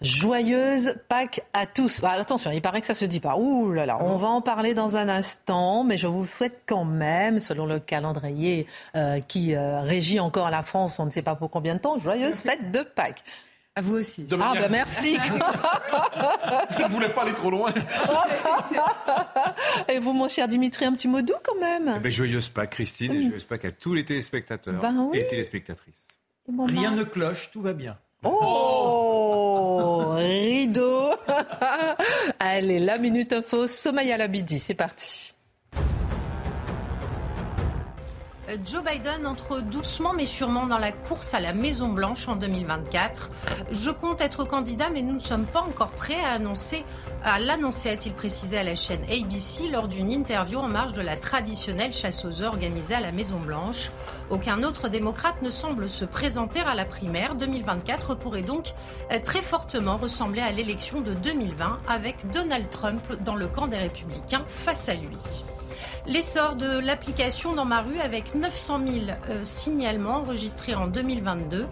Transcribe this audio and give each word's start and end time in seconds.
Joyeuse 0.00 0.94
Pâques 1.08 1.40
à 1.52 1.66
tous. 1.66 2.00
Bah, 2.00 2.12
attention, 2.12 2.50
il 2.50 2.62
paraît 2.62 2.80
que 2.80 2.86
ça 2.86 2.94
se 2.94 3.04
dit 3.04 3.20
pas. 3.20 3.36
Ouh 3.36 3.72
là 3.72 3.84
là, 3.86 3.98
on 4.00 4.16
va 4.16 4.28
en 4.28 4.40
parler 4.40 4.74
dans 4.74 4.96
un 4.96 5.08
instant, 5.08 5.82
mais 5.84 5.98
je 5.98 6.06
vous 6.06 6.24
souhaite 6.26 6.62
quand 6.66 6.84
même, 6.84 7.40
selon 7.40 7.66
le 7.66 7.80
calendrier 7.80 8.66
euh, 8.96 9.20
qui 9.20 9.54
euh, 9.54 9.80
régit 9.80 10.20
encore 10.20 10.50
la 10.50 10.62
France, 10.62 10.98
on 11.00 11.06
ne 11.06 11.10
sait 11.10 11.22
pas 11.22 11.34
pour 11.34 11.50
combien 11.50 11.74
de 11.74 11.80
temps, 11.80 11.98
joyeuse 11.98 12.36
fête 12.36 12.70
de 12.70 12.80
Pâques. 12.80 13.24
À 13.74 13.80
vous 13.80 13.94
aussi. 13.94 14.26
Ah 14.32 14.54
bah 14.54 14.66
merci. 14.68 15.16
Je 16.76 16.82
ne 16.82 16.88
voulais 16.88 17.10
pas 17.10 17.22
aller 17.22 17.34
trop 17.34 17.48
loin. 17.48 17.72
et 19.88 20.00
vous, 20.00 20.12
mon 20.12 20.28
cher 20.28 20.48
Dimitri, 20.48 20.84
un 20.84 20.92
petit 20.94 21.06
mot 21.06 21.22
doux 21.22 21.34
quand 21.44 21.60
même. 21.60 21.94
Eh 21.96 22.00
ben, 22.00 22.10
joyeuse 22.10 22.48
Pâques, 22.48 22.70
Christine, 22.70 23.12
et 23.12 23.22
joyeuse 23.22 23.44
Pâques 23.44 23.66
à 23.66 23.70
tous 23.70 23.94
les 23.94 24.04
téléspectateurs 24.04 24.80
Ben 24.80 25.08
oui. 25.12 25.18
et 25.18 25.28
téléspectatrices. 25.28 26.02
Rien 26.66 26.90
ne 26.90 27.04
cloche, 27.04 27.50
tout 27.52 27.62
va 27.62 27.72
bien. 27.72 27.96
Oh, 28.24 29.17
rideau. 29.98 31.10
Allez, 32.38 32.80
la 32.80 32.98
minute 32.98 33.32
info, 33.32 33.66
Somaya 33.66 34.16
Labidi, 34.16 34.58
c'est 34.58 34.74
parti. 34.74 35.34
Joe 38.64 38.82
Biden 38.82 39.26
entre 39.26 39.60
doucement 39.60 40.14
mais 40.14 40.24
sûrement 40.24 40.66
dans 40.66 40.78
la 40.78 40.92
course 40.92 41.34
à 41.34 41.40
la 41.40 41.52
Maison 41.52 41.88
Blanche 41.88 42.28
en 42.28 42.36
2024. 42.36 43.30
Je 43.72 43.90
compte 43.90 44.22
être 44.22 44.44
candidat 44.44 44.88
mais 44.90 45.02
nous 45.02 45.14
ne 45.14 45.20
sommes 45.20 45.44
pas 45.44 45.60
encore 45.60 45.90
prêts 45.90 46.22
à 46.24 46.32
annoncer 46.32 46.84
à 47.24 47.38
l'annoncer, 47.40 47.90
a-t-il 47.90 48.14
précisé 48.14 48.56
à 48.56 48.62
la 48.62 48.74
chaîne 48.74 49.02
ABC 49.04 49.68
lors 49.68 49.88
d'une 49.88 50.10
interview 50.10 50.60
en 50.60 50.68
marge 50.68 50.92
de 50.92 51.02
la 51.02 51.16
traditionnelle 51.16 51.92
chasse 51.92 52.24
aux 52.24 52.40
œufs 52.40 52.48
organisée 52.48 52.94
à 52.94 53.00
la 53.00 53.12
Maison 53.12 53.38
Blanche. 53.38 53.90
Aucun 54.30 54.62
autre 54.62 54.88
démocrate 54.88 55.42
ne 55.42 55.50
semble 55.50 55.88
se 55.88 56.04
présenter 56.04 56.60
à 56.60 56.74
la 56.74 56.84
primaire. 56.84 57.34
2024 57.34 58.14
pourrait 58.14 58.42
donc 58.42 58.72
très 59.24 59.42
fortement 59.42 59.96
ressembler 59.96 60.40
à 60.40 60.52
l'élection 60.52 61.00
de 61.00 61.12
2020 61.12 61.80
avec 61.88 62.30
Donald 62.30 62.70
Trump 62.70 63.02
dans 63.24 63.34
le 63.34 63.48
camp 63.48 63.66
des 63.66 63.78
républicains 63.78 64.44
face 64.46 64.88
à 64.88 64.94
lui. 64.94 65.18
L'essor 66.08 66.56
de 66.56 66.78
l'application 66.78 67.52
dans 67.52 67.66
ma 67.66 67.82
rue 67.82 68.00
avec 68.00 68.34
900 68.34 68.78
000 68.78 68.94
euh, 69.28 69.40
signalements 69.42 70.16
enregistrés 70.16 70.74
en 70.74 70.86
2022. 70.86 71.66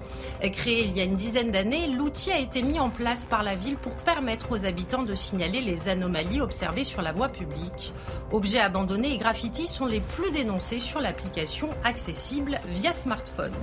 Euh, 0.45 0.49
Créé 0.51 0.85
il 0.85 0.95
y 0.95 1.01
a 1.01 1.05
une 1.05 1.17
dizaine 1.17 1.51
d'années, 1.51 1.87
l'outil 1.87 2.31
a 2.33 2.39
été 2.39 2.61
mis 2.61 2.79
en 2.79 2.91
place 2.91 3.25
par 3.25 3.43
la 3.43 3.55
ville 3.55 3.79
pour 3.79 3.95
permettre 3.95 4.53
aux 4.53 4.67
habitants 4.67 5.05
de 5.05 5.15
signaler 5.15 5.63
les 5.63 5.89
anomalies 5.89 6.43
observées 6.43 6.85
sur 6.85 7.01
la 7.01 7.13
voie 7.13 7.31
publique. 7.31 7.95
Objets 8.31 8.61
abandonnés 8.61 9.15
et 9.15 9.19
graffitis 9.19 9.69
sont 9.69 9.87
les 9.87 10.01
plus 10.01 10.31
dénoncés 10.33 10.81
sur 10.81 11.01
l'application 11.01 11.71
accessible 11.83 12.61
via 12.69 12.93
smartphone. 12.93 13.55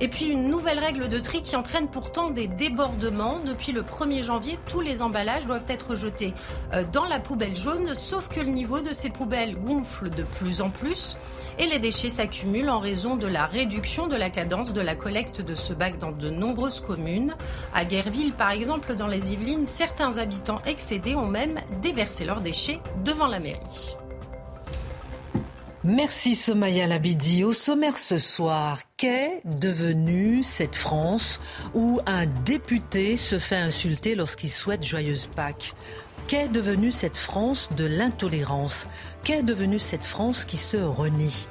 Et 0.00 0.08
puis 0.08 0.26
une 0.26 0.48
nouvelle 0.48 0.78
règle 0.78 1.08
de 1.08 1.18
tri 1.18 1.42
qui 1.42 1.56
entraîne 1.56 1.88
pourtant 1.88 2.30
des 2.30 2.48
débordements. 2.48 3.40
Depuis 3.44 3.72
le 3.72 3.82
1er 3.82 4.22
janvier, 4.22 4.58
tous 4.68 4.80
les 4.80 5.02
emballages 5.02 5.46
doivent 5.46 5.64
être 5.68 5.94
jetés 5.94 6.34
euh, 6.72 6.84
dans 6.92 7.04
la 7.04 7.20
poubelle 7.20 7.56
jaune, 7.56 7.94
sauf 7.94 8.28
que 8.28 8.40
le 8.40 8.50
niveau 8.50 8.80
de 8.80 8.92
ces 8.92 9.10
poubelles 9.10 9.56
gonfle 9.58 10.10
de 10.10 10.22
plus 10.22 10.60
en 10.60 10.70
plus 10.70 11.16
et 11.58 11.66
les 11.66 11.78
déchets 11.78 12.10
s'accumulent 12.10 12.70
en 12.70 12.80
raison 12.80 13.16
de 13.16 13.26
la 13.26 13.46
réduction 13.46 14.08
de 14.08 14.16
la 14.16 14.30
cadence 14.30 14.72
de 14.72 14.80
la 14.80 14.94
collecte 14.94 15.40
de 15.40 15.54
ce 15.54 15.72
bac 15.72 15.98
dans 15.98 16.12
de 16.12 16.30
nombreuses 16.30 16.80
communes. 16.80 17.34
À 17.74 17.84
Guerville, 17.84 18.32
par 18.32 18.50
exemple, 18.50 18.94
dans 18.94 19.06
les 19.06 19.32
Yvelines, 19.32 19.66
certains 19.66 20.18
habitants 20.18 20.60
excédés 20.66 21.14
ont 21.14 21.28
même 21.28 21.60
déversé 21.82 22.24
leurs 22.24 22.40
déchets 22.40 22.80
devant 23.04 23.26
la 23.26 23.40
mairie. 23.40 23.96
Merci 25.86 26.34
Somaya 26.34 26.86
Labidi. 26.86 27.44
Au 27.44 27.52
sommaire 27.52 27.98
ce 27.98 28.16
soir, 28.16 28.78
qu'est 28.96 29.42
devenue 29.44 30.42
cette 30.42 30.76
France 30.76 31.42
où 31.74 32.00
un 32.06 32.24
député 32.24 33.18
se 33.18 33.38
fait 33.38 33.56
insulter 33.56 34.14
lorsqu'il 34.14 34.50
souhaite 34.50 34.82
joyeuse 34.82 35.26
Pâques? 35.26 35.74
Qu'est 36.26 36.48
devenue 36.48 36.90
cette 36.90 37.18
France 37.18 37.68
de 37.76 37.84
l'intolérance? 37.84 38.86
Qu'est 39.24 39.42
devenue 39.42 39.78
cette 39.78 40.06
France 40.06 40.46
qui 40.46 40.56
se 40.56 40.78
renie? 40.78 41.48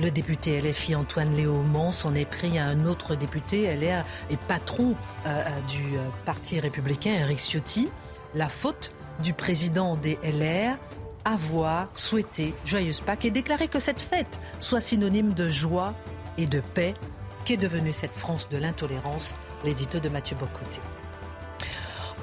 Le 0.00 0.10
député 0.10 0.58
LFI 0.62 0.94
Antoine 0.94 1.36
Léaumont 1.36 1.92
s'en 1.92 2.14
est 2.14 2.24
pris 2.24 2.58
à 2.58 2.64
un 2.64 2.86
autre 2.86 3.14
député 3.14 3.76
LR 3.76 4.06
et 4.30 4.38
patron 4.48 4.94
euh, 5.26 5.44
du 5.68 5.98
euh, 5.98 6.08
Parti 6.24 6.60
républicain, 6.60 7.12
Eric 7.12 7.40
Ciotti. 7.40 7.90
La 8.34 8.48
faute 8.48 8.92
du 9.22 9.34
président 9.34 9.96
des 9.96 10.18
LR, 10.22 10.78
avoir 11.26 11.88
souhaité 11.92 12.54
joyeuse 12.64 13.00
Pâques 13.00 13.26
et 13.26 13.30
déclarer 13.30 13.68
que 13.68 13.80
cette 13.80 14.00
fête 14.00 14.38
soit 14.60 14.80
synonyme 14.80 15.34
de 15.34 15.50
joie 15.50 15.94
et 16.38 16.46
de 16.46 16.60
paix 16.60 16.94
qu'est 17.44 17.56
devenue 17.56 17.92
cette 17.92 18.14
France 18.14 18.48
de 18.48 18.56
l'intolérance, 18.56 19.34
l'édito 19.64 19.98
de 19.98 20.08
Mathieu 20.08 20.36
Bocoté. 20.36 20.80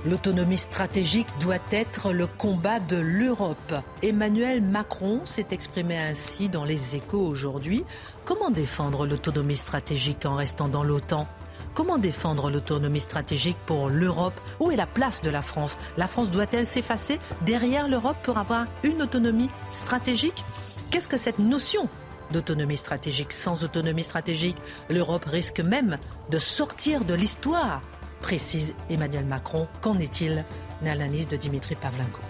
L'autonomie 0.05 0.57
stratégique 0.57 1.27
doit 1.39 1.63
être 1.71 2.11
le 2.11 2.27
combat 2.27 2.79
de 2.79 2.97
l'Europe. 2.97 3.73
Emmanuel 4.01 4.61
Macron 4.61 5.21
s'est 5.25 5.47
exprimé 5.51 5.97
ainsi 5.97 6.49
dans 6.49 6.65
les 6.65 6.95
échos 6.97 7.25
aujourd'hui. 7.25 7.85
Comment 8.25 8.51
défendre 8.51 9.05
l'autonomie 9.05 9.55
stratégique 9.55 10.25
en 10.25 10.35
restant 10.35 10.67
dans 10.67 10.83
l'OTAN? 10.83 11.25
Comment 11.73 11.97
défendre 11.97 12.51
l'autonomie 12.51 12.99
stratégique 12.99 13.57
pour 13.65 13.89
l'Europe? 13.89 14.39
Où 14.59 14.69
est 14.69 14.75
la 14.75 14.85
place 14.85 15.21
de 15.21 15.31
la 15.31 15.41
France? 15.41 15.79
La 15.97 16.07
France 16.07 16.29
doit-elle 16.29 16.67
s'effacer 16.67 17.19
derrière 17.41 17.87
l'Europe 17.87 18.17
pour 18.21 18.37
avoir 18.37 18.65
une 18.83 19.01
autonomie 19.01 19.49
stratégique? 19.71 20.45
Qu'est-ce 20.91 21.07
que 21.07 21.17
cette 21.17 21.39
notion 21.39 21.89
d'autonomie 22.31 22.77
stratégique? 22.77 23.33
Sans 23.33 23.63
autonomie 23.63 24.03
stratégique, 24.03 24.57
l'Europe 24.87 25.25
risque 25.25 25.61
même 25.61 25.97
de 26.29 26.37
sortir 26.37 27.05
de 27.05 27.15
l'histoire, 27.15 27.81
précise 28.21 28.75
Emmanuel 28.91 29.25
Macron. 29.25 29.67
Qu'en 29.81 29.97
est-il? 29.97 30.45
L'analyse 30.83 31.27
de 31.27 31.37
Dimitri 31.37 31.75
Pavlenko. 31.75 32.21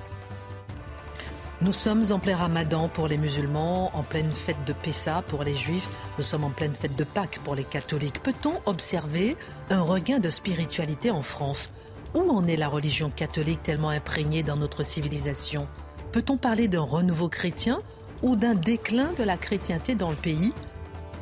Nous 1.63 1.72
sommes 1.72 2.03
en 2.12 2.19
plein 2.19 2.35
ramadan 2.35 2.90
pour 2.90 3.07
les 3.07 3.18
musulmans, 3.18 3.90
en 3.96 4.03
pleine 4.03 4.34
fête 4.34 4.66
de 4.68 4.74
Pessa 4.74 5.24
pour 5.29 5.46
les 5.46 5.56
juifs, 5.56 5.88
nous 6.18 6.24
sommes 6.24 6.44
en 6.44 6.50
pleine 6.50 6.75
fête 6.75 6.97
de 6.97 7.06
Pâques 7.06 7.40
pour 7.46 7.56
les 7.56 7.63
catholiques. 7.63 8.22
Peut-on 8.22 8.59
observer 8.66 9.38
un 9.69 9.81
regain 9.81 10.19
de 10.19 10.29
spiritualité 10.29 11.09
en 11.09 11.22
France? 11.22 11.69
Où 12.16 12.29
en 12.29 12.47
est 12.47 12.57
la 12.57 12.68
religion 12.68 13.09
catholique 13.09 13.63
tellement 13.63 13.91
imprégnée 13.91 14.44
dans 14.44 14.57
notre 14.57 14.84
civilisation? 14.84 15.66
Peut-on 16.12 16.35
parler 16.35 16.68
d'un 16.68 16.81
renouveau 16.81 17.29
chrétien 17.29 17.80
ou 18.24 18.35
d'un 18.35 18.56
déclin 18.56 19.13
de 19.18 19.24
la 19.24 19.38
chrétienté 19.38 19.95
dans 19.95 20.09
le 20.09 20.18
pays? 20.18 20.53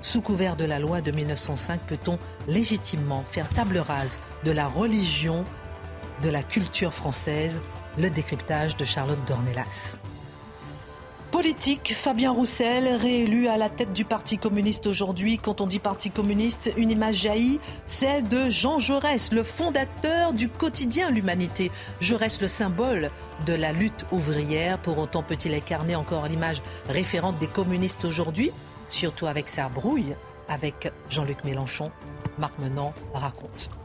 Sous 0.01 0.21
couvert 0.21 0.55
de 0.55 0.65
la 0.65 0.79
loi 0.79 1.01
de 1.01 1.11
1905, 1.11 1.81
peut-on 1.81 2.17
légitimement 2.47 3.23
faire 3.29 3.47
table 3.49 3.77
rase 3.77 4.17
de 4.43 4.51
la 4.51 4.67
religion, 4.67 5.45
de 6.23 6.29
la 6.29 6.41
culture 6.41 6.93
française? 6.93 7.61
Le 7.99 8.09
décryptage 8.09 8.75
de 8.75 8.85
Charlotte 8.85 9.23
Dornelas. 9.27 9.99
Politique, 11.31 11.93
Fabien 11.95 12.31
Roussel, 12.31 12.93
réélu 12.95 13.47
à 13.47 13.55
la 13.55 13.69
tête 13.69 13.93
du 13.93 14.03
Parti 14.03 14.37
communiste 14.37 14.85
aujourd'hui. 14.85 15.37
Quand 15.37 15.61
on 15.61 15.65
dit 15.65 15.79
Parti 15.79 16.11
communiste, 16.11 16.73
une 16.75 16.91
image 16.91 17.15
jaillit, 17.15 17.61
celle 17.87 18.27
de 18.27 18.49
Jean 18.49 18.79
Jaurès, 18.79 19.31
le 19.31 19.41
fondateur 19.41 20.33
du 20.33 20.49
quotidien 20.49 21.09
L'Humanité. 21.09 21.71
Jaurès, 22.01 22.41
le 22.41 22.49
symbole 22.49 23.11
de 23.45 23.53
la 23.53 23.71
lutte 23.71 24.05
ouvrière. 24.11 24.77
Pour 24.77 24.97
autant, 24.97 25.23
peut-il 25.23 25.53
incarner 25.53 25.95
encore 25.95 26.27
l'image 26.27 26.61
référente 26.89 27.39
des 27.39 27.47
communistes 27.47 28.03
aujourd'hui, 28.03 28.51
surtout 28.89 29.25
avec 29.25 29.47
sa 29.47 29.69
brouille 29.69 30.15
avec 30.49 30.91
Jean-Luc 31.09 31.45
Mélenchon 31.45 31.91
Marc 32.37 32.59
Menant 32.59 32.93
raconte. 33.13 33.80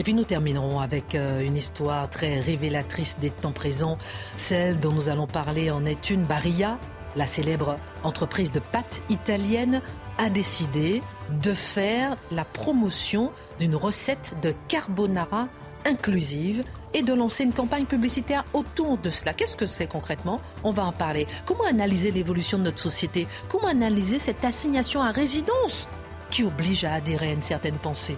Et 0.00 0.02
puis 0.02 0.14
nous 0.14 0.24
terminerons 0.24 0.80
avec 0.80 1.14
euh, 1.14 1.42
une 1.42 1.58
histoire 1.58 2.08
très 2.08 2.40
révélatrice 2.40 3.18
des 3.20 3.28
temps 3.28 3.52
présents. 3.52 3.98
Celle 4.38 4.80
dont 4.80 4.92
nous 4.92 5.10
allons 5.10 5.26
parler 5.26 5.70
en 5.70 5.84
est 5.84 6.08
une. 6.08 6.24
Barilla, 6.24 6.78
la 7.16 7.26
célèbre 7.26 7.76
entreprise 8.02 8.50
de 8.50 8.60
pâtes 8.60 9.02
italienne, 9.10 9.82
a 10.16 10.30
décidé 10.30 11.02
de 11.42 11.52
faire 11.52 12.16
la 12.30 12.46
promotion 12.46 13.30
d'une 13.58 13.76
recette 13.76 14.34
de 14.40 14.54
carbonara 14.68 15.48
inclusive 15.84 16.64
et 16.94 17.02
de 17.02 17.12
lancer 17.12 17.44
une 17.44 17.52
campagne 17.52 17.84
publicitaire 17.84 18.46
autour 18.54 18.96
de 18.96 19.10
cela. 19.10 19.34
Qu'est-ce 19.34 19.58
que 19.58 19.66
c'est 19.66 19.86
concrètement? 19.86 20.40
On 20.64 20.72
va 20.72 20.86
en 20.86 20.92
parler. 20.92 21.26
Comment 21.44 21.64
analyser 21.64 22.10
l'évolution 22.10 22.56
de 22.56 22.62
notre 22.62 22.78
société? 22.78 23.26
Comment 23.50 23.68
analyser 23.68 24.18
cette 24.18 24.46
assignation 24.46 25.02
à 25.02 25.10
résidence 25.10 25.88
qui 26.30 26.42
oblige 26.42 26.86
à 26.86 26.94
adhérer 26.94 27.28
à 27.28 27.32
une 27.34 27.42
certaine 27.42 27.76
pensée? 27.76 28.16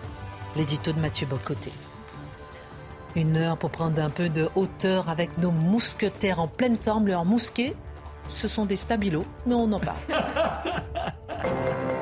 L'édito 0.57 0.93
de 0.93 1.01
Mathieu 1.01 1.27
Bocoté. 1.27 1.73
Une 3.17 3.37
heure 3.37 3.57
pour 3.57 3.71
prendre 3.71 4.03
un 4.03 4.11
peu 4.11 4.29
de 4.29 4.49
hauteur 4.55 5.09
avec 5.09 5.39
nos 5.39 5.51
mousquetaires 5.51 6.41
en 6.41 6.49
pleine 6.49 6.77
forme, 6.77 7.09
leur 7.09 7.25
mousquet. 7.25 7.75
Ce 8.29 8.49
sont 8.49 8.65
des 8.65 8.77
stabilos, 8.77 9.27
mais 9.47 9.55
on 9.55 9.73
en 9.73 9.81
parle. 9.81 9.97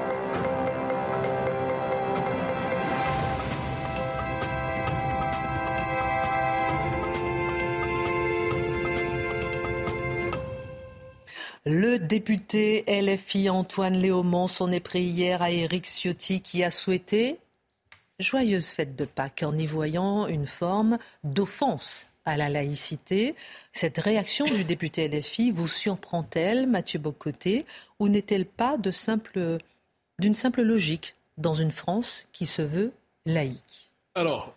Le 11.66 11.98
député 11.98 12.84
LFI 12.88 13.50
Antoine 13.50 13.92
Léaumont 13.92 14.46
s'en 14.46 14.72
est 14.72 14.80
pris 14.80 15.02
hier 15.02 15.42
à 15.42 15.50
Éric 15.50 15.84
Ciotti 15.84 16.40
qui 16.40 16.64
a 16.64 16.70
souhaité 16.70 17.38
joyeuse 18.20 18.68
fête 18.68 18.96
de 18.96 19.04
Pâques 19.04 19.42
en 19.44 19.56
y 19.56 19.66
voyant 19.66 20.26
une 20.26 20.46
forme 20.46 20.98
d'offense 21.24 22.06
à 22.24 22.36
la 22.36 22.48
laïcité. 22.48 23.34
Cette 23.72 23.98
réaction 23.98 24.44
du 24.44 24.64
député 24.64 25.08
LFI 25.08 25.50
vous 25.50 25.68
surprend-elle, 25.68 26.66
Mathieu 26.66 26.98
Bocoté, 26.98 27.66
ou 27.98 28.08
n'est-elle 28.08 28.46
pas 28.46 28.76
d'une 28.76 28.92
simple 30.34 30.62
logique 30.62 31.14
dans 31.38 31.54
une 31.54 31.72
France 31.72 32.26
qui 32.32 32.46
se 32.46 32.62
veut 32.62 32.92
laïque? 33.26 33.90
Alors, 34.14 34.54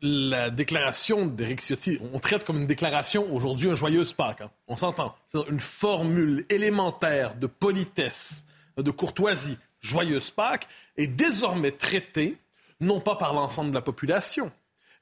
la 0.00 0.50
déclaration 0.50 1.26
d'Éric 1.26 1.60
Ciotti, 1.60 1.98
on 2.12 2.18
traite 2.18 2.44
comme 2.44 2.60
une 2.60 2.66
déclaration 2.66 3.34
aujourd'hui 3.34 3.70
un 3.70 3.74
joyeuse 3.74 4.12
Pâques. 4.12 4.40
Hein. 4.40 4.50
On 4.66 4.76
s'entend. 4.76 5.14
C'est 5.28 5.46
une 5.48 5.60
formule 5.60 6.46
élémentaire 6.48 7.34
de 7.36 7.46
politesse, 7.46 8.44
de 8.76 8.90
courtoisie, 8.90 9.58
joyeuse 9.80 10.30
Pâques, 10.30 10.68
est 10.96 11.06
désormais 11.06 11.70
traitée 11.70 12.38
non 12.80 13.00
pas 13.00 13.16
par 13.16 13.34
l'ensemble 13.34 13.70
de 13.70 13.74
la 13.74 13.82
population, 13.82 14.50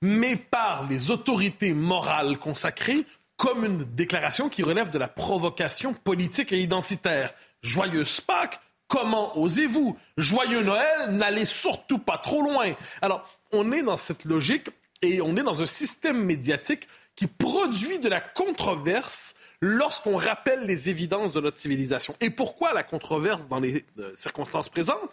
mais 0.00 0.36
par 0.36 0.88
les 0.88 1.10
autorités 1.10 1.72
morales 1.72 2.38
consacrées 2.38 3.06
comme 3.36 3.64
une 3.64 3.84
déclaration 3.94 4.48
qui 4.48 4.62
relève 4.62 4.90
de 4.90 4.98
la 4.98 5.08
provocation 5.08 5.94
politique 5.94 6.52
et 6.52 6.60
identitaire. 6.60 7.32
Joyeuse 7.62 8.20
Pâques, 8.20 8.60
comment 8.86 9.36
osez-vous? 9.38 9.96
Joyeux 10.16 10.62
Noël, 10.62 11.10
n'allez 11.10 11.44
surtout 11.44 11.98
pas 11.98 12.18
trop 12.18 12.42
loin. 12.42 12.72
Alors, 13.00 13.28
on 13.50 13.72
est 13.72 13.82
dans 13.82 13.96
cette 13.96 14.24
logique 14.24 14.68
et 15.02 15.20
on 15.20 15.36
est 15.36 15.42
dans 15.42 15.60
un 15.60 15.66
système 15.66 16.24
médiatique 16.24 16.86
qui 17.16 17.26
produit 17.26 17.98
de 17.98 18.08
la 18.08 18.20
controverse 18.20 19.34
lorsqu'on 19.60 20.16
rappelle 20.16 20.64
les 20.66 20.88
évidences 20.88 21.32
de 21.32 21.40
notre 21.40 21.58
civilisation. 21.58 22.14
Et 22.20 22.30
pourquoi 22.30 22.72
la 22.72 22.82
controverse 22.82 23.48
dans 23.48 23.60
les 23.60 23.84
euh, 23.98 24.12
circonstances 24.14 24.68
présentes? 24.68 25.10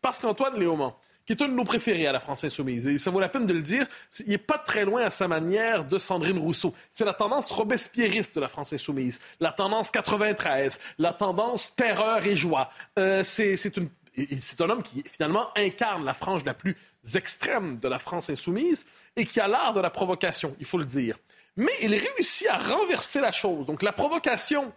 Parce 0.00 0.20
qu'Antoine 0.20 0.58
Léaumont, 0.58 0.94
qui 1.26 1.32
est 1.32 1.42
un 1.42 1.48
de 1.48 1.54
nos 1.54 1.64
préférés 1.64 2.06
à 2.06 2.12
la 2.12 2.20
France 2.20 2.44
insoumise. 2.44 2.86
Et 2.86 2.98
ça 2.98 3.10
vaut 3.10 3.20
la 3.20 3.28
peine 3.28 3.46
de 3.46 3.52
le 3.52 3.62
dire, 3.62 3.86
il 4.26 4.30
n'est 4.30 4.38
pas 4.38 4.58
très 4.58 4.84
loin 4.84 5.02
à 5.02 5.10
sa 5.10 5.28
manière 5.28 5.84
de 5.84 5.98
Sandrine 5.98 6.38
Rousseau. 6.38 6.74
C'est 6.90 7.04
la 7.04 7.14
tendance 7.14 7.50
robespierriste 7.50 8.36
de 8.36 8.40
la 8.40 8.48
France 8.48 8.72
insoumise, 8.72 9.20
la 9.40 9.52
tendance 9.52 9.90
93, 9.90 10.78
la 10.98 11.12
tendance 11.12 11.74
terreur 11.74 12.26
et 12.26 12.36
joie. 12.36 12.70
Euh, 12.98 13.22
c'est 13.24 13.78
un 13.78 14.70
homme 14.70 14.82
qui 14.82 15.02
finalement 15.10 15.48
incarne 15.56 16.04
la 16.04 16.14
frange 16.14 16.44
la 16.44 16.54
plus 16.54 16.76
extrême 17.14 17.78
de 17.78 17.88
la 17.88 17.98
France 17.98 18.30
insoumise 18.30 18.84
et 19.16 19.26
qui 19.26 19.40
a 19.40 19.48
l'art 19.48 19.74
de 19.74 19.80
la 19.80 19.90
provocation, 19.90 20.56
il 20.58 20.66
faut 20.66 20.78
le 20.78 20.84
dire. 20.84 21.16
Mais 21.56 21.72
il 21.82 21.94
réussit 21.94 22.48
à 22.48 22.58
renverser 22.58 23.20
la 23.20 23.32
chose. 23.32 23.66
Donc 23.66 23.82
la 23.82 23.92
provocation, 23.92 24.72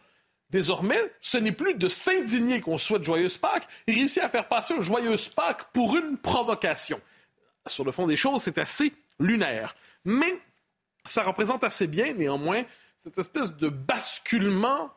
désormais, 0.49 0.99
ce 1.21 1.38
n'est 1.38 1.51
plus 1.51 1.75
de 1.75 1.88
s'indigner 1.88 2.61
qu'on 2.61 2.77
souhaite 2.77 3.03
joyeuse 3.03 3.38
Pâques, 3.38 3.67
il 3.88 3.95
réussit 3.95 4.23
à 4.23 4.29
faire 4.29 4.47
passer 4.47 4.73
joyeuse 4.79 5.29
Pâques 5.29 5.71
pour 5.73 5.95
une 5.97 6.17
provocation. 6.17 6.99
Sur 7.67 7.83
le 7.83 7.91
fond 7.91 8.07
des 8.07 8.15
choses, 8.15 8.41
c'est 8.41 8.57
assez 8.57 8.94
lunaire. 9.19 9.75
Mais 10.05 10.39
ça 11.05 11.23
représente 11.23 11.63
assez 11.63 11.88
bien, 11.88 12.13
néanmoins, 12.13 12.63
cette 12.97 13.17
espèce 13.17 13.53
de 13.53 13.69
basculement 13.69 14.91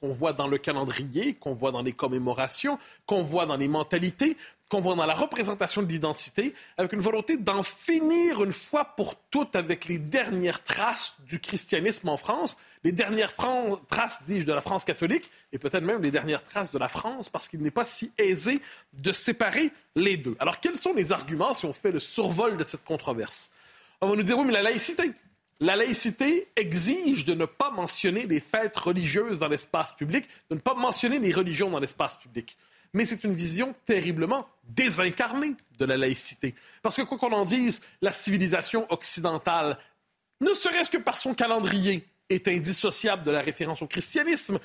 qu'on 0.00 0.10
voit 0.10 0.32
dans 0.32 0.46
le 0.46 0.58
calendrier, 0.58 1.34
qu'on 1.34 1.54
voit 1.54 1.72
dans 1.72 1.82
les 1.82 1.92
commémorations, 1.92 2.78
qu'on 3.06 3.22
voit 3.22 3.46
dans 3.46 3.56
les 3.56 3.68
mentalités, 3.68 4.36
qu'on 4.68 4.80
voit 4.80 4.96
dans 4.96 5.06
la 5.06 5.14
représentation 5.14 5.82
de 5.82 5.88
l'identité, 5.88 6.52
avec 6.76 6.92
une 6.92 7.00
volonté 7.00 7.36
d'en 7.36 7.62
finir 7.62 8.42
une 8.42 8.52
fois 8.52 8.84
pour 8.84 9.14
toutes 9.30 9.54
avec 9.54 9.86
les 9.86 9.98
dernières 9.98 10.62
traces 10.64 11.14
du 11.26 11.38
christianisme 11.38 12.08
en 12.08 12.16
France, 12.16 12.56
les 12.82 12.92
dernières 12.92 13.32
traces, 13.88 14.22
dis-je, 14.24 14.44
de 14.44 14.52
la 14.52 14.60
France 14.60 14.84
catholique, 14.84 15.30
et 15.52 15.58
peut-être 15.58 15.84
même 15.84 16.02
les 16.02 16.10
dernières 16.10 16.42
traces 16.42 16.72
de 16.72 16.78
la 16.78 16.88
France, 16.88 17.28
parce 17.28 17.48
qu'il 17.48 17.60
n'est 17.62 17.70
pas 17.70 17.84
si 17.84 18.12
aisé 18.18 18.60
de 19.00 19.12
séparer 19.12 19.70
les 19.94 20.16
deux. 20.16 20.36
Alors, 20.40 20.58
quels 20.60 20.76
sont 20.76 20.94
les 20.94 21.12
arguments 21.12 21.54
si 21.54 21.64
on 21.64 21.72
fait 21.72 21.92
le 21.92 22.00
survol 22.00 22.56
de 22.56 22.64
cette 22.64 22.84
controverse? 22.84 23.50
On 24.00 24.08
va 24.08 24.16
nous 24.16 24.24
dire, 24.24 24.36
oui, 24.36 24.46
mais 24.46 24.52
la 24.52 24.62
laïcité, 24.62 25.12
la 25.60 25.76
laïcité 25.76 26.48
exige 26.56 27.24
de 27.24 27.34
ne 27.34 27.46
pas 27.46 27.70
mentionner 27.70 28.26
les 28.26 28.40
fêtes 28.40 28.76
religieuses 28.76 29.38
dans 29.38 29.48
l'espace 29.48 29.94
public, 29.94 30.26
de 30.50 30.54
ne 30.56 30.60
pas 30.60 30.74
mentionner 30.74 31.18
les 31.18 31.32
religions 31.32 31.70
dans 31.70 31.80
l'espace 31.80 32.16
public. 32.16 32.56
Mais 32.92 33.04
c'est 33.04 33.24
une 33.24 33.34
vision 33.34 33.74
terriblement 33.84 34.46
désincarnée 34.64 35.54
de 35.78 35.84
la 35.84 35.96
laïcité. 35.96 36.54
Parce 36.82 36.96
que 36.96 37.02
quoi 37.02 37.18
qu'on 37.18 37.32
en 37.32 37.44
dise, 37.44 37.80
la 38.00 38.12
civilisation 38.12 38.86
occidentale, 38.90 39.78
ne 40.40 40.54
serait-ce 40.54 40.90
que 40.90 40.98
par 40.98 41.16
son 41.16 41.34
calendrier, 41.34 42.06
est 42.28 42.48
indissociable 42.48 43.22
de 43.22 43.30
la 43.30 43.40
référence 43.40 43.82
au 43.82 43.86
christianisme. 43.86 44.58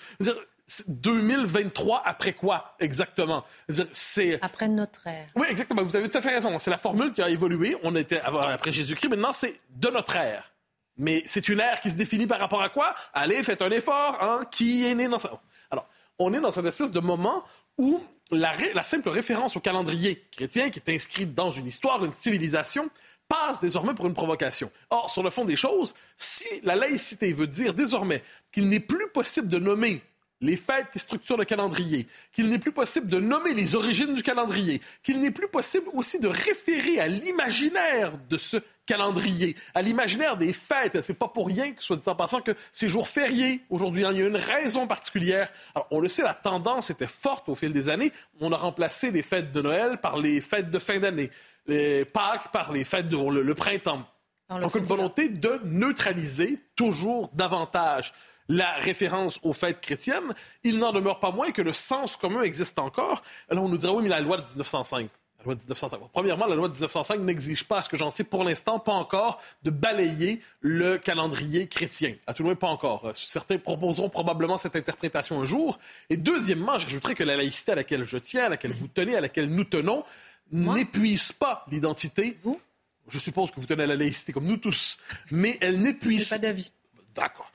2023 0.87 2.01
après 2.05 2.33
quoi 2.33 2.75
exactement? 2.79 3.43
C'est 3.91 4.41
après 4.41 4.67
notre 4.67 5.05
ère. 5.05 5.27
Oui, 5.35 5.47
exactement. 5.49 5.83
Vous 5.83 5.95
avez 5.95 6.09
tout 6.09 6.17
à 6.17 6.21
fait 6.21 6.29
raison. 6.29 6.57
C'est 6.59 6.71
la 6.71 6.77
formule 6.77 7.11
qui 7.11 7.21
a 7.21 7.29
évolué. 7.29 7.75
On 7.83 7.95
était 7.95 8.21
après 8.21 8.71
Jésus-Christ. 8.71 9.09
Maintenant, 9.09 9.33
c'est 9.33 9.59
de 9.69 9.89
notre 9.89 10.15
ère. 10.15 10.51
Mais 11.01 11.23
c'est 11.25 11.49
une 11.49 11.59
ère 11.59 11.81
qui 11.81 11.89
se 11.89 11.95
définit 11.95 12.27
par 12.27 12.39
rapport 12.39 12.61
à 12.61 12.69
quoi? 12.69 12.93
Allez, 13.11 13.41
faites 13.41 13.63
un 13.63 13.71
effort. 13.71 14.19
Hein? 14.21 14.45
Qui 14.51 14.85
est 14.85 14.93
né 14.93 15.07
dans 15.07 15.17
ça? 15.17 15.41
Alors, 15.71 15.89
on 16.19 16.31
est 16.31 16.39
dans 16.39 16.51
cette 16.51 16.65
espèce 16.65 16.91
de 16.91 16.99
moment 16.99 17.43
où 17.79 17.99
la, 18.29 18.51
la, 18.75 18.83
simple 18.83 19.09
référence 19.09 19.57
au 19.57 19.59
calendrier 19.59 20.23
chrétien 20.31 20.69
qui 20.69 20.79
est 20.79 20.95
inscrite 20.95 21.33
dans 21.33 21.49
une 21.49 21.65
histoire, 21.65 22.05
une 22.05 22.13
civilisation, 22.13 22.87
passe 23.27 23.59
désormais 23.59 23.95
pour 23.95 24.05
une 24.05 24.13
provocation. 24.13 24.71
Or, 24.91 25.09
sur 25.09 25.23
le 25.23 25.31
fond 25.31 25.43
des 25.43 25.55
choses, 25.55 25.95
si 26.17 26.45
la 26.61 26.75
laïcité 26.75 27.33
veut 27.33 27.47
dire 27.47 27.73
désormais 27.73 28.23
qu'il 28.51 28.69
n'est 28.69 28.79
plus 28.79 29.09
possible 29.09 29.47
de 29.47 29.57
nommer 29.57 30.03
les 30.39 30.55
fêtes 30.55 30.87
qui 30.91 30.99
structurent 30.99 31.37
le 31.37 31.45
calendrier, 31.45 32.07
qu'il 32.31 32.49
n'est 32.49 32.59
plus 32.59 32.71
possible 32.71 33.07
de 33.07 33.19
nommer 33.19 33.55
les 33.55 33.73
origines 33.73 34.13
du 34.13 34.21
calendrier, 34.21 34.81
qu'il 35.01 35.19
n'est 35.19 35.31
plus 35.31 35.47
possible 35.47 35.85
aussi 35.93 36.19
de 36.19 36.27
référer 36.27 36.99
à 36.99 37.07
l'imaginaire 37.07 38.13
de 38.29 38.37
ce 38.37 38.57
calendrier, 38.91 39.55
à 39.73 39.81
l'imaginaire 39.81 40.35
des 40.35 40.51
fêtes. 40.51 41.01
C'est 41.01 41.13
pas 41.13 41.29
pour 41.29 41.47
rien 41.47 41.71
que, 41.71 41.81
soit 41.81 41.95
dit 41.95 42.09
en 42.09 42.15
passant, 42.15 42.41
que 42.41 42.51
ces 42.73 42.89
jours 42.89 43.07
fériés 43.07 43.61
aujourd'hui, 43.69 44.03
hein, 44.03 44.11
il 44.11 44.19
y 44.19 44.21
a 44.21 44.27
une 44.27 44.35
raison 44.35 44.85
particulière. 44.85 45.49
Alors, 45.73 45.87
on 45.91 46.01
le 46.01 46.09
sait, 46.09 46.23
la 46.23 46.33
tendance 46.33 46.89
était 46.89 47.07
forte 47.07 47.47
au 47.47 47.55
fil 47.55 47.71
des 47.71 47.87
années. 47.87 48.11
On 48.41 48.51
a 48.51 48.57
remplacé 48.57 49.09
les 49.11 49.21
fêtes 49.21 49.53
de 49.53 49.61
Noël 49.61 49.99
par 50.01 50.17
les 50.17 50.41
fêtes 50.41 50.69
de 50.69 50.77
fin 50.77 50.99
d'année, 50.99 51.31
les 51.67 52.03
Pâques 52.03 52.51
par 52.51 52.73
les 52.73 52.83
fêtes 52.83 53.07
de 53.07 53.15
le, 53.15 53.55
printemps. 53.55 54.05
Donc, 54.49 54.75
une 54.75 54.83
volonté 54.83 55.29
de 55.29 55.61
neutraliser 55.63 56.59
toujours 56.75 57.29
davantage 57.33 58.11
la 58.49 58.73
référence 58.73 59.39
aux 59.43 59.53
fêtes 59.53 59.79
chrétiennes, 59.79 60.33
il 60.65 60.79
n'en 60.79 60.91
demeure 60.91 61.19
pas 61.19 61.31
moins 61.31 61.51
que 61.51 61.61
le 61.61 61.71
sens 61.71 62.17
commun 62.17 62.41
existe 62.41 62.77
encore. 62.79 63.23
Alors 63.49 63.63
on 63.63 63.69
nous 63.69 63.77
dira, 63.77 63.93
oui, 63.93 64.03
mais 64.03 64.09
la 64.09 64.19
loi 64.19 64.35
de 64.35 64.41
1905. 64.41 65.09
La 65.41 65.45
loi 65.45 65.55
de 65.55 65.61
1905. 65.61 65.99
Premièrement, 66.13 66.45
la 66.45 66.55
loi 66.55 66.67
de 66.67 66.73
1905 66.73 67.19
n'exige 67.21 67.63
pas, 67.63 67.79
à 67.79 67.81
ce 67.81 67.89
que 67.89 67.97
j'en 67.97 68.11
sais 68.11 68.23
pour 68.23 68.43
l'instant, 68.43 68.77
pas 68.77 68.91
encore, 68.91 69.41
de 69.63 69.71
balayer 69.71 70.39
le 70.59 70.97
calendrier 70.97 71.67
chrétien. 71.67 72.15
À 72.27 72.33
tout 72.35 72.43
le 72.43 72.49
moins, 72.49 72.55
pas 72.55 72.67
encore. 72.67 73.11
Certains 73.15 73.57
proposeront 73.57 74.09
probablement 74.09 74.59
cette 74.59 74.75
interprétation 74.75 75.41
un 75.41 75.45
jour. 75.45 75.79
Et 76.11 76.17
deuxièmement, 76.17 76.77
j'ajouterais 76.77 77.15
que 77.15 77.23
la 77.23 77.35
laïcité 77.35 77.71
à 77.71 77.75
laquelle 77.75 78.03
je 78.03 78.19
tiens, 78.19 78.45
à 78.45 78.49
laquelle 78.49 78.73
vous 78.73 78.87
tenez, 78.87 79.15
à 79.15 79.21
laquelle 79.21 79.49
nous 79.49 79.63
tenons, 79.63 80.03
n'épuise 80.51 81.31
pas 81.31 81.65
l'identité. 81.71 82.37
Vous? 82.43 82.61
Je 83.07 83.17
suppose 83.17 83.49
que 83.49 83.59
vous 83.59 83.65
tenez 83.65 83.83
à 83.83 83.87
la 83.87 83.95
laïcité 83.95 84.33
comme 84.33 84.45
nous 84.45 84.57
tous. 84.57 84.97
Mais 85.31 85.57
elle 85.59 85.81
n'épuise... 85.81 86.29
pas 86.29 86.37
d'avis. 86.37 86.71
D'accord. 87.15 87.51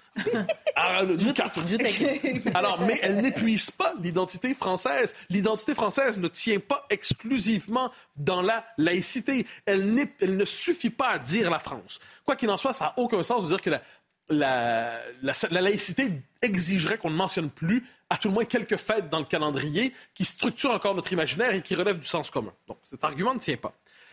Ah, 0.76 1.00
Alors, 2.54 2.80
mais 2.80 2.99
elle 3.02 3.16
n'épuise 3.16 3.70
pas 3.70 3.94
l'identité 4.00 4.54
française. 4.54 5.14
L'identité 5.30 5.75
française 5.75 6.18
ne 6.18 6.28
tient 6.28 6.61
pas 6.61 6.87
exclusivement 6.90 7.90
dans 8.16 8.42
la 8.42 8.64
laïcité. 8.76 9.46
Elle, 9.64 10.06
elle 10.20 10.37
ne 10.37 10.44
suffit 10.44 10.90
pas 10.90 11.11
à 11.11 11.18
dire 11.18 11.50
la 11.50 11.58
France. 11.58 11.99
Quoi 12.25 12.37
qu'il 12.37 12.50
en 12.50 12.56
soit, 12.56 12.73
ça 12.73 12.87
n'a 12.87 12.94
aucun 12.99 13.23
sens 13.23 13.44
de 13.44 13.49
dire 13.49 13.62
que 13.62 13.70
la, 13.70 13.80
la, 14.28 15.00
la, 15.50 15.61
laïcité 15.61 16.11
exigerait 16.42 16.99
qu'on 16.99 17.11
ne 17.11 17.16
mentionne 17.16 17.50
plus, 17.50 17.85
à 18.11 18.16
tout 18.16 18.28
le 18.28 18.35
moins, 18.35 18.44
quelques 18.44 18.76
fêtes 18.76 19.08
dans 19.08 19.18
le 19.18 19.25
calendrier 19.25 19.92
qui 20.14 20.25
structurent 20.25 20.73
encore 20.73 20.94
notre 20.94 21.12
imaginaire 21.12 21.54
et 21.54 21.62
qui 21.62 21.75
relèvent 21.75 21.99
du 21.99 22.06
sens 22.06 22.30
commun. 22.30 22.52
Donc, 22.66 22.78
cet 22.85 23.02
argument 23.04 23.35
ne 23.35 23.40
tient 23.40 23.56
pas. 23.56 23.73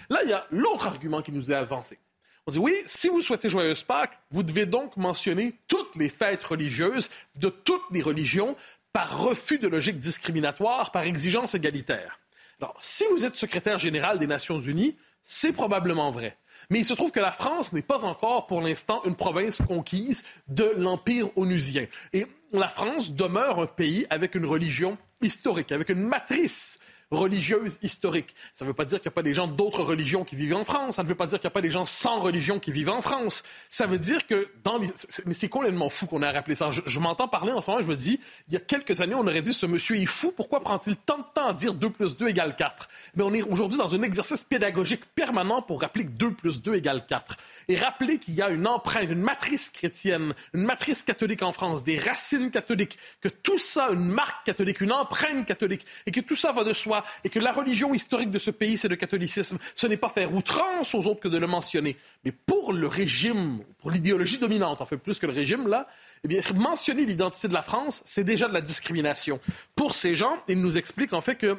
Là, 0.10 0.20
il 0.24 0.30
y 0.30 0.34
a 0.34 0.46
l'autre 0.52 0.88
argument 0.88 1.22
qui 1.22 1.32
nous 1.32 1.52
est 1.52 1.56
avancé. 1.56 1.98
On 2.46 2.52
dit 2.52 2.60
oui, 2.60 2.76
si 2.86 3.08
vous 3.08 3.22
souhaitez 3.22 3.48
joyeuse 3.48 3.84
Pâques, 3.84 4.20
vous 4.30 4.44
devez 4.44 4.66
donc 4.66 4.98
mentionner 4.98 5.54
toutes 5.68 5.96
les 5.96 6.10
fêtes 6.10 6.44
religieuses 6.44 7.10
de 7.38 7.48
toutes 7.48 7.84
les 7.92 8.02
religions 8.02 8.58
par 8.92 9.24
refus 9.24 9.60
de 9.60 9.70
logique 9.70 10.00
discriminatoire, 10.00 10.92
par 10.92 11.04
exigence 11.04 11.56
égalitaire. 11.56 12.20
Alors, 12.60 12.76
si 12.80 13.06
vous 13.12 13.24
êtes 13.24 13.38
secrétaire 13.38 13.80
général 13.80 14.20
des 14.20 14.28
Nations 14.28 14.60
Unies, 14.60 14.96
c'est 15.24 15.54
probablement 15.54 16.12
vrai. 16.12 16.38
Mais 16.70 16.80
il 16.80 16.86
se 16.86 16.94
trouve 16.94 17.12
que 17.12 17.20
la 17.20 17.32
France 17.32 17.72
n'est 17.72 17.82
pas 17.82 18.04
encore, 18.04 18.46
pour 18.46 18.62
l'instant, 18.62 19.02
une 19.06 19.16
province 19.16 19.60
conquise 19.66 20.24
de 20.50 20.72
l'Empire 20.76 21.30
onusien. 21.38 21.88
Et 22.12 22.28
la 22.52 22.68
France 22.68 23.14
demeure 23.14 23.60
un 23.60 23.68
pays 23.68 24.06
avec 24.10 24.36
une 24.36 24.46
religion 24.46 24.98
historique, 25.22 25.72
avec 25.72 25.90
une 25.90 26.04
matrice 26.04 26.80
religieuse 27.14 27.80
historique. 27.82 28.36
Ça 28.54 28.66
ne 28.66 28.70
veut 28.70 28.74
pas 28.74 28.86
dire 28.86 29.00
qu'il 29.00 29.10
n'y 29.10 29.14
a 29.14 29.16
pas 29.16 29.24
des 29.24 29.34
gens 29.34 29.48
d'autres 29.48 29.84
religions 29.84 30.24
qui 30.24 30.36
vivent 30.36 30.56
en 30.56 30.66
France. 30.66 30.96
Ça 30.96 31.04
ne 31.04 31.08
veut 31.08 31.16
pas 31.16 31.26
dire 31.26 31.40
qu'il 31.40 31.48
n'y 31.48 31.52
a 31.52 31.56
pas 31.56 31.62
des 31.62 31.70
gens 31.70 31.86
sans 31.86 32.20
religion 32.20 32.60
qui 32.60 32.72
vivent 32.72 32.90
en 32.90 33.02
France. 33.02 33.44
Ça 33.70 33.86
veut 33.86 34.00
dire 34.00 34.26
que 34.28 34.48
dans 34.64 34.78
les... 34.78 34.88
Mais 35.26 35.34
c'est 35.34 35.50
complètement 35.50 35.90
fou 35.90 36.06
qu'on 36.06 36.22
ait 36.22 36.30
rappelé 36.30 36.56
ça. 36.56 36.70
Je, 36.72 37.00
m'entends 37.00 37.28
parler 37.28 37.52
en 37.52 37.62
ce 37.62 37.70
moment, 37.70 37.82
je 37.82 37.88
me 37.88 37.96
dis, 37.96 38.20
il 38.48 38.54
y 38.54 38.58
a 38.58 38.60
quelques 38.60 39.02
années, 39.02 39.16
on 39.16 39.28
aurait 39.28 39.42
dit, 39.42 39.54
ce 39.54 39.66
monsieur 39.66 39.98
est 39.98 40.06
fou. 40.06 40.32
Pourquoi 40.36 40.60
prend-il 40.60 40.96
tant 40.96 41.18
de 41.18 41.24
temps 41.34 41.48
à 41.48 41.54
dire 41.54 41.74
2 41.74 41.90
plus 41.90 42.18
2 42.18 42.30
égale 42.30 42.56
4? 42.56 42.90
Mais 43.16 43.24
on 43.24 43.34
est 43.34 43.42
aujourd'hui 43.42 43.78
dans 43.78 43.94
un 43.94 44.02
exercice 44.02 44.44
pédagogique 44.44 45.06
permanent 45.16 45.62
pour 45.62 45.82
rappeler 45.82 46.06
que 46.06 46.12
2 46.12 46.34
plus 46.34 46.62
2 46.62 46.76
égale 46.76 47.06
4. 47.06 47.38
Et 47.68 47.76
rappeler 47.76 48.20
qu'il 48.20 48.36
y 48.36 48.42
a 48.42 48.50
une 48.50 48.68
empreinte, 48.68 49.10
une 49.10 49.22
matrice 49.22 49.70
chrétienne, 49.70 50.34
une 50.54 50.64
matrice 50.64 51.04
catholique 51.04 51.42
en 51.42 51.52
France, 51.52 51.84
des 51.84 51.98
racines 51.98 52.52
catholiques, 52.52 52.98
que 53.22 53.30
tout 53.30 53.58
ça, 53.58 53.90
une 53.92 54.06
marque 54.06 54.46
catholique, 54.46 54.82
une 54.82 54.92
empreinte 54.92 55.46
catholique, 55.46 55.86
et 56.06 56.12
que 56.12 56.20
tout 56.20 56.36
ça 56.36 56.52
va 56.52 56.64
de 56.64 56.74
soi 56.74 57.03
et 57.24 57.30
que 57.30 57.40
la 57.40 57.52
religion 57.52 57.94
historique 57.94 58.32
de 58.32 58.40
ce 58.40 58.52
pays, 58.52 58.78
c'est 58.78 58.88
le 58.88 58.96
catholicisme. 58.96 59.58
Ce 59.76 59.88
n'est 59.88 59.98
pas 59.98 60.10
faire 60.10 60.34
outrance 60.34 60.94
aux 60.94 61.08
autres 61.08 61.22
que 61.22 61.28
de 61.28 61.38
le 61.38 61.48
mentionner. 61.48 61.98
Mais 62.24 62.32
pour 62.32 62.74
le 62.74 62.88
régime, 62.88 63.64
pour 63.80 63.92
l'idéologie 63.92 64.38
dominante, 64.38 64.82
en 64.82 64.86
fait, 64.86 64.98
plus 64.98 65.20
que 65.20 65.26
le 65.26 65.34
régime, 65.34 65.68
là, 65.68 65.88
eh 66.28 66.42
mentionner 66.56 67.06
l'identité 67.06 67.48
de 67.48 67.54
la 67.54 67.62
France, 67.62 68.02
c'est 68.06 68.24
déjà 68.24 68.48
de 68.48 68.54
la 68.54 68.62
discrimination. 68.62 69.40
Pour 69.76 69.94
ces 69.94 70.16
gens, 70.16 70.38
ils 70.48 70.60
nous 70.60 70.78
expliquent 70.78 71.14
en 71.14 71.22
fait 71.22 71.36
que 71.36 71.58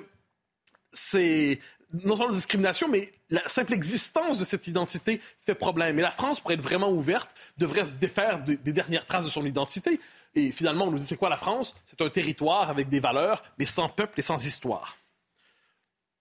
c'est 0.93 1.59
non 2.03 2.17
seulement 2.17 2.33
la 2.33 2.37
discrimination, 2.37 2.89
mais 2.89 3.13
la 3.31 3.47
simple 3.49 3.73
existence 3.73 4.39
de 4.39 4.45
cette 4.45 4.67
identité 4.67 5.21
fait 5.41 5.55
problème. 5.55 5.99
Et 5.99 6.03
la 6.03 6.11
France, 6.11 6.41
pour 6.41 6.51
être 6.51 6.61
vraiment 6.61 6.91
ouverte, 6.91 7.31
devrait 7.59 7.85
se 7.85 7.93
défaire 7.93 8.43
des 8.45 8.73
dernières 8.73 9.07
traces 9.07 9.25
de 9.25 9.31
son 9.31 9.45
identité. 9.45 10.01
Et 10.35 10.51
finalement, 10.51 10.87
on 10.87 10.91
nous 10.91 10.99
dit, 10.99 11.07
c'est 11.07 11.17
quoi 11.17 11.29
la 11.29 11.37
France? 11.37 11.75
C'est 11.85 12.01
un 12.01 12.11
territoire 12.11 12.71
avec 12.71 12.89
des 12.89 13.01
valeurs, 13.01 13.45
mais 13.59 13.67
sans 13.67 13.89
peuple 13.89 14.19
et 14.19 14.23
sans 14.23 14.45
histoire. 14.45 14.97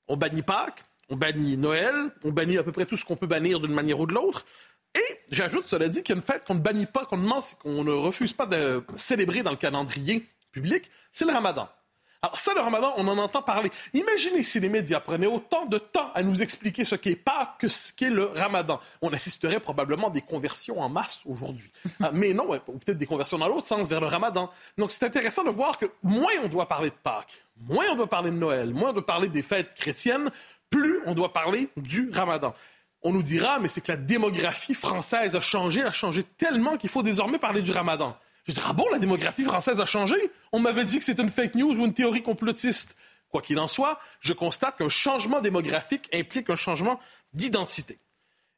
On 0.07 0.17
bannit 0.17 0.41
Pâques, 0.41 0.83
on 1.09 1.15
bannit 1.15 1.57
Noël, 1.57 1.95
on 2.23 2.31
bannit 2.31 2.57
à 2.57 2.63
peu 2.63 2.71
près 2.71 2.85
tout 2.85 2.97
ce 2.97 3.05
qu'on 3.05 3.15
peut 3.15 3.27
bannir 3.27 3.59
d'une 3.59 3.73
manière 3.73 3.99
ou 3.99 4.05
de 4.05 4.13
l'autre. 4.13 4.45
Et 4.95 5.19
j'ajoute, 5.31 5.65
cela 5.65 5.87
dit, 5.87 6.03
qu'il 6.03 6.15
y 6.15 6.17
a 6.17 6.19
une 6.19 6.25
fête 6.25 6.43
qu'on 6.43 6.55
ne 6.55 6.59
bannit 6.59 6.85
pas, 6.85 7.05
qu'on 7.05 7.17
ne, 7.17 7.91
refuse 7.91 8.33
pas 8.33 8.45
de 8.45 8.83
célébrer 8.95 9.41
dans 9.41 9.51
le 9.51 9.57
calendrier 9.57 10.27
public, 10.51 10.91
c'est 11.11 11.25
le 11.25 11.31
ramadan. 11.31 11.67
Alors 12.23 12.39
ça, 12.39 12.53
le 12.53 12.61
ramadan, 12.61 12.93
on 12.95 13.05
en 13.09 13.17
entend 13.17 13.41
parler. 13.41 13.69
Imaginez 13.93 14.43
si 14.43 14.61
les 14.61 14.69
médias 14.69 15.01
prenaient 15.01 15.27
autant 15.27 15.65
de 15.65 15.77
temps 15.77 16.09
à 16.15 16.23
nous 16.23 16.41
expliquer 16.41 16.85
ce 16.85 16.95
qu'est 16.95 17.17
pas 17.17 17.57
que 17.59 17.67
ce 17.67 17.91
qu'est 17.91 18.09
le 18.09 18.27
ramadan. 18.27 18.79
On 19.01 19.11
assisterait 19.11 19.59
probablement 19.59 20.07
à 20.07 20.11
des 20.11 20.21
conversions 20.21 20.79
en 20.79 20.87
masse 20.87 21.19
aujourd'hui. 21.25 21.69
Ah, 22.01 22.11
mais 22.11 22.33
non, 22.33 22.49
ou 22.49 22.77
peut-être 22.79 22.97
des 22.97 23.05
conversions 23.05 23.37
dans 23.37 23.47
l'autre 23.47 23.65
sens, 23.65 23.87
vers 23.87 24.01
le 24.01 24.07
ramadan. 24.07 24.49
Donc 24.77 24.91
c'est 24.91 25.05
intéressant 25.05 25.43
de 25.43 25.49
voir 25.49 25.77
que 25.77 25.85
moins 26.01 26.31
on 26.43 26.47
doit 26.47 26.67
parler 26.67 26.89
de 26.89 26.95
Pâques, 26.95 27.45
moins 27.57 27.85
on 27.91 27.95
doit 27.95 28.09
parler 28.09 28.31
de 28.31 28.35
Noël, 28.35 28.73
moins 28.73 28.89
on 28.89 28.93
doit 28.93 29.05
parler 29.05 29.27
des 29.27 29.41
fêtes 29.41 29.73
chrétiennes, 29.73 30.31
plus 30.69 31.01
on 31.05 31.13
doit 31.13 31.31
parler 31.31 31.69
du 31.77 32.09
ramadan. 32.11 32.53
On 33.03 33.11
nous 33.13 33.21
dira, 33.21 33.59
mais 33.59 33.67
c'est 33.67 33.81
que 33.81 33.91
la 33.91 33.97
démographie 33.97 34.73
française 34.73 35.35
a 35.35 35.41
changé, 35.41 35.83
a 35.83 35.91
changé 35.91 36.23
tellement 36.23 36.77
qu'il 36.77 36.89
faut 36.89 37.03
désormais 37.03 37.37
parler 37.37 37.61
du 37.61 37.71
ramadan. 37.71 38.17
Je 38.45 38.51
dis, 38.51 38.61
ah 38.65 38.73
bon, 38.73 38.85
la 38.91 38.99
démographie 38.99 39.43
française 39.43 39.79
a 39.79 39.85
changé? 39.85 40.15
On 40.51 40.59
m'avait 40.59 40.85
dit 40.85 40.99
que 40.99 41.05
c'était 41.05 41.23
une 41.23 41.29
fake 41.29 41.55
news 41.55 41.79
ou 41.79 41.85
une 41.85 41.93
théorie 41.93 42.21
complotiste. 42.21 42.95
Quoi 43.29 43.41
qu'il 43.41 43.57
en 43.57 43.67
soit, 43.67 43.99
je 44.19 44.33
constate 44.33 44.77
qu'un 44.77 44.89
changement 44.89 45.41
démographique 45.41 46.09
implique 46.13 46.49
un 46.49 46.55
changement 46.55 46.99
d'identité. 47.33 47.99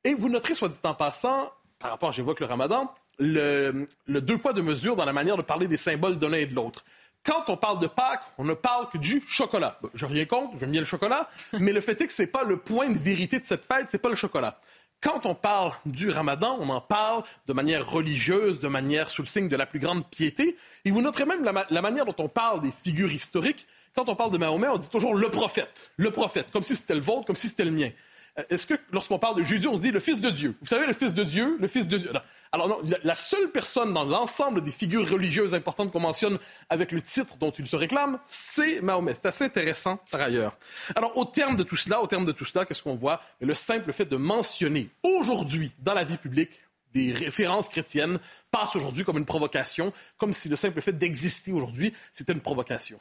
Et 0.04 0.14
vous 0.14 0.28
noterez, 0.28 0.54
soit 0.54 0.70
dit 0.70 0.80
en 0.84 0.94
passant, 0.94 1.52
par 1.80 1.92
rapport, 1.92 2.12
j'évoque 2.12 2.40
le 2.40 2.46
ramadan, 2.46 2.94
le, 3.20 3.88
deux 4.08 4.38
poids, 4.38 4.54
deux 4.54 4.62
mesures 4.62 4.96
dans 4.96 5.06
la 5.06 5.14
manière 5.14 5.38
de 5.38 5.42
parler 5.42 5.68
des 5.68 5.78
symboles 5.78 6.20
de 6.20 6.28
l'un 6.28 6.38
et 6.38 6.46
de 6.46 6.56
l'autre 6.56 6.84
quand 7.26 7.50
on 7.50 7.58
parle 7.58 7.80
de 7.80 7.88
Pâques, 7.88 8.22
on 8.38 8.44
ne 8.44 8.54
parle 8.54 8.88
que 8.88 9.00
du 9.00 9.20
chocolat. 9.28 9.80
Je 9.96 10.06
rien 10.06 10.26
contre, 10.26 10.60
j'aime 10.60 10.70
bien 10.70 10.82
le 10.82 10.86
chocolat, 10.86 11.28
mais 11.60 11.74
le 11.74 11.82
fait 11.82 12.00
est 12.00 12.06
que 12.06 12.14
c'est 12.14 12.28
pas 12.28 12.44
le 12.44 12.58
point 12.58 12.88
de 12.90 13.00
vérité 13.00 13.40
de 13.40 13.46
cette 13.46 13.66
fête, 13.66 13.88
c'est 13.90 13.98
pas 13.98 14.10
le 14.10 14.16
chocolat. 14.16 14.60
Quand 15.06 15.28
on 15.28 15.36
parle 15.36 15.72
du 15.86 16.10
ramadan, 16.10 16.58
on 16.60 16.68
en 16.70 16.82
parle 16.82 17.22
de 17.46 17.54
manière 17.54 17.88
religieuse, 17.88 18.60
de 18.60 18.68
manière 18.68 19.12
sous 19.12 19.22
le 19.22 19.28
signe 19.28 19.50
de 19.50 19.56
la 19.56 19.68
plus 19.68 19.78
grande 19.78 20.04
piété. 20.10 20.58
Et 20.84 20.90
vous 20.90 21.04
noterez 21.04 21.26
même 21.26 21.44
la, 21.44 21.82
manière 21.84 22.06
dont 22.06 22.16
on 22.18 22.28
parle 22.28 22.62
des 22.62 22.72
figures 22.72 23.14
historiques. 23.14 23.68
Quand 23.96 24.10
on 24.10 24.16
parle 24.16 24.32
de 24.32 24.40
Mahomet, 24.40 24.68
on 24.68 24.80
dit 24.80 24.90
toujours 24.90 25.14
le 25.14 25.30
prophète, 25.30 25.92
le 25.98 26.10
prophète, 26.10 26.48
comme 26.52 26.64
si 26.64 26.76
c'était 26.76 26.96
le 26.96 27.02
vôtre, 27.02 27.26
comme 27.26 27.36
si 27.36 27.50
c'était 27.50 27.66
le 27.66 27.72
mien. 27.72 27.92
Euh, 28.38 28.44
est-ce 28.50 28.66
que 28.66 28.74
lorsqu'on 28.92 29.20
parle 29.20 29.36
de 29.36 29.44
Jésus, 29.44 29.68
on 29.68 29.78
se 29.78 29.82
dit 29.82 29.92
le 29.92 30.00
Fils 30.00 30.20
de 30.20 30.30
Dieu? 30.30 30.56
Vous 30.62 30.68
savez, 30.68 30.86
le 30.86 30.94
Fils 30.94 31.14
de 31.14 31.24
Dieu, 31.24 31.58
le 31.60 31.68
Fils 31.68 31.88
de 31.88 31.98
Dieu. 31.98 32.12
Alors 32.52 32.68
non, 32.70 32.78
la 33.04 33.16
seule 33.16 33.52
personne 33.52 33.94
dans 33.94 34.04
l'ensemble 34.04 34.62
des 34.62 34.72
figures 34.72 35.10
religieuses 35.10 35.54
importantes 35.54 35.92
qu'on 35.92 36.00
mentionne 36.00 36.38
avec 36.70 36.92
le 36.92 37.02
titre 37.02 37.38
dont 37.38 37.52
il 37.52 37.68
se 37.68 37.76
réclame, 37.76 38.20
c'est 38.26 38.82
Mahomet. 38.82 39.16
C'est 39.16 39.28
assez 39.28 39.44
intéressant 39.44 40.00
par 40.12 40.22
ailleurs. 40.22 40.58
Alors 40.96 41.18
au 41.18 41.26
terme 41.26 41.56
de 41.56 41.64
tout 41.64 41.76
cela, 41.76 42.02
au 42.02 42.08
terme 42.08 42.26
de 42.26 42.32
tout 42.32 42.46
cela, 42.46 42.66
qu'est-ce 42.66 42.84
qu'on 42.84 42.96
voit? 42.96 43.22
Le 43.42 43.54
simple 43.56 43.92
fait 43.92 44.06
de 44.06 44.18
mentionner 44.18 44.90
aujourd'hui 45.04 45.72
dans 45.80 45.94
la 45.94 46.04
vie 46.04 46.18
publique 46.18 46.52
des 46.94 47.12
références 47.12 47.68
chrétiennes 47.68 48.20
passe 48.52 48.76
aujourd'hui 48.76 49.04
comme 49.04 49.18
une 49.18 49.26
provocation, 49.26 49.92
comme 50.18 50.32
si 50.32 50.48
le 50.48 50.56
simple 50.56 50.80
fait 50.80 50.98
d'exister 50.98 51.52
aujourd'hui, 51.52 51.94
c'était 52.14 52.32
une 52.32 52.40
provocation. 52.40 52.98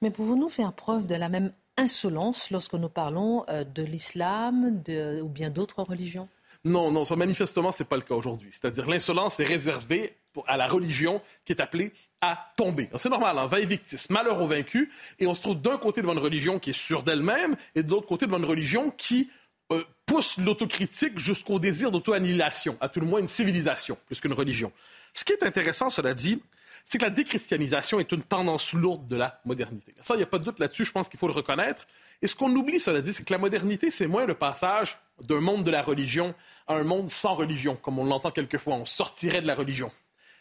Mais 0.00 0.10
pouvons-nous 0.12 0.48
faire 0.48 0.72
preuve 0.72 1.06
de 1.06 1.16
la 1.16 1.28
même 1.28 1.52
insolence 1.78 2.50
lorsque 2.50 2.74
nous 2.74 2.90
parlons 2.90 3.44
euh, 3.48 3.64
de 3.64 3.82
l'islam 3.82 4.82
ou 5.22 5.28
bien 5.28 5.48
d'autres 5.48 5.82
religions? 5.82 6.28
Non, 6.64 6.90
non, 6.90 7.04
ça, 7.04 7.16
manifestement, 7.16 7.72
ce 7.72 7.82
n'est 7.82 7.88
pas 7.88 7.96
le 7.96 8.02
cas 8.02 8.14
aujourd'hui. 8.14 8.48
C'est-à-dire 8.50 8.88
l'insolence 8.88 9.38
est 9.40 9.44
réservée 9.44 10.14
à 10.46 10.56
la 10.56 10.66
religion 10.66 11.20
qui 11.44 11.52
est 11.52 11.60
appelée 11.60 11.92
à 12.20 12.52
tomber. 12.56 12.90
C'est 12.96 13.08
normal, 13.08 13.38
hein, 13.38 13.46
vaille 13.46 13.66
victis, 13.66 14.06
malheur 14.10 14.40
au 14.40 14.46
vaincu, 14.46 14.90
et 15.18 15.26
on 15.26 15.34
se 15.34 15.42
trouve 15.42 15.60
d'un 15.60 15.78
côté 15.78 16.02
devant 16.02 16.12
une 16.12 16.18
religion 16.18 16.58
qui 16.58 16.70
est 16.70 16.78
sûre 16.78 17.02
d'elle-même, 17.02 17.56
et 17.74 17.82
de 17.82 17.90
l'autre 17.90 18.06
côté 18.06 18.26
devant 18.26 18.38
une 18.38 18.44
religion 18.44 18.90
qui 18.90 19.30
euh, 19.72 19.84
pousse 20.06 20.38
l'autocritique 20.38 21.18
jusqu'au 21.18 21.58
désir 21.58 21.90
d'auto-annihilation, 21.90 22.76
à 22.80 22.88
tout 22.88 23.00
le 23.00 23.06
moins 23.06 23.20
une 23.20 23.28
civilisation, 23.28 23.96
plus 24.06 24.20
qu'une 24.20 24.32
religion. 24.32 24.72
Ce 25.14 25.24
qui 25.24 25.32
est 25.32 25.42
intéressant, 25.42 25.90
cela 25.90 26.14
dit, 26.14 26.42
c'est 26.88 26.96
que 26.96 27.04
la 27.04 27.10
déchristianisation 27.10 28.00
est 28.00 28.10
une 28.12 28.22
tendance 28.22 28.72
lourde 28.72 29.06
de 29.08 29.16
la 29.16 29.40
modernité. 29.44 29.94
Ça, 30.00 30.14
il 30.14 30.16
n'y 30.16 30.22
a 30.22 30.26
pas 30.26 30.38
de 30.38 30.44
doute 30.44 30.58
là-dessus, 30.58 30.86
je 30.86 30.90
pense 30.90 31.06
qu'il 31.06 31.20
faut 31.20 31.26
le 31.26 31.34
reconnaître. 31.34 31.86
Et 32.22 32.26
ce 32.26 32.34
qu'on 32.34 32.50
oublie, 32.50 32.80
cela 32.80 33.02
dit, 33.02 33.12
c'est 33.12 33.24
que 33.24 33.32
la 33.32 33.38
modernité, 33.38 33.90
c'est 33.90 34.06
moins 34.06 34.24
le 34.24 34.32
passage 34.32 34.98
d'un 35.22 35.40
monde 35.40 35.64
de 35.64 35.70
la 35.70 35.82
religion 35.82 36.34
à 36.66 36.76
un 36.76 36.84
monde 36.84 37.10
sans 37.10 37.34
religion, 37.34 37.76
comme 37.76 37.98
on 37.98 38.06
l'entend 38.06 38.30
quelquefois, 38.30 38.74
on 38.74 38.86
sortirait 38.86 39.42
de 39.42 39.46
la 39.46 39.54
religion. 39.54 39.92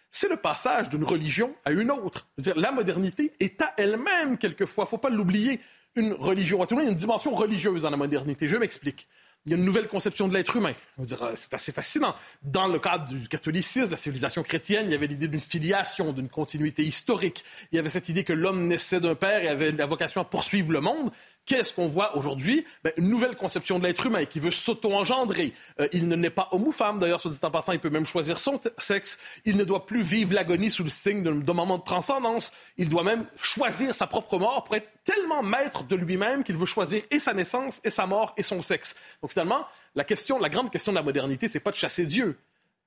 C'est 0.09 0.29
le 0.29 0.37
passage 0.37 0.87
d'une 0.87 1.03
religion 1.03 1.53
à 1.65 1.71
une 1.71 1.91
autre. 1.91 2.27
dire, 2.37 2.57
la 2.57 2.71
modernité 2.71 3.33
est 3.41 3.61
à 3.61 3.73
elle-même, 3.75 4.37
quelquefois, 4.37 4.85
il 4.85 4.87
ne 4.87 4.91
faut 4.91 4.97
pas 4.99 5.09
l'oublier, 5.09 5.59
une 5.95 6.13
religion. 6.13 6.63
À 6.63 6.65
tout 6.65 6.79
il 6.79 6.85
y 6.85 6.87
a 6.87 6.91
une 6.91 6.95
dimension 6.95 7.35
religieuse 7.35 7.81
dans 7.81 7.89
la 7.89 7.97
modernité. 7.97 8.47
Je 8.47 8.55
m'explique 8.55 9.09
il 9.47 9.51
y 9.51 9.53
a 9.53 9.57
une 9.57 9.63
nouvelle 9.63 9.87
conception 9.87 10.27
de 10.27 10.33
l'être 10.33 10.57
humain. 10.57 10.73
C'est 11.35 11.53
assez 11.53 11.71
fascinant. 11.71 12.13
Dans 12.43 12.67
le 12.67 12.79
cadre 12.79 13.07
du 13.07 13.29
catholicisme, 13.29 13.91
la 13.91 13.97
civilisation 13.97 14.43
chrétienne, 14.43 14.87
il 14.87 14.91
y 14.91 14.93
avait 14.95 15.07
l'idée 15.07 15.29
d'une 15.29 15.39
filiation, 15.39 16.11
d'une 16.11 16.27
continuité 16.27 16.83
historique. 16.83 17.45
Il 17.71 17.77
y 17.77 17.79
avait 17.79 17.87
cette 17.87 18.09
idée 18.09 18.25
que 18.25 18.33
l'homme 18.33 18.67
naissait 18.67 18.99
d'un 18.99 19.15
père 19.15 19.41
et 19.41 19.47
avait 19.47 19.71
la 19.71 19.85
vocation 19.85 20.19
à 20.19 20.25
poursuivre 20.25 20.73
le 20.73 20.81
monde. 20.81 21.11
Qu'est-ce 21.47 21.71
qu'on 21.71 21.87
voit 21.87 22.17
aujourd'hui? 22.17 22.65
Ben, 22.83 22.91
Une 22.97 23.07
nouvelle 23.07 23.37
conception 23.37 23.79
de 23.79 23.85
l'être 23.85 24.05
humain 24.05 24.25
qui 24.25 24.41
veut 24.41 24.51
s'auto-engendrer. 24.51 25.53
Euh, 25.79 25.87
il 25.93 26.09
ne 26.09 26.15
naît 26.17 26.29
pas 26.29 26.49
homme 26.51 26.67
ou 26.67 26.73
femme, 26.73 26.99
d'ailleurs, 26.99 27.21
soit 27.21 27.31
dit 27.31 27.39
en 27.41 27.49
passant, 27.49 27.71
il 27.71 27.79
peut 27.79 27.89
même 27.89 28.05
choisir 28.05 28.37
son 28.37 28.59
sexe. 28.77 29.17
Il 29.45 29.55
ne 29.55 29.63
doit 29.63 29.85
plus 29.85 30.01
vivre 30.01 30.33
l'agonie 30.33 30.69
sous 30.69 30.83
le 30.83 30.89
signe 30.89 31.23
d'un 31.23 31.53
moment 31.53 31.77
de 31.77 31.83
transcendance. 31.83 32.51
Il 32.77 32.89
doit 32.89 33.03
même 33.03 33.25
choisir 33.37 33.95
sa 33.95 34.07
propre 34.07 34.37
mort 34.37 34.65
pour 34.65 34.75
être 34.75 34.89
tellement 35.05 35.41
maître 35.41 35.85
de 35.85 35.95
lui-même 35.95 36.43
qu'il 36.43 36.57
veut 36.57 36.65
choisir 36.65 37.01
et 37.11 37.19
sa 37.19 37.33
naissance, 37.33 37.79
et 37.85 37.91
sa 37.91 38.05
mort, 38.05 38.33
et 38.35 38.43
son 38.43 38.61
sexe. 38.61 38.97
Donc 39.21 39.31
finalement, 39.31 39.65
la 39.95 40.03
question, 40.03 40.39
la 40.39 40.49
grande 40.49 40.69
question 40.69 40.91
de 40.91 40.97
la 40.97 41.03
modernité, 41.03 41.47
c'est 41.47 41.61
pas 41.61 41.71
de 41.71 41.77
chasser 41.77 42.05
Dieu, 42.05 42.37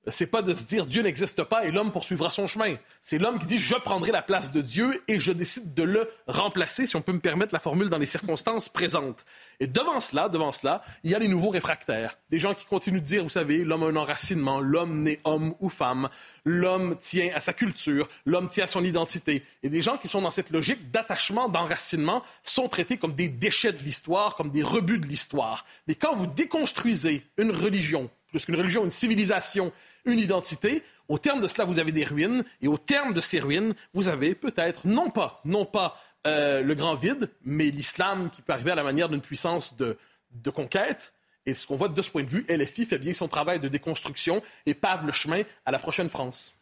c'est 0.07 0.26
pas 0.26 0.40
de 0.40 0.54
se 0.54 0.64
dire 0.64 0.87
Dieu 0.87 1.02
n'existe 1.02 1.42
pas 1.45 1.66
et 1.66 1.71
l'homme 1.71 1.92
poursuivra 1.92 2.30
son 2.30 2.47
chemin. 2.47 2.76
C'est 3.02 3.19
l'homme 3.19 3.38
qui 3.38 3.47
dit 3.47 3.59
je 3.59 3.75
prendrai 3.75 4.12
la 4.12 4.23
place 4.23 4.50
de 4.50 4.62
Dieu 4.62 5.02
et 5.09 5.21
je 5.21 5.30
décide 5.30 5.75
de 5.75 5.83
le 5.83 6.11
remplacer, 6.26 6.87
si 6.87 6.97
on 6.97 7.02
peut 7.02 7.12
me 7.12 7.21
permettre 7.21 7.52
la 7.52 7.61
formule, 7.61 7.90
dans 7.90 7.99
les 7.99 8.07
circonstances 8.07 8.69
présentes. 8.69 9.25
Et 9.61 9.66
devant 9.66 10.00
cela, 10.00 10.28
devant 10.28 10.52
cela, 10.52 10.83
il 11.04 11.11
y 11.11 11.14
a 11.14 11.19
les 11.19 11.28
nouveaux 11.28 11.50
réfractaires. 11.50 12.16
Des 12.30 12.40
gens 12.40 12.54
qui 12.54 12.64
continuent 12.64 13.00
de 13.00 13.04
dire, 13.04 13.23
vous 13.23 13.30
savez, 13.30 13.62
l'homme 13.62 13.83
a 13.83 13.87
un 13.87 13.97
enracinement, 13.97 14.61
l'homme 14.61 15.02
n'est 15.02 15.21
homme 15.25 15.54
ou 15.61 15.69
femme, 15.69 16.09
l'homme 16.45 16.97
tient 16.99 17.30
à 17.35 17.40
sa 17.40 17.52
culture, 17.52 18.09
l'homme 18.25 18.49
tient 18.49 18.64
à 18.64 18.69
son 18.69 18.83
identité. 18.83 19.45
Et 19.62 19.69
des 19.69 19.83
gens 19.83 19.99
qui 19.99 20.09
sont 20.09 20.23
dans 20.23 20.30
cette 20.30 20.50
logique 20.50 20.90
d'attachement, 20.90 21.50
d'enracinement, 21.50 22.23
sont 22.42 22.69
traités 22.69 22.97
comme 22.97 23.14
des 23.14 23.28
déchets 23.28 23.73
de 23.73 23.83
l'histoire, 23.83 24.35
comme 24.35 24.50
des 24.50 24.62
rebuts 24.62 24.99
de 24.99 25.07
l'histoire. 25.07 25.66
Mais 25.87 25.95
quand 25.95 26.14
vous 26.14 26.26
déconstruisez 26.26 27.26
une 27.37 27.50
religion, 27.50 28.11
plus 28.30 28.44
qu'une 28.44 28.56
religion, 28.56 28.84
une 28.84 28.90
civilisation, 28.90 29.72
une 30.04 30.18
identité. 30.18 30.82
Au 31.08 31.18
terme 31.18 31.40
de 31.40 31.49
cela, 31.49 31.64
vous 31.64 31.78
avez 31.78 31.92
des 31.92 32.04
ruines, 32.04 32.44
et 32.62 32.68
au 32.68 32.78
terme 32.78 33.12
de 33.12 33.20
ces 33.20 33.40
ruines, 33.40 33.75
vous 33.94 34.08
avez 34.08 34.34
peut-être, 34.34 34.87
non 34.87 35.10
pas, 35.10 35.40
non 35.44 35.64
pas 35.64 36.00
euh, 36.26 36.62
le 36.62 36.75
grand 36.75 36.94
vide, 36.94 37.30
mais 37.44 37.70
l'islam 37.70 38.30
qui 38.30 38.42
peut 38.42 38.52
arriver 38.52 38.70
à 38.70 38.76
la 38.76 38.82
manière 38.82 39.08
d'une 39.08 39.20
puissance 39.20 39.76
de, 39.76 39.96
de 40.32 40.50
conquête. 40.50 41.12
Et 41.46 41.54
ce 41.54 41.66
qu'on 41.66 41.76
voit 41.76 41.88
de 41.88 42.02
ce 42.02 42.10
point 42.10 42.22
de 42.22 42.28
vue, 42.28 42.44
LFI 42.49 42.84
fait 42.84 42.99
bien 42.99 43.14
son 43.14 43.28
travail 43.28 43.60
de 43.60 43.68
déconstruction 43.68 44.42
et 44.66 44.75
pave 44.75 45.06
le 45.06 45.12
chemin 45.12 45.42
à 45.64 45.70
la 45.70 45.78
prochaine 45.78 46.10
France. 46.10 46.54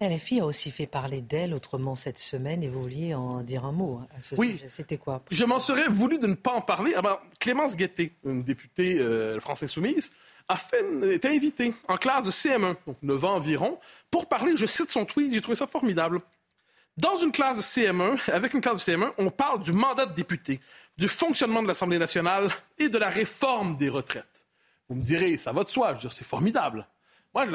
LFI 0.00 0.40
a 0.40 0.46
aussi 0.46 0.70
fait 0.70 0.86
parler 0.86 1.20
d'elle 1.20 1.54
autrement 1.54 1.94
cette 1.94 2.18
semaine 2.18 2.62
et 2.62 2.68
vous 2.68 2.82
vouliez 2.82 3.14
en 3.14 3.42
dire 3.42 3.64
un 3.64 3.72
mot 3.72 4.00
à 4.16 4.20
ce 4.20 4.34
oui. 4.34 4.52
sujet. 4.52 4.68
C'était 4.68 4.96
quoi? 4.96 5.22
Je 5.30 5.44
m'en 5.44 5.58
serais 5.58 5.88
voulu 5.88 6.18
de 6.18 6.26
ne 6.26 6.34
pas 6.34 6.52
en 6.52 6.60
parler. 6.60 6.94
Alors, 6.94 7.20
ah 7.20 7.24
ben, 7.24 7.30
Clémence 7.38 7.76
Guettet, 7.76 8.12
une 8.24 8.42
députée 8.42 8.98
euh, 8.98 9.38
française 9.40 9.70
soumise, 9.70 10.10
a 10.48 10.56
fait, 10.56 11.14
été 11.14 11.28
invitée 11.28 11.74
en 11.88 11.96
classe 11.96 12.26
de 12.26 12.30
CM1, 12.30 12.76
donc 12.86 12.96
9 13.02 13.24
ans 13.24 13.34
environ, 13.36 13.78
pour 14.10 14.28
parler, 14.28 14.56
je 14.56 14.66
cite 14.66 14.90
son 14.90 15.04
tweet, 15.04 15.32
j'ai 15.32 15.40
trouvé 15.40 15.56
ça 15.56 15.66
formidable. 15.66 16.20
Dans 16.96 17.16
une 17.16 17.32
classe 17.32 17.56
de 17.56 17.62
CM1, 17.62 18.30
avec 18.30 18.54
une 18.54 18.60
classe 18.60 18.86
de 18.86 18.92
CM1, 18.92 19.12
on 19.18 19.30
parle 19.30 19.60
du 19.60 19.72
mandat 19.72 20.06
de 20.06 20.14
député, 20.14 20.60
du 20.96 21.08
fonctionnement 21.08 21.62
de 21.62 21.68
l'Assemblée 21.68 21.98
nationale 21.98 22.50
et 22.78 22.88
de 22.88 22.98
la 22.98 23.08
réforme 23.08 23.76
des 23.76 23.88
retraites. 23.88 24.44
Vous 24.88 24.96
me 24.96 25.02
direz, 25.02 25.36
ça 25.38 25.52
va 25.52 25.64
de 25.64 25.68
soi, 25.68 25.88
je 25.88 25.94
veux 25.94 26.00
dire, 26.00 26.12
c'est 26.12 26.26
formidable. 26.26 26.86
Moi, 27.34 27.46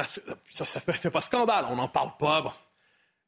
ça 0.50 0.82
ne 0.88 0.94
fait 0.94 1.10
pas 1.10 1.22
scandale, 1.22 1.66
on 1.70 1.78
n'en 1.78 1.88
parle 1.88 2.12
pas. 2.20 2.58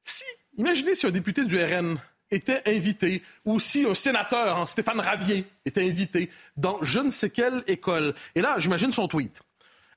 Si, 0.04 0.26
imaginez 0.58 0.96
si 0.96 1.06
un 1.06 1.12
député 1.12 1.46
du 1.46 1.62
RN 1.64 1.98
était 2.30 2.62
invité, 2.66 3.22
ou 3.46 3.60
si 3.60 3.86
un 3.86 3.96
sénateur, 3.96 4.58
hein, 4.58 4.66
Stéphane 4.66 5.00
Ravier, 5.00 5.46
était 5.66 5.88
invité 5.88 6.30
dans 6.58 6.80
je 6.82 7.00
ne 7.00 7.10
sais 7.10 7.30
quelle 7.30 7.64
école. 7.68 8.14
Et 8.36 8.42
là, 8.42 8.56
j'imagine 8.58 8.92
son 8.92 9.08
tweet. 9.08 9.42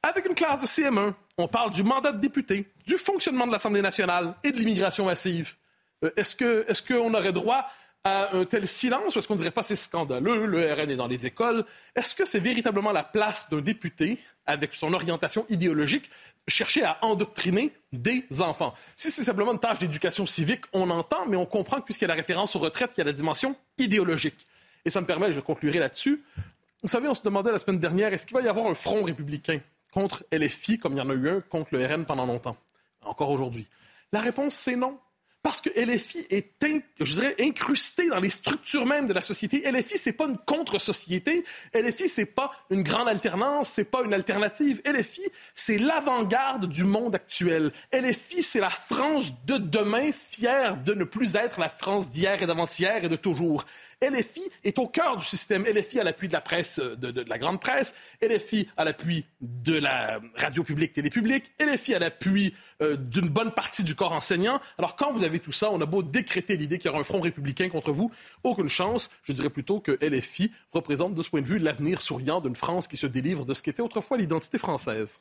Avec 0.07 0.27
une 0.27 0.35
classe 0.35 0.61
de 0.61 0.67
CM1, 0.67 1.15
on 1.39 1.49
parle 1.49 1.71
du 1.71 1.83
mandat 1.83 2.13
de 2.13 2.21
député, 2.21 2.69
du 2.87 2.99
fonctionnement 2.99 3.47
de 3.47 3.53
l'Assemblée 3.53 3.81
nationale 3.81 4.35
et 4.45 4.53
de 4.53 4.59
l'immigration 4.59 5.07
massive. 5.07 5.55
Euh, 6.05 6.11
est-ce 6.15 6.83
qu'on 6.83 7.15
aurait 7.15 7.33
droit 7.33 7.67
à 8.05 8.37
un 8.37 8.45
tel 8.45 8.69
silence? 8.69 9.17
Ou 9.17 9.19
est-ce 9.19 9.27
qu'on 9.27 9.33
ne 9.33 9.39
dirait 9.39 9.51
pas 9.51 9.63
c'est 9.63 9.77
scandaleux, 9.77 10.45
le 10.45 10.71
RN 10.71 10.91
est 10.91 10.97
dans 10.97 11.07
les 11.07 11.25
écoles? 11.25 11.65
Est-ce 11.97 12.15
que 12.15 12.27
c'est 12.27 12.39
véritablement 12.39 12.93
la 12.93 13.03
place 13.03 13.49
d'un 13.49 13.63
député 13.63 14.19
avec 14.45 14.75
son 14.75 14.93
orientation 14.93 15.47
idéologique, 15.49 16.11
chercher 16.49 16.85
à 16.85 16.99
endoctriner 17.01 17.73
des 17.95 18.27
enfants? 18.41 18.75
Si 18.97 19.11
c'est 19.11 19.25
simplement 19.25 19.53
une 19.53 19.59
tâche 19.59 19.79
d'éducation 19.79 20.27
civique, 20.27 20.67
on 20.75 20.91
entend, 20.91 21.25
mais 21.27 21.37
on 21.37 21.47
comprend 21.47 21.81
que 21.81 21.87
puisqu'il 21.87 22.05
y 22.05 22.09
a 22.09 22.09
la 22.09 22.15
référence 22.15 22.55
aux 22.57 22.59
retraites, 22.59 22.91
il 22.99 23.01
y 23.01 23.01
a 23.01 23.07
la 23.07 23.13
dimension 23.13 23.57
idéologique. 23.79 24.47
Et 24.85 24.91
ça 24.91 25.01
me 25.01 25.07
permet, 25.07 25.33
je 25.33 25.41
conclurai 25.41 25.79
là-dessus. 25.79 26.23
Vous 26.83 26.89
savez, 26.89 27.09
on 27.09 27.15
se 27.15 27.23
demandait 27.23 27.53
la 27.53 27.59
semaine 27.59 27.79
dernière, 27.79 28.13
est-ce 28.13 28.27
qu'il 28.27 28.37
va 28.37 28.43
y 28.43 28.49
avoir 28.49 28.67
un 28.67 28.75
front 28.75 29.03
républicain? 29.03 29.61
Contre 29.95 30.25
LFI, 30.33 30.79
comme 30.79 30.95
il 30.95 30.99
y 30.99 31.01
en 31.01 31.09
a 31.09 31.15
eu 31.15 31.29
un 31.29 31.41
contre 31.41 31.77
le 31.77 31.87
RN 31.87 32.05
pendant 32.05 32.27
longtemps, 32.27 32.57
encore 33.03 33.31
aujourd'hui? 33.31 33.69
La 34.13 34.21
réponse, 34.21 34.55
c'est 34.55 34.77
non 34.77 34.99
parce 35.45 35.61
que 35.61 35.69
LFI 35.79 36.27
est, 36.31 36.63
je 36.99 37.13
dirais, 37.21 37.37
incrusté 37.39 38.09
dans 38.09 38.19
les 38.19 38.31
structures 38.31 38.87
mêmes 38.87 39.07
de 39.07 39.13
la 39.13 39.21
société. 39.21 39.71
LFI, 39.71 39.99
c'est 39.99 40.15
pas 40.15 40.25
une 40.25 40.39
contre-société. 40.39 41.45
LFI, 41.75 42.09
c'est 42.09 42.35
pas 42.35 42.51
une 42.71 42.83
grande 42.83 43.09
alternance, 43.09 43.69
c'est 43.69 43.85
pas 43.85 44.03
une 44.05 44.15
alternative. 44.15 44.81
LFI, 44.87 45.21
c'est 45.55 45.77
l'avant-garde 45.77 46.67
du 46.67 46.85
monde 46.85 47.15
actuel. 47.15 47.73
LFI, 47.93 48.43
c'est 48.43 48.61
la 48.61 48.71
France 48.71 49.35
de 49.45 49.59
demain, 49.59 50.13
fière 50.13 50.79
de 50.79 50.95
ne 50.95 51.05
plus 51.05 51.37
être 51.37 51.61
la 51.61 51.69
France 51.69 52.09
d'hier 52.09 52.43
et 52.43 52.47
d'avant-hier 52.47 53.05
et 53.05 53.11
de 53.11 53.17
toujours. 53.17 53.67
LFI 54.03 54.43
est 54.65 54.79
au 54.79 54.87
cœur 54.87 55.17
du 55.17 55.25
système. 55.25 55.65
LFI 55.65 56.01
à 56.01 56.05
l'appui 56.05 56.29
de 56.29 56.33
la 56.33 56.41
presse, 56.41 56.79
euh, 56.79 56.97
de, 56.97 57.25
la 57.29 57.39
grande 57.39 57.61
presse. 57.61 57.95
LFI 58.23 58.69
à 58.77 58.85
l'appui 58.85 59.27
de 59.41 59.75
la 59.75 60.21
radio 60.37 60.65
publique, 60.65 60.93
télé 60.93 61.11
publique. 61.11 61.53
LFI 61.61 61.95
à 61.95 61.99
l'appui 61.99 62.55
euh, 62.83 62.97
d'une 62.97 63.29
bonne 63.29 63.53
partie 63.53 63.85
du 63.85 63.95
corps 63.95 64.13
enseignant. 64.13 64.61
Alors 64.79 64.97
quand 64.97 65.13
vous 65.13 65.25
avez 65.25 65.41
tout 65.41 65.53
ça, 65.53 65.71
on 65.71 65.81
a 65.81 65.87
beau 65.87 66.03
décréter 66.03 66.57
l'idée 66.57 66.79
qu'il 66.79 66.89
y 66.89 66.91
aura 66.91 67.01
un 67.01 67.05
front 67.05 67.21
républicain 67.21 67.69
contre 67.69 67.93
vous, 67.93 68.11
aucune 68.43 68.69
chance. 68.69 69.11
Je 69.23 69.33
dirais 69.33 69.51
plutôt 69.51 69.81
que 69.81 69.93
LFI 70.05 70.51
représente 70.73 71.15
de 71.15 71.23
ce 71.23 71.31
point 71.31 71.43
de 71.43 71.47
vue 71.47 71.59
l'avenir 71.59 72.01
souriant 72.01 72.41
d'une 72.41 72.57
France 72.57 72.89
qui 72.89 72.97
se 72.97 73.07
délivre 73.07 73.45
de 73.45 73.55
ce 73.55 73.63
qu'était 73.63 73.83
autrefois 73.83 74.17
l'identité 74.17 74.59
française. 74.59 75.21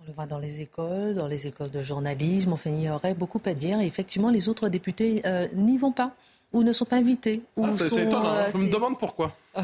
On 0.00 0.04
le 0.06 0.12
voit 0.12 0.26
dans 0.26 0.38
les 0.38 0.60
écoles, 0.60 1.14
dans 1.14 1.28
les 1.28 1.46
écoles 1.46 1.70
de 1.70 1.80
journalisme. 1.80 2.52
Enfin, 2.52 2.70
il 2.70 2.82
y 2.82 2.90
aurait 2.90 3.14
beaucoup 3.14 3.40
à 3.46 3.54
dire. 3.54 3.80
Et 3.80 3.86
effectivement, 3.86 4.30
les 4.30 4.48
autres 4.48 4.68
députés 4.68 5.22
euh, 5.24 5.48
n'y 5.54 5.78
vont 5.78 5.92
pas 5.92 6.14
ou 6.54 6.62
ne 6.62 6.72
sont 6.72 6.84
pas 6.84 6.96
invités. 6.96 7.42
Ah, 7.60 7.68
c'est 7.76 8.04
étonnant. 8.04 8.26
Euh, 8.26 8.48
Je 8.52 8.58
me 8.58 8.70
demande 8.70 8.96
pourquoi. 8.98 9.32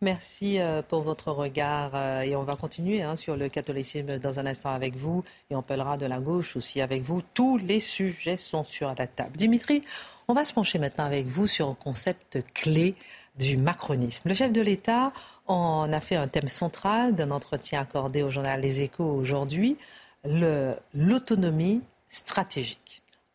Merci 0.00 0.60
euh, 0.60 0.80
pour 0.80 1.02
votre 1.02 1.32
regard 1.32 1.90
euh, 1.94 2.20
et 2.22 2.36
on 2.36 2.44
va 2.44 2.54
continuer 2.54 3.02
hein, 3.02 3.16
sur 3.16 3.36
le 3.36 3.48
catholicisme 3.48 4.18
dans 4.18 4.38
un 4.38 4.46
instant 4.46 4.72
avec 4.72 4.96
vous 4.96 5.24
et 5.50 5.56
on 5.56 5.62
parlera 5.62 5.96
de 5.98 6.06
la 6.06 6.20
gauche 6.20 6.56
aussi 6.56 6.80
avec 6.80 7.02
vous. 7.02 7.20
Tous 7.34 7.58
les 7.58 7.80
sujets 7.80 8.36
sont 8.36 8.62
sur 8.62 8.94
la 8.96 9.06
table. 9.08 9.36
Dimitri, 9.36 9.82
on 10.28 10.34
va 10.34 10.44
se 10.44 10.52
pencher 10.52 10.78
maintenant 10.78 11.04
avec 11.04 11.26
vous 11.26 11.48
sur 11.48 11.68
un 11.68 11.74
concept 11.74 12.38
clé 12.54 12.94
du 13.36 13.56
macronisme. 13.56 14.28
Le 14.28 14.34
chef 14.34 14.52
de 14.52 14.60
l'État 14.60 15.12
en 15.48 15.92
a 15.92 16.00
fait 16.00 16.16
un 16.16 16.28
thème 16.28 16.48
central 16.48 17.16
d'un 17.16 17.32
entretien 17.32 17.80
accordé 17.80 18.22
au 18.22 18.30
journal 18.30 18.60
Les 18.60 18.82
Échos 18.82 19.04
aujourd'hui, 19.04 19.76
l'autonomie 20.24 21.82
stratégique. 22.08 22.87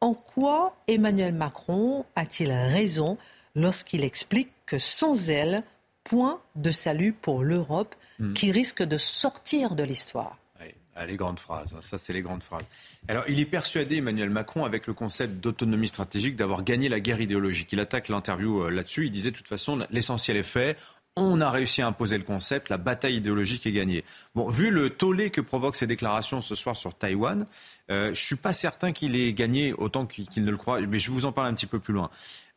En 0.03 0.15
quoi 0.15 0.75
Emmanuel 0.89 1.33
Macron 1.33 2.03
a-t-il 2.17 2.51
raison 2.51 3.17
lorsqu'il 3.55 4.03
explique 4.03 4.51
que 4.65 4.77
sans 4.77 5.29
elle, 5.29 5.63
point 6.03 6.41
de 6.57 6.71
salut 6.71 7.13
pour 7.13 7.41
l'Europe 7.41 7.95
hmm. 8.19 8.33
qui 8.33 8.51
risque 8.51 8.83
de 8.83 8.97
sortir 8.97 9.75
de 9.75 9.83
l'histoire? 9.83 10.37
Ah, 10.95 11.07
les 11.07 11.15
grandes 11.15 11.39
phrases, 11.39 11.73
hein. 11.73 11.81
ça 11.81 11.97
c'est 11.97 12.13
les 12.13 12.21
grandes 12.21 12.43
phrases. 12.43 12.65
Alors 13.07 13.23
il 13.27 13.39
est 13.39 13.45
persuadé, 13.45 13.97
Emmanuel 13.97 14.29
Macron, 14.29 14.63
avec 14.63 14.85
le 14.85 14.93
concept 14.93 15.35
d'autonomie 15.41 15.87
stratégique, 15.87 16.35
d'avoir 16.35 16.63
gagné 16.63 16.87
la 16.87 16.99
guerre 16.99 17.19
idéologique. 17.19 17.71
Il 17.71 17.79
attaque 17.79 18.09
l'interview 18.09 18.63
euh, 18.63 18.69
là-dessus, 18.69 19.05
il 19.05 19.11
disait 19.11 19.31
de 19.31 19.37
toute 19.37 19.47
façon 19.47 19.87
l'essentiel 19.89 20.37
est 20.37 20.43
fait, 20.43 20.77
on 21.15 21.41
a 21.41 21.51
réussi 21.51 21.81
à 21.81 21.87
imposer 21.87 22.17
le 22.17 22.23
concept, 22.23 22.69
la 22.69 22.77
bataille 22.77 23.17
idéologique 23.17 23.65
est 23.65 23.71
gagnée. 23.71 24.03
Bon, 24.33 24.49
vu 24.49 24.71
le 24.71 24.89
tollé 24.89 25.29
que 25.29 25.41
provoquent 25.41 25.75
ces 25.75 25.87
déclarations 25.87 26.41
ce 26.41 26.55
soir 26.55 26.75
sur 26.75 26.95
Taïwan, 26.95 27.45
euh, 27.91 28.05
je 28.05 28.09
ne 28.09 28.15
suis 28.15 28.35
pas 28.35 28.53
certain 28.53 28.91
qu'il 28.91 29.15
ait 29.15 29.33
gagné 29.33 29.73
autant 29.73 30.05
qu'il 30.05 30.43
ne 30.43 30.51
le 30.51 30.57
croit, 30.57 30.81
mais 30.81 30.99
je 30.99 31.11
vous 31.11 31.25
en 31.25 31.31
parle 31.31 31.47
un 31.47 31.53
petit 31.53 31.67
peu 31.67 31.79
plus 31.79 31.93
loin. 31.93 32.09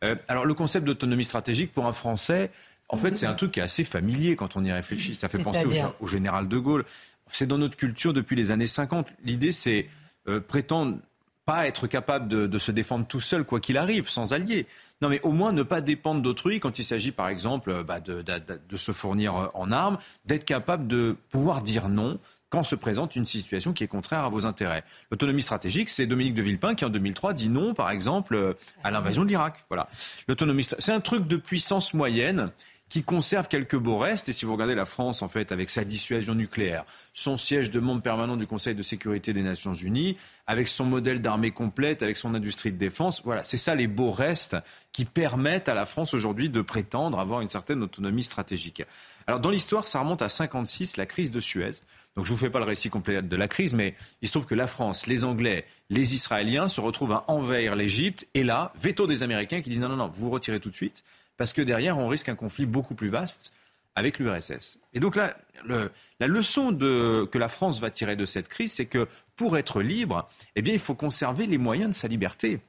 Euh, 0.05 0.14
alors, 0.29 0.47
le 0.47 0.55
concept 0.55 0.87
d'autonomie 0.87 1.25
stratégique 1.25 1.73
pour 1.73 1.87
un 1.87 1.92
Français, 1.92 2.51
en 2.88 2.97
fait, 2.97 3.16
c'est 3.16 3.27
un 3.27 3.35
truc 3.35 3.53
qui 3.53 3.61
est 3.61 3.64
assez 3.64 3.85
familier 3.85 4.37
quand 4.37 4.57
on 4.57 4.64
y 4.64 4.71
réfléchit. 4.71 5.14
Ça 5.14 5.29
fait 5.29 5.42
penser 5.42 5.66
au, 6.01 6.07
général 6.07 6.49
de 6.49 6.59
Gaulle. 6.59 6.85
C'est 7.33 7.47
dans 7.47 7.59
notre 7.59 7.77
culture 7.77 8.12
depuis 8.12 8.37
les 8.37 8.53
années 8.53 8.69
50. 8.69 9.09
L'idée, 9.25 9.51
c'est 9.51 9.88
euh, 10.29 10.40
prétendre 10.40 10.99
pas 11.46 11.68
être 11.68 11.87
capable 11.87 12.26
de, 12.48 12.59
se 12.59 12.72
défendre 12.72 13.06
tout 13.06 13.20
seul, 13.20 13.44
quoi 13.44 13.61
qu'il 13.61 13.78
arrive, 13.78 14.11
sans 14.11 14.32
alliés. 14.32 14.66
Non, 15.00 15.09
mais 15.09 15.20
au 15.22 15.30
moins 15.30 15.52
ne 15.52 15.62
pas 15.62 15.80
dépendre 15.80 16.20
d'autrui 16.20 16.59
quand 16.59 16.80
il 16.80 16.85
s'agit, 16.85 17.12
par 17.12 17.28
exemple, 17.28 17.70
euh, 17.70 17.82
bah, 17.85 18.00
de, 18.00 18.76
se 18.76 18.92
fournir 18.92 19.37
euh, 19.37 19.46
en 19.54 19.70
armes, 19.70 19.98
d'être 20.24 20.44
capable 20.44 20.88
de 20.88 21.16
pouvoir 21.30 21.62
dire 21.62 21.88
non 21.88 22.18
quand 22.48 22.62
se 22.62 22.74
présente 22.74 23.16
une 23.16 23.26
situation 23.26 23.72
qui 23.72 23.85
est 23.85 23.88
contraire 23.88 24.24
à 24.24 24.28
vos 24.28 24.46
intérêts. 24.46 24.85
L'autonomie 25.11 25.42
stratégique, 25.42 25.88
c'est 25.90 26.06
Dominique 26.06 26.35
de 26.35 26.42
Villepin 26.42 26.74
qui, 26.74 26.85
en 26.85 26.90
2003, 26.90 27.32
dit 27.32 27.48
non, 27.48 27.74
par 27.74 27.90
exemple, 27.90 28.35
euh, 28.35 28.54
à 28.82 28.90
l'invasion 28.90 29.22
de 29.22 29.28
l'Irak. 29.28 29.64
Voilà. 29.68 29.88
L'autonomie, 30.28 30.64
c'est 30.64 30.92
un 30.92 31.00
truc 31.00 31.28
de 31.28 31.37
puissance 31.37 31.94
moyenne 31.94 32.50
qui 32.88 33.03
conserve 33.03 33.49
quelques 33.49 33.77
beaux 33.77 33.99
restes. 33.99 34.29
Et 34.29 34.33
si 34.33 34.44
vous 34.44 34.53
regardez 34.53 34.75
la 34.75 34.85
France, 34.85 35.22
en 35.22 35.29
fait, 35.29 35.53
avec 35.53 35.70
sa 35.70 35.85
dissuasion 35.85 36.35
nucléaire, 36.35 36.85
son 37.12 37.37
siège 37.37 37.70
de 37.70 37.81
membre 37.81 38.03
permanent 38.03 38.37
du 38.37 38.46
Conseil 38.46 38.75
de 38.75 38.83
sécurité 38.83 39.33
des 39.33 39.42
Nations 39.42 39.75
Unies, 39.75 40.16
avec 40.46 40.68
son 40.68 40.85
modèle 40.85 41.20
d'armée 41.20 41.51
complète, 41.51 42.03
avec 42.03 42.16
son 42.16 42.35
industrie 42.35 42.72
de 42.72 42.79
défense, 42.79 43.22
voilà, 43.25 43.42
c'est 43.42 43.57
ça 43.57 43.75
les 43.75 43.88
beaux 43.88 44.11
restes 44.11 44.57
qui 44.92 45.05
permettent 45.05 45.68
à 45.68 45.75
la 45.75 45.87
France 45.87 46.14
aujourd'hui 46.14 46.49
de 46.49 46.61
prétendre 46.61 47.18
avoir 47.18 47.40
une 47.40 47.49
certaine 47.49 47.83
autonomie 47.83 48.25
stratégique. 48.25 48.83
Alors, 49.27 49.40
dans 49.40 49.51
l'histoire, 49.51 49.88
ça 49.88 50.01
remonte 50.01 50.22
à 50.22 50.29
56, 50.29 50.96
la 50.96 51.07
crise 51.07 51.31
de 51.31 51.40
Suez. 51.40 51.72
Donc 52.14 52.25
je 52.25 52.33
ne 52.33 52.37
vous 52.37 52.42
fais 52.42 52.51
pas 52.51 52.61
le 52.61 52.64
récit 52.64 52.88
complet 52.88 53.20
de 53.20 53.37
la 53.37 53.46
crise, 53.46 53.75
mais 53.75 53.94
il 54.22 54.29
se 54.29 54.33
trouve 54.33 54.46
que 54.46 54.55
la 54.55 54.66
France, 54.66 55.07
les 55.07 55.25
Anglais, 55.25 55.66
les 55.90 56.14
Israéliens 56.14 56.68
se 56.68 56.81
retrouvent 56.81 57.12
à 57.12 57.25
envahir 57.29 57.77
l'Égypte. 57.77 58.27
Et 58.33 58.42
là, 58.42 58.72
veto 58.81 59.07
des 59.07 59.22
Américains 59.22 59.61
qui 59.61 59.68
disent 59.68 59.81
non, 59.81 59.90
non, 59.90 59.96
non, 59.96 60.09
vous 60.09 60.25
vous 60.25 60.31
retirez 60.31 60.59
tout 60.59 60.70
de 60.70 60.75
suite 60.75 61.05
parce 61.37 61.53
que 61.53 61.62
derrière, 61.62 61.99
on 61.99 62.09
risque 62.09 62.29
un 62.29 62.35
conflit 62.35 62.66
beaucoup 62.66 62.94
plus 62.94 63.09
vaste 63.09 63.53
avec 63.94 64.18
l'URSS. 64.18 64.79
Et 64.92 65.01
donc 65.01 65.16
là, 65.16 65.35
la 65.64 66.27
leçon 66.27 66.77
que 66.77 67.38
la 67.38 67.49
France 67.49 67.81
va 67.81 67.90
tirer 67.90 68.14
de 68.14 68.27
cette 68.27 68.49
crise, 68.49 68.72
c'est 68.72 68.87
que 68.87 69.09
pour 69.37 69.57
être 69.57 69.81
libre, 69.81 70.29
eh 70.55 70.62
bien, 70.62 70.75
il 70.75 70.79
faut 70.79 70.94
conserver 70.94 71.46
les 71.46 71.59
moyens 71.59 71.90
de 71.90 71.94
sa 71.94 72.07
liberté. 72.07 72.61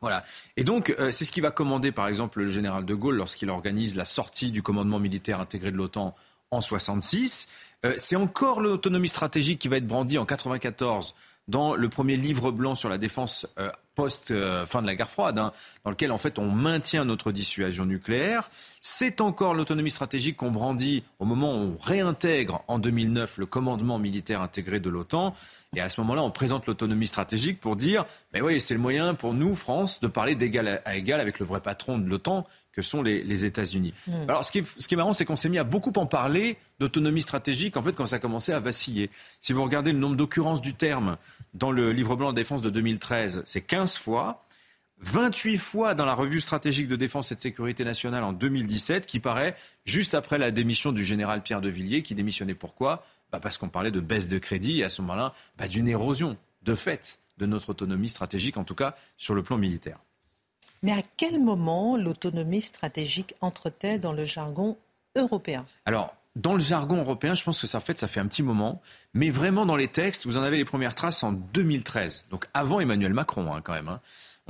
Voilà. 0.00 0.24
Et 0.56 0.64
donc, 0.64 0.94
euh, 0.98 1.10
c'est 1.10 1.24
ce 1.24 1.32
qui 1.32 1.40
va 1.40 1.50
commander, 1.50 1.90
par 1.90 2.06
exemple, 2.06 2.40
le 2.40 2.48
général 2.48 2.84
de 2.84 2.94
Gaulle 2.94 3.16
lorsqu'il 3.16 3.50
organise 3.50 3.96
la 3.96 4.04
sortie 4.04 4.52
du 4.52 4.62
commandement 4.62 5.00
militaire 5.00 5.40
intégré 5.40 5.72
de 5.72 5.76
l'OTAN 5.76 6.14
en 6.50 6.60
66. 6.60 7.48
Euh, 7.84 7.94
c'est 7.96 8.14
encore 8.16 8.60
l'autonomie 8.60 9.08
stratégique 9.08 9.58
qui 9.58 9.68
va 9.68 9.78
être 9.78 9.86
brandie 9.86 10.18
en 10.18 10.24
94 10.24 11.14
dans 11.48 11.74
le 11.74 11.88
premier 11.88 12.16
livre 12.16 12.52
blanc 12.52 12.74
sur 12.74 12.88
la 12.88 12.98
défense 12.98 13.46
euh, 13.58 13.70
post 13.94 14.30
euh, 14.30 14.64
fin 14.64 14.80
de 14.80 14.86
la 14.86 14.94
guerre 14.94 15.10
froide, 15.10 15.38
hein, 15.38 15.52
dans 15.84 15.90
lequel 15.90 16.12
en 16.12 16.18
fait 16.18 16.38
on 16.38 16.50
maintient 16.50 17.04
notre 17.04 17.32
dissuasion 17.32 17.84
nucléaire. 17.84 18.48
C'est 18.80 19.20
encore 19.20 19.54
l'autonomie 19.54 19.90
stratégique 19.90 20.36
qu'on 20.36 20.52
brandit 20.52 21.02
au 21.18 21.24
moment 21.24 21.56
où 21.56 21.58
on 21.58 21.76
réintègre 21.82 22.62
en 22.68 22.78
2009 22.78 23.38
le 23.38 23.46
commandement 23.46 23.98
militaire 23.98 24.40
intégré 24.40 24.78
de 24.78 24.88
l'OTAN. 24.88 25.34
Et 25.74 25.80
à 25.80 25.88
ce 25.88 26.00
moment-là, 26.02 26.22
on 26.22 26.30
présente 26.30 26.66
l'autonomie 26.66 27.08
stratégique 27.08 27.60
pour 27.60 27.74
dire, 27.74 28.04
mais 28.32 28.40
oui, 28.40 28.60
c'est 28.60 28.74
le 28.74 28.80
moyen 28.80 29.14
pour 29.14 29.34
nous, 29.34 29.56
France, 29.56 30.00
de 30.00 30.06
parler 30.06 30.36
d'égal 30.36 30.80
à 30.84 30.96
égal 30.96 31.20
avec 31.20 31.40
le 31.40 31.46
vrai 31.46 31.60
patron 31.60 31.98
de 31.98 32.08
l'OTAN, 32.08 32.46
que 32.78 32.82
sont 32.82 33.02
les, 33.02 33.44
États-Unis. 33.44 33.92
Hmm. 34.06 34.28
Alors, 34.28 34.44
ce 34.44 34.52
qui 34.52 34.60
est, 34.60 34.80
ce 34.80 34.86
qui 34.86 34.94
est 34.94 34.96
marrant, 34.96 35.12
c'est 35.12 35.24
qu'on 35.24 35.34
s'est 35.34 35.48
mis 35.48 35.58
à 35.58 35.64
beaucoup 35.64 35.92
en 35.96 36.06
parler 36.06 36.56
d'autonomie 36.78 37.22
stratégique, 37.22 37.76
en 37.76 37.82
fait, 37.82 37.92
quand 37.92 38.06
ça 38.06 38.16
a 38.16 38.18
commencé 38.20 38.52
à 38.52 38.60
vaciller. 38.60 39.10
Si 39.40 39.52
vous 39.52 39.64
regardez 39.64 39.90
le 39.90 39.98
nombre 39.98 40.14
d'occurrences 40.14 40.62
du 40.62 40.74
terme 40.74 41.16
dans 41.54 41.72
le 41.72 41.90
livre 41.90 42.14
blanc 42.14 42.30
de 42.30 42.36
défense 42.36 42.62
de 42.62 42.70
2013, 42.70 43.42
c'est 43.46 43.62
15 43.62 43.98
fois. 43.98 44.44
28 45.00 45.58
fois 45.58 45.96
dans 45.96 46.04
la 46.04 46.14
revue 46.14 46.40
stratégique 46.40 46.86
de 46.86 46.94
défense 46.94 47.32
et 47.32 47.34
de 47.34 47.40
sécurité 47.40 47.82
nationale 47.82 48.22
en 48.22 48.32
2017, 48.32 49.06
qui 49.06 49.18
paraît 49.18 49.56
juste 49.84 50.14
après 50.14 50.38
la 50.38 50.52
démission 50.52 50.92
du 50.92 51.04
général 51.04 51.42
Pierre 51.42 51.60
de 51.60 51.68
Villiers, 51.68 52.04
qui 52.04 52.14
démissionnait 52.14 52.54
pourquoi? 52.54 53.02
Bah 53.32 53.40
Parce 53.40 53.58
qu'on 53.58 53.68
parlait 53.68 53.90
de 53.90 54.00
baisse 54.00 54.28
de 54.28 54.38
crédit 54.38 54.80
et 54.80 54.84
à 54.84 54.88
ce 54.88 55.02
moment-là, 55.02 55.32
bah 55.56 55.66
d'une 55.66 55.88
érosion 55.88 56.36
de 56.62 56.76
fait 56.76 57.18
de 57.38 57.46
notre 57.46 57.70
autonomie 57.70 58.08
stratégique, 58.08 58.56
en 58.56 58.64
tout 58.64 58.76
cas 58.76 58.94
sur 59.16 59.34
le 59.34 59.42
plan 59.42 59.56
militaire. 59.56 59.98
Mais 60.82 60.92
à 60.92 61.02
quel 61.16 61.40
moment 61.40 61.96
l'autonomie 61.96 62.62
stratégique 62.62 63.34
entre-t-elle 63.40 64.00
dans 64.00 64.12
le 64.12 64.24
jargon 64.24 64.76
européen? 65.16 65.64
Alors, 65.86 66.14
dans 66.36 66.52
le 66.52 66.60
jargon 66.60 66.98
européen, 66.98 67.34
je 67.34 67.42
pense 67.42 67.60
que 67.60 67.66
ça 67.66 67.80
fait, 67.80 67.98
ça 67.98 68.06
fait 68.06 68.20
un 68.20 68.26
petit 68.26 68.42
moment. 68.42 68.80
Mais 69.12 69.30
vraiment, 69.30 69.66
dans 69.66 69.76
les 69.76 69.88
textes, 69.88 70.26
vous 70.26 70.38
en 70.38 70.42
avez 70.42 70.56
les 70.56 70.64
premières 70.64 70.94
traces 70.94 71.22
en 71.22 71.32
2013. 71.32 72.26
Donc 72.30 72.46
avant 72.54 72.80
Emmanuel 72.80 73.12
Macron, 73.12 73.52
hein, 73.52 73.60
quand 73.62 73.72
même. 73.72 73.88
Hein. 73.88 74.00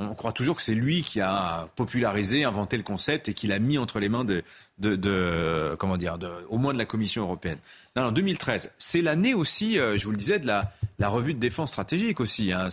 On 0.01 0.15
croit 0.15 0.31
toujours 0.31 0.55
que 0.55 0.61
c'est 0.61 0.75
lui 0.75 1.01
qui 1.01 1.19
a 1.19 1.67
popularisé, 1.75 2.45
inventé 2.45 2.77
le 2.77 2.83
concept 2.83 3.27
et 3.27 3.33
qui 3.33 3.47
l'a 3.47 3.59
mis 3.59 3.77
entre 3.77 3.99
les 3.99 4.07
mains 4.07 4.23
de, 4.23 5.75
comment 5.77 5.97
dire, 5.97 6.17
au 6.47 6.57
moins 6.57 6.71
de 6.71 6.77
la 6.77 6.85
Commission 6.85 7.23
européenne. 7.23 7.57
Non, 7.97 8.03
non 8.03 8.11
2013, 8.13 8.71
c'est 8.77 9.01
l'année 9.01 9.33
aussi, 9.33 9.77
euh, 9.77 9.97
je 9.97 10.05
vous 10.05 10.11
le 10.11 10.17
disais, 10.17 10.39
de 10.39 10.47
la, 10.47 10.71
la 10.99 11.09
revue 11.09 11.33
de 11.33 11.39
défense 11.39 11.71
stratégique 11.71 12.21
aussi. 12.21 12.53
Hein. 12.53 12.69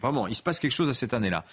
vraiment, 0.00 0.26
il 0.26 0.34
se 0.34 0.42
passe 0.42 0.58
quelque 0.58 0.72
chose 0.72 0.88
à 0.88 0.94
cette 0.94 1.14
année-là. 1.14 1.44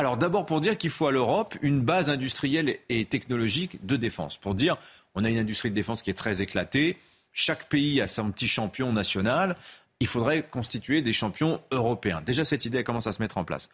Alors 0.00 0.16
d'abord 0.16 0.46
pour 0.46 0.62
dire 0.62 0.78
qu'il 0.78 0.88
faut 0.88 1.08
à 1.08 1.12
l'Europe 1.12 1.58
une 1.60 1.82
base 1.82 2.08
industrielle 2.08 2.78
et 2.88 3.04
technologique 3.04 3.84
de 3.84 3.96
défense. 3.96 4.38
Pour 4.38 4.54
dire, 4.54 4.78
on 5.14 5.26
a 5.26 5.28
une 5.28 5.36
industrie 5.36 5.68
de 5.68 5.74
défense 5.74 6.00
qui 6.00 6.08
est 6.08 6.14
très 6.14 6.40
éclatée. 6.40 6.96
Chaque 7.34 7.68
pays 7.68 8.00
a 8.00 8.08
son 8.08 8.30
petit 8.30 8.48
champion 8.48 8.94
national. 8.94 9.56
Il 10.00 10.06
faudrait 10.06 10.42
constituer 10.42 11.02
des 11.02 11.12
champions 11.12 11.60
européens. 11.70 12.22
Déjà, 12.24 12.46
cette 12.46 12.64
idée 12.64 12.82
commence 12.82 13.08
à 13.08 13.12
se 13.12 13.20
mettre 13.20 13.36
en 13.36 13.44
place. 13.44 13.68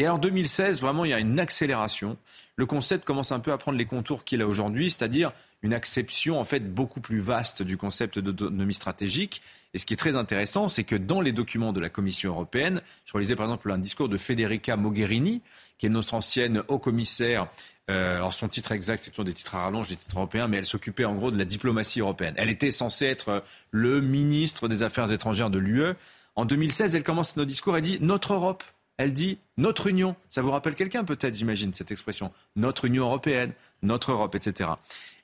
Et 0.00 0.08
en 0.08 0.16
2016, 0.16 0.80
vraiment, 0.80 1.04
il 1.04 1.10
y 1.10 1.12
a 1.12 1.18
une 1.18 1.38
accélération. 1.38 2.16
Le 2.56 2.64
concept 2.64 3.04
commence 3.04 3.32
un 3.32 3.38
peu 3.38 3.52
à 3.52 3.58
prendre 3.58 3.76
les 3.76 3.84
contours 3.84 4.24
qu'il 4.24 4.40
a 4.40 4.46
aujourd'hui, 4.46 4.90
c'est-à-dire 4.90 5.30
une 5.60 5.74
acception 5.74 6.40
en 6.40 6.44
fait 6.44 6.72
beaucoup 6.72 7.02
plus 7.02 7.20
vaste 7.20 7.62
du 7.62 7.76
concept 7.76 8.18
d'autonomie 8.18 8.72
stratégique. 8.72 9.42
Et 9.74 9.78
ce 9.78 9.84
qui 9.84 9.92
est 9.92 9.98
très 9.98 10.16
intéressant, 10.16 10.68
c'est 10.68 10.84
que 10.84 10.96
dans 10.96 11.20
les 11.20 11.32
documents 11.32 11.74
de 11.74 11.80
la 11.80 11.90
Commission 11.90 12.30
européenne, 12.30 12.80
je 13.04 13.12
relisais 13.12 13.36
par 13.36 13.44
exemple 13.44 13.70
un 13.70 13.76
discours 13.76 14.08
de 14.08 14.16
Federica 14.16 14.74
Mogherini, 14.74 15.42
qui 15.76 15.84
est 15.84 15.90
notre 15.90 16.14
ancienne 16.14 16.62
haut-commissaire. 16.68 17.48
Euh, 17.90 18.16
alors 18.16 18.32
son 18.32 18.48
titre 18.48 18.72
exact, 18.72 19.02
c'est 19.02 19.10
toujours 19.10 19.26
des 19.26 19.34
titres 19.34 19.54
à 19.54 19.64
rallonge, 19.64 19.90
des 19.90 19.96
titres 19.96 20.16
européens, 20.16 20.48
mais 20.48 20.56
elle 20.56 20.64
s'occupait 20.64 21.04
en 21.04 21.14
gros 21.14 21.30
de 21.30 21.36
la 21.36 21.44
diplomatie 21.44 22.00
européenne. 22.00 22.32
Elle 22.38 22.48
était 22.48 22.70
censée 22.70 23.04
être 23.04 23.42
le 23.70 24.00
ministre 24.00 24.66
des 24.66 24.82
Affaires 24.82 25.12
étrangères 25.12 25.50
de 25.50 25.58
l'UE. 25.58 25.92
En 26.36 26.46
2016, 26.46 26.94
elle 26.94 27.02
commence 27.02 27.36
nos 27.36 27.44
discours, 27.44 27.76
elle 27.76 27.82
dit 27.82 27.98
notre 28.00 28.32
Europe. 28.32 28.64
Elle 29.00 29.14
dit 29.14 29.38
notre 29.56 29.86
Union. 29.86 30.14
Ça 30.28 30.42
vous 30.42 30.50
rappelle 30.50 30.74
quelqu'un 30.74 31.04
peut-être, 31.04 31.34
j'imagine, 31.34 31.72
cette 31.72 31.90
expression. 31.90 32.30
Notre 32.54 32.84
Union 32.84 33.04
européenne, 33.04 33.54
notre 33.80 34.12
Europe, 34.12 34.34
etc. 34.34 34.68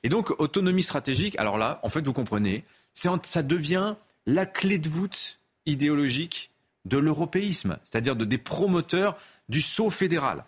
Et 0.01 0.09
donc, 0.09 0.31
autonomie 0.39 0.81
stratégique, 0.81 1.37
alors 1.37 1.59
là, 1.59 1.79
en 1.83 1.89
fait, 1.89 2.03
vous 2.03 2.11
comprenez, 2.11 2.63
ça 2.95 3.43
devient 3.43 3.93
la 4.25 4.47
clé 4.47 4.79
de 4.79 4.89
voûte 4.89 5.39
idéologique 5.67 6.49
de 6.85 6.97
l'européisme, 6.97 7.77
c'est-à-dire 7.85 8.15
de, 8.15 8.25
des 8.25 8.39
promoteurs 8.39 9.15
du 9.47 9.61
saut 9.61 9.91
fédéral. 9.91 10.43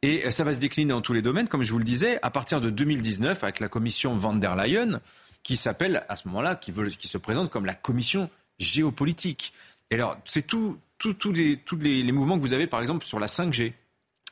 Et 0.00 0.30
ça 0.30 0.44
va 0.44 0.54
se 0.54 0.58
décliner 0.58 0.92
dans 0.92 1.02
tous 1.02 1.12
les 1.12 1.20
domaines, 1.20 1.48
comme 1.48 1.62
je 1.62 1.72
vous 1.72 1.78
le 1.78 1.84
disais, 1.84 2.18
à 2.22 2.30
partir 2.30 2.62
de 2.62 2.70
2019, 2.70 3.44
avec 3.44 3.60
la 3.60 3.68
commission 3.68 4.16
van 4.16 4.32
der 4.32 4.56
Leyen, 4.56 5.02
qui 5.42 5.56
s'appelle 5.56 6.06
à 6.08 6.16
ce 6.16 6.28
moment-là, 6.28 6.54
qui, 6.56 6.72
qui, 6.96 7.08
se 7.08 7.18
présente 7.18 7.50
comme 7.50 7.66
la 7.66 7.74
commission 7.74 8.30
géopolitique. 8.58 9.52
Et 9.90 9.96
alors, 9.96 10.16
c'est 10.24 10.46
tout, 10.46 10.78
tous 11.00 11.32
les, 11.32 12.02
les, 12.02 12.12
mouvements 12.12 12.36
que 12.36 12.42
vous 12.42 12.52
avez, 12.52 12.66
par 12.66 12.80
exemple, 12.80 13.04
sur 13.04 13.18
la 13.18 13.26
5G, 13.26 13.72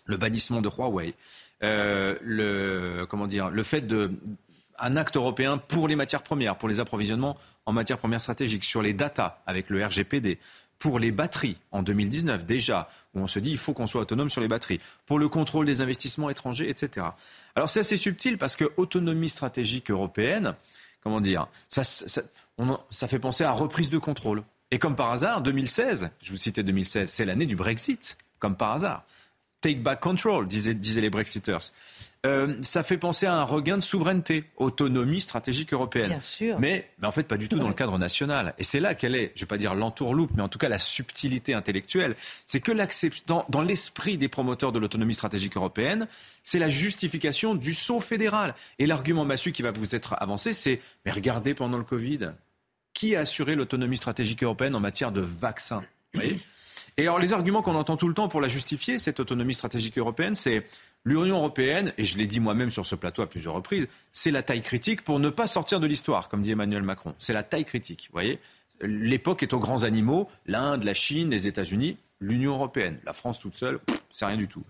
le 0.05 0.17
bannissement 0.17 0.61
de 0.61 0.69
Huawei, 0.69 1.15
euh, 1.63 2.17
le, 2.23 3.07
comment 3.07 3.27
dire, 3.27 3.51
le 3.51 3.63
fait 3.63 3.81
de, 3.83 4.11
un 4.79 4.97
acte 4.97 5.17
européen 5.17 5.59
pour 5.59 5.89
les 5.89 5.97
matières 5.97 6.23
premières, 6.23 6.57
pour 6.57 6.69
les 6.69 6.81
approvisionnements 6.81 7.37
en 7.67 7.73
matières 7.73 7.99
premières 7.99 8.23
stratégiques, 8.23 8.65
sur 8.65 8.83
les 8.83 8.93
data 8.93 9.43
avec 9.47 9.71
le 9.71 9.85
RGPD, 9.85 10.39
pour 10.79 10.99
les 10.99 11.11
batteries 11.11 11.57
en 11.73 11.83
2019 11.83 12.45
déjà, 12.45 12.89
où 13.15 13.21
on 13.21 13.27
se 13.27 13.39
dit 13.41 13.51
il 13.51 13.59
faut 13.59 13.73
qu'on 13.73 13.87
soit 13.87 14.03
autonome 14.03 14.31
sur 14.31 14.41
les 14.41 14.49
batteries, 14.49 14.81
pour 15.07 15.19
le 15.19 15.29
contrôle 15.29 15.67
des 15.67 15.81
investissements 15.81 16.31
étrangers, 16.31 16.71
etc. 16.71 17.07
Alors 17.57 17.71
c'est 17.71 17.81
assez 17.81 17.97
subtil 17.97 18.39
parce 18.39 18.55
que 18.55 18.71
autonomie 18.77 19.29
stratégique 19.29 19.91
européenne, 19.91 20.55
comment 21.03 21.21
dire, 21.21 21.49
ça, 21.69 21.83
ça 21.83 23.09
fait 23.09 23.19
penser 23.19 23.45
à 23.45 23.51
reprise 23.51 23.91
de 23.91 23.99
contrôle. 23.99 24.45
Et 24.71 24.79
comme 24.79 24.97
par 24.97 25.11
hasard, 25.11 25.41
2016, 25.43 26.11
je 26.21 26.31
vous 26.31 26.37
citais 26.37 26.63
2016, 26.63 27.11
c'est 27.11 27.25
l'année 27.25 27.47
du 27.47 27.57
Brexit, 27.57 28.19
comme 28.39 28.57
par 28.57 28.73
hasard. 28.73 29.05
Take 29.61 29.81
back 29.81 30.01
control, 30.01 30.47
disaient, 30.47 30.75
les 31.01 31.11
Brexiters. 31.11 31.73
Euh, 32.27 32.57
ça 32.63 32.83
fait 32.83 32.99
penser 32.99 33.27
à 33.27 33.35
un 33.35 33.45
regain 33.45 33.77
de 33.77 33.83
souveraineté, 33.83 34.45
autonomie 34.57 35.21
stratégique 35.21 35.73
européenne. 35.73 36.09
Bien 36.09 36.21
sûr. 36.21 36.59
Mais, 36.59 36.91
en 37.03 37.13
fait, 37.13 37.23
pas 37.23 37.37
du 37.37 37.49
tout 37.49 37.59
dans 37.59 37.69
le 37.69 37.75
cadre 37.75 37.97
national. 37.97 38.55
Et 38.59 38.65
c'est 38.65 38.81
là 38.81 38.95
qu'elle 38.95 39.15
est, 39.15 39.33
je 39.35 39.41
ne 39.41 39.47
vais 39.47 39.49
pas 39.49 39.57
dire 39.57 39.75
l'entourloupe, 39.75 40.33
mais 40.37 40.43
en 40.43 40.49
tout 40.49 40.59
cas 40.59 40.69
la 40.69 40.79
subtilité 40.79 41.55
intellectuelle. 41.55 42.15
C'est 42.45 42.61
que 42.61 42.73
dans, 43.27 43.47
dans 43.49 43.63
l'esprit 43.63 44.19
des 44.19 44.29
promoteurs 44.29 44.73
de 44.73 44.79
l'autonomie 44.79 45.15
stratégique 45.15 45.57
européenne, 45.57 46.09
c'est 46.43 46.59
la 46.59 46.69
justification 46.69 47.55
du 47.55 47.73
saut 47.73 48.01
fédéral. 48.01 48.55
Et 48.79 48.87
l'argument 48.87 49.25
massu 49.25 49.53
qui 49.53 49.63
va 49.63 49.71
vous 49.71 49.95
être 49.95 50.15
avancé, 50.19 50.53
c'est 50.53 50.81
mais 51.05 51.13
regardez 51.13 51.55
pendant 51.55 51.79
le 51.79 51.85
Covid, 51.85 52.31
qui 52.99 53.15
a 53.15 53.21
assuré 53.21 53.55
l'autonomie 53.55 53.97
stratégique 53.97 54.43
européenne 54.43 54.75
en 54.75 54.81
matière 54.81 55.13
de 55.13 55.21
vaccins 55.21 55.85
Et 56.97 57.03
alors 57.03 57.21
les 57.21 57.33
arguments 57.33 57.63
qu'on 57.63 57.77
entend 57.77 57.97
tout 57.97 58.09
le 58.09 58.15
temps 58.15 58.27
pour 58.27 58.41
la 58.41 58.49
justifier, 58.49 58.99
cette 58.99 59.21
autonomie 59.21 59.55
stratégique 59.55 59.97
européenne, 59.99 60.35
c'est 60.35 60.67
l'Union 61.05 61.37
européenne, 61.37 61.93
et 61.97 62.05
je 62.05 62.19
l'ai 62.19 62.27
dit 62.27 62.41
moi-même 62.41 62.73
sur 62.73 62.87
ce 62.87 62.97
plateau 62.97 63.23
à 63.23 63.29
plusieurs 63.29 63.55
reprises, 63.55 63.87
c'est 64.11 64.33
la 64.33 64.43
taille 64.43 64.63
critique 64.63 65.05
pour 65.05 65.21
ne 65.21 65.29
pas 65.29 65.47
sortir 65.47 65.79
de 65.79 65.87
l'histoire, 65.87 66.29
comme 66.29 66.43
dit 66.43 66.51
Emmanuel 66.51 66.83
Macron. 66.83 67.15
C'est 67.21 67.33
la 67.33 67.45
taille 67.45 67.65
critique, 67.65 68.09
vous 68.09 68.15
voyez 68.15 68.41
L'époque 68.81 69.45
est 69.45 69.53
aux 69.53 69.61
grands 69.61 69.85
animaux, 69.85 70.29
l'Inde, 70.47 70.83
la 70.83 70.95
Chine, 70.95 71.31
les 71.31 71.47
États-Unis, 71.47 71.99
l'Union 72.19 72.55
européenne. 72.55 72.99
La 73.05 73.13
France 73.13 73.39
toute 73.39 73.55
seule, 73.55 73.79
c'est 74.13 74.27
rien 74.27 74.37
du 74.37 74.49
tout. 74.49 74.65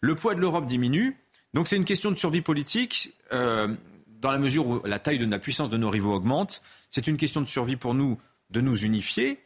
Le 0.00 0.14
poids 0.14 0.34
de 0.34 0.40
l'Europe 0.40 0.64
diminue, 0.64 1.18
donc 1.52 1.68
c'est 1.68 1.76
une 1.76 1.84
question 1.84 2.10
de 2.10 2.16
survie 2.16 2.40
politique. 2.40 3.12
Euh, 3.34 3.76
dans 4.20 4.30
la 4.30 4.38
mesure 4.38 4.66
où 4.66 4.80
la 4.84 4.98
taille 4.98 5.18
de 5.18 5.26
la 5.26 5.38
puissance 5.38 5.70
de 5.70 5.76
nos 5.76 5.90
rivaux 5.90 6.14
augmente, 6.14 6.62
c'est 6.96 7.08
une 7.08 7.18
question 7.18 7.42
de 7.42 7.46
survie 7.46 7.76
pour 7.76 7.92
nous 7.92 8.18
de 8.48 8.62
nous 8.62 8.74
unifier. 8.74 9.38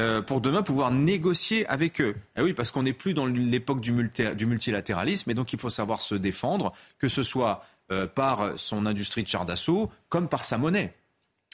Euh, 0.00 0.20
pour 0.22 0.40
demain 0.40 0.62
pouvoir 0.62 0.90
négocier 0.90 1.64
avec 1.68 2.00
eux. 2.00 2.16
Eh 2.36 2.42
oui, 2.42 2.52
parce 2.52 2.72
qu'on 2.72 2.82
n'est 2.82 2.92
plus 2.92 3.14
dans 3.14 3.26
l'époque 3.26 3.80
du, 3.80 3.92
multilatéralisme, 3.92 5.30
et 5.30 5.34
donc 5.34 5.52
il 5.52 5.58
faut 5.58 5.70
savoir 5.70 6.02
se 6.02 6.16
défendre, 6.16 6.72
que 6.98 7.06
ce 7.06 7.22
soit 7.22 7.64
euh, 7.92 8.08
par 8.08 8.58
son 8.58 8.86
industrie 8.86 9.22
de 9.22 9.28
char 9.28 9.46
d'assaut, 9.46 9.88
comme 10.08 10.28
par 10.28 10.44
sa 10.44 10.58
monnaie. 10.58 10.92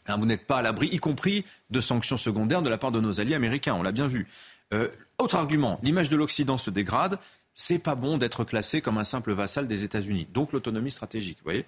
Hein, 0.08 0.16
vous 0.16 0.24
n'êtes 0.24 0.46
pas 0.46 0.56
à 0.56 0.62
l'abri, 0.62 0.88
y 0.90 0.96
compris 0.96 1.44
de 1.68 1.80
sanctions 1.80 2.16
secondaires 2.16 2.62
de 2.62 2.70
la 2.70 2.78
part 2.78 2.90
de 2.90 3.00
nos 3.00 3.20
alliés 3.20 3.34
américains, 3.34 3.74
on 3.74 3.82
l'a 3.82 3.92
bien 3.92 4.08
vu. 4.08 4.26
Euh, 4.72 4.88
autre 5.18 5.36
argument, 5.36 5.78
l'image 5.82 6.08
de 6.08 6.16
l'Occident 6.16 6.56
se 6.56 6.70
dégrade 6.70 7.18
c'est 7.54 7.78
pas 7.78 7.94
bon 7.94 8.18
d'être 8.18 8.44
classé 8.44 8.80
comme 8.80 8.98
un 8.98 9.04
simple 9.04 9.32
vassal 9.32 9.66
des 9.66 9.84
États-Unis. 9.84 10.26
Donc 10.32 10.52
l'autonomie 10.52 10.90
stratégique, 10.90 11.38
vous 11.38 11.50
voyez. 11.50 11.66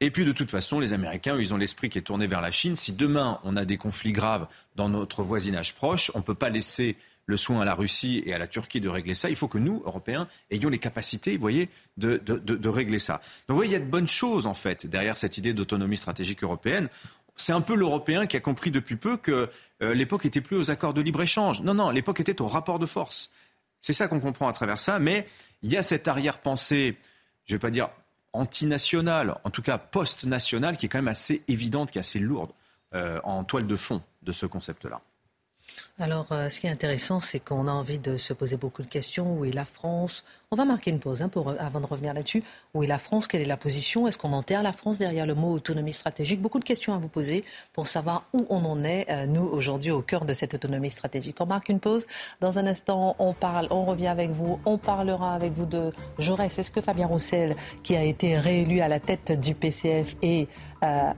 Et 0.00 0.10
puis 0.10 0.24
de 0.24 0.32
toute 0.32 0.50
façon, 0.50 0.78
les 0.78 0.92
Américains, 0.92 1.36
ils 1.38 1.54
ont 1.54 1.56
l'esprit 1.56 1.88
qui 1.88 1.98
est 1.98 2.02
tourné 2.02 2.26
vers 2.26 2.40
la 2.40 2.50
Chine. 2.50 2.76
Si 2.76 2.92
demain 2.92 3.40
on 3.44 3.56
a 3.56 3.64
des 3.64 3.76
conflits 3.76 4.12
graves 4.12 4.46
dans 4.76 4.88
notre 4.88 5.22
voisinage 5.22 5.74
proche, 5.74 6.10
on 6.14 6.18
ne 6.18 6.24
peut 6.24 6.34
pas 6.34 6.50
laisser 6.50 6.96
le 7.28 7.36
soin 7.36 7.60
à 7.60 7.64
la 7.64 7.74
Russie 7.74 8.22
et 8.24 8.34
à 8.34 8.38
la 8.38 8.46
Turquie 8.46 8.80
de 8.80 8.88
régler 8.88 9.14
ça. 9.14 9.28
Il 9.28 9.36
faut 9.36 9.48
que 9.48 9.58
nous, 9.58 9.82
Européens, 9.84 10.28
ayons 10.50 10.68
les 10.68 10.78
capacités, 10.78 11.34
vous 11.34 11.40
voyez, 11.40 11.68
de, 11.96 12.18
de, 12.18 12.68
régler 12.68 13.00
ça. 13.00 13.14
Donc 13.14 13.22
vous 13.48 13.54
voyez, 13.56 13.70
il 13.70 13.72
y 13.72 13.76
a 13.76 13.80
de 13.80 13.90
bonnes 13.90 14.06
choses 14.06 14.46
en 14.46 14.54
fait 14.54 14.86
derrière 14.86 15.16
cette 15.16 15.36
idée 15.36 15.52
d'autonomie 15.52 15.96
stratégique 15.96 16.44
européenne 16.44 16.88
c'est 17.36 17.52
un 17.52 17.60
peu 17.60 17.74
l'Européen 17.74 18.26
qui 18.26 18.36
a 18.36 18.40
compris 18.40 18.70
depuis 18.70 18.96
peu 18.96 19.16
que 19.16 19.50
euh, 19.82 19.94
l'époque 19.94 20.24
était 20.24 20.40
plus 20.40 20.56
aux 20.56 20.70
accords 20.70 20.94
de 20.94 21.02
libre-échange. 21.02 21.62
Non, 21.62 21.74
non, 21.74 21.90
l'époque 21.90 22.20
était 22.20 22.40
au 22.40 22.46
rapport 22.46 22.78
de 22.78 22.86
force. 22.86 23.30
C'est 23.80 23.92
ça 23.92 24.08
qu'on 24.08 24.20
comprend 24.20 24.48
à 24.48 24.52
travers 24.52 24.80
ça, 24.80 24.98
mais 24.98 25.26
il 25.62 25.70
y 25.70 25.76
a 25.76 25.82
cette 25.82 26.08
arrière-pensée, 26.08 26.96
je 27.44 27.54
ne 27.54 27.56
vais 27.56 27.60
pas 27.60 27.70
dire 27.70 27.90
antinationale, 28.32 29.36
en 29.44 29.50
tout 29.50 29.62
cas 29.62 29.78
post-nationale, 29.78 30.76
qui 30.76 30.86
est 30.86 30.88
quand 30.88 30.98
même 30.98 31.08
assez 31.08 31.42
évidente, 31.48 31.90
qui 31.90 31.98
est 31.98 32.00
assez 32.00 32.18
lourde 32.18 32.50
euh, 32.94 33.20
en 33.24 33.44
toile 33.44 33.66
de 33.66 33.76
fond 33.76 34.02
de 34.22 34.32
ce 34.32 34.46
concept-là. 34.46 35.00
Alors, 35.98 36.26
euh, 36.30 36.50
ce 36.50 36.60
qui 36.60 36.66
est 36.66 36.70
intéressant, 36.70 37.20
c'est 37.20 37.40
qu'on 37.40 37.66
a 37.66 37.70
envie 37.70 37.98
de 37.98 38.18
se 38.18 38.34
poser 38.34 38.58
beaucoup 38.58 38.82
de 38.82 38.86
questions. 38.86 39.38
Où 39.38 39.46
est 39.46 39.52
la 39.52 39.64
France? 39.64 40.24
On 40.50 40.56
va 40.56 40.66
marquer 40.66 40.90
une 40.90 40.98
pause 40.98 41.22
hein, 41.22 41.30
pour, 41.30 41.54
avant 41.58 41.80
de 41.80 41.86
revenir 41.86 42.12
là-dessus. 42.12 42.42
Où 42.74 42.82
est 42.82 42.86
la 42.86 42.98
France? 42.98 43.26
Quelle 43.26 43.40
est 43.40 43.46
la 43.46 43.56
position? 43.56 44.06
Est-ce 44.06 44.18
qu'on 44.18 44.34
enterre 44.34 44.62
la 44.62 44.72
France 44.72 44.98
derrière 44.98 45.24
le 45.24 45.34
mot 45.34 45.50
autonomie 45.50 45.94
stratégique? 45.94 46.42
Beaucoup 46.42 46.58
de 46.58 46.64
questions 46.64 46.92
à 46.92 46.98
vous 46.98 47.08
poser 47.08 47.44
pour 47.72 47.86
savoir 47.86 48.24
où 48.34 48.46
on 48.50 48.62
en 48.66 48.84
est, 48.84 49.06
euh, 49.08 49.24
nous, 49.24 49.42
aujourd'hui, 49.42 49.90
au 49.90 50.02
cœur 50.02 50.26
de 50.26 50.34
cette 50.34 50.52
autonomie 50.52 50.90
stratégique. 50.90 51.36
On 51.40 51.46
marque 51.46 51.70
une 51.70 51.80
pause. 51.80 52.06
Dans 52.40 52.58
un 52.58 52.66
instant, 52.66 53.16
on 53.18 53.32
parle, 53.32 53.66
on 53.70 53.86
revient 53.86 54.08
avec 54.08 54.32
vous. 54.32 54.60
On 54.66 54.76
parlera 54.76 55.34
avec 55.34 55.54
vous 55.54 55.64
de 55.64 55.94
Jaurès. 56.18 56.58
Est-ce 56.58 56.70
que 56.70 56.82
Fabien 56.82 57.06
Roussel, 57.06 57.56
qui 57.82 57.96
a 57.96 58.02
été 58.02 58.38
réélu 58.38 58.80
à 58.80 58.88
la 58.88 59.00
tête 59.00 59.40
du 59.40 59.54
PCF, 59.54 60.14
et 60.20 60.46
euh, 60.82 61.12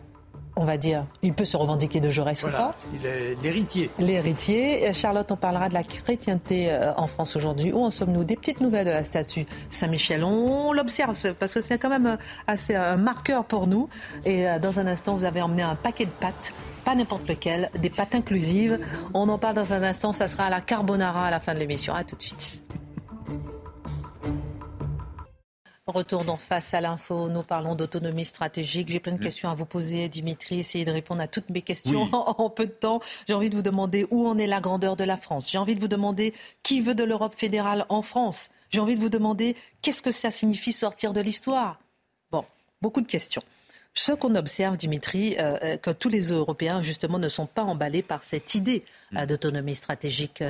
on 0.58 0.64
va 0.64 0.76
dire, 0.76 1.06
il 1.22 1.32
peut 1.32 1.44
se 1.44 1.56
revendiquer 1.56 2.00
de 2.00 2.10
Jaurès 2.10 2.42
ou 2.42 2.48
pas. 2.48 2.74
Il 2.92 3.06
est 3.06 3.36
l'héritier. 3.42 3.90
L'héritier. 3.98 4.92
Charlotte, 4.92 5.30
on 5.30 5.36
parlera 5.36 5.68
de 5.68 5.74
la 5.74 5.84
chrétienté 5.84 6.72
euh, 6.72 6.92
en 6.96 7.06
France 7.06 7.36
aujourd'hui. 7.36 7.72
Où 7.72 7.84
en 7.84 7.90
sommes-nous? 7.90 8.24
Des 8.24 8.36
petites 8.36 8.60
nouvelles 8.60 8.86
de 8.86 8.90
la 8.90 9.04
statue 9.04 9.46
Saint-Michel. 9.70 10.24
On, 10.24 10.72
l'observe 10.72 11.34
parce 11.34 11.54
que 11.54 11.60
c'est 11.60 11.78
quand 11.78 11.88
même 11.88 12.06
euh, 12.06 12.16
assez 12.48 12.74
un 12.74 12.96
marqueur 12.96 13.44
pour 13.44 13.68
nous. 13.68 13.88
Et 14.24 14.48
euh, 14.48 14.58
dans 14.58 14.80
un 14.80 14.88
instant, 14.88 15.16
vous 15.16 15.24
avez 15.24 15.40
emmené 15.40 15.62
un 15.62 15.76
paquet 15.76 16.06
de 16.06 16.10
pâtes 16.10 16.52
pas 16.84 16.94
n'importe 16.94 17.28
lequel, 17.28 17.70
des 17.78 17.90
pâtes 17.90 18.14
inclusives. 18.14 18.80
On 19.12 19.28
en 19.28 19.36
parle 19.36 19.56
dans 19.56 19.74
un 19.74 19.82
instant, 19.82 20.14
ça 20.14 20.26
sera 20.26 20.44
à 20.44 20.50
la 20.50 20.62
carbonara 20.62 21.26
à 21.26 21.30
la 21.30 21.38
fin 21.38 21.52
de 21.52 21.58
l'émission. 21.58 21.92
À 21.94 22.02
tout 22.02 22.16
de 22.16 22.22
suite. 22.22 22.64
Retour 25.88 26.24
dans 26.24 26.36
Face 26.36 26.74
à 26.74 26.82
l'info, 26.82 27.30
nous 27.30 27.42
parlons 27.42 27.74
d'autonomie 27.74 28.26
stratégique. 28.26 28.90
J'ai 28.90 29.00
plein 29.00 29.12
de 29.12 29.16
mm. 29.16 29.20
questions 29.20 29.48
à 29.48 29.54
vous 29.54 29.64
poser, 29.64 30.10
Dimitri. 30.10 30.58
Essayez 30.58 30.84
de 30.84 30.90
répondre 30.90 31.22
à 31.22 31.28
toutes 31.28 31.48
mes 31.48 31.62
questions 31.62 32.02
en, 32.12 32.50
peu 32.50 32.66
de 32.66 32.72
temps. 32.72 33.00
J'ai 33.26 33.32
envie 33.32 33.48
de 33.48 33.56
vous 33.56 33.62
demander 33.62 34.06
où 34.10 34.28
en 34.28 34.36
est 34.36 34.46
la 34.46 34.60
grandeur 34.60 34.96
de 34.96 35.04
la 35.04 35.16
France. 35.16 35.50
J'ai 35.50 35.56
envie 35.56 35.74
de 35.74 35.80
vous 35.80 35.88
demander 35.88 36.34
qui 36.62 36.82
veut 36.82 36.94
de 36.94 37.04
l'Europe 37.04 37.34
fédérale 37.34 37.86
en 37.88 38.02
France. 38.02 38.50
J'ai 38.68 38.80
envie 38.80 38.96
de 38.96 39.00
vous 39.00 39.08
demander 39.08 39.56
qu'est-ce 39.80 40.02
que 40.02 40.12
ça 40.12 40.30
signifie 40.30 40.74
sortir 40.74 41.14
de 41.14 41.22
l'histoire. 41.22 41.80
Bon, 42.30 42.44
beaucoup 42.82 43.00
de 43.00 43.08
questions. 43.08 43.42
Ce 44.00 44.12
qu'on 44.12 44.36
observe, 44.36 44.76
Dimitri, 44.76 45.34
euh, 45.40 45.58
euh, 45.64 45.76
que 45.76 45.90
tous 45.90 46.08
les 46.08 46.30
Européens, 46.30 46.80
justement, 46.82 47.18
ne 47.18 47.28
sont 47.28 47.46
pas 47.46 47.64
emballés 47.64 48.02
par 48.02 48.22
cette 48.22 48.54
idée 48.54 48.84
euh, 49.16 49.26
d'autonomie 49.26 49.74
stratégique 49.74 50.42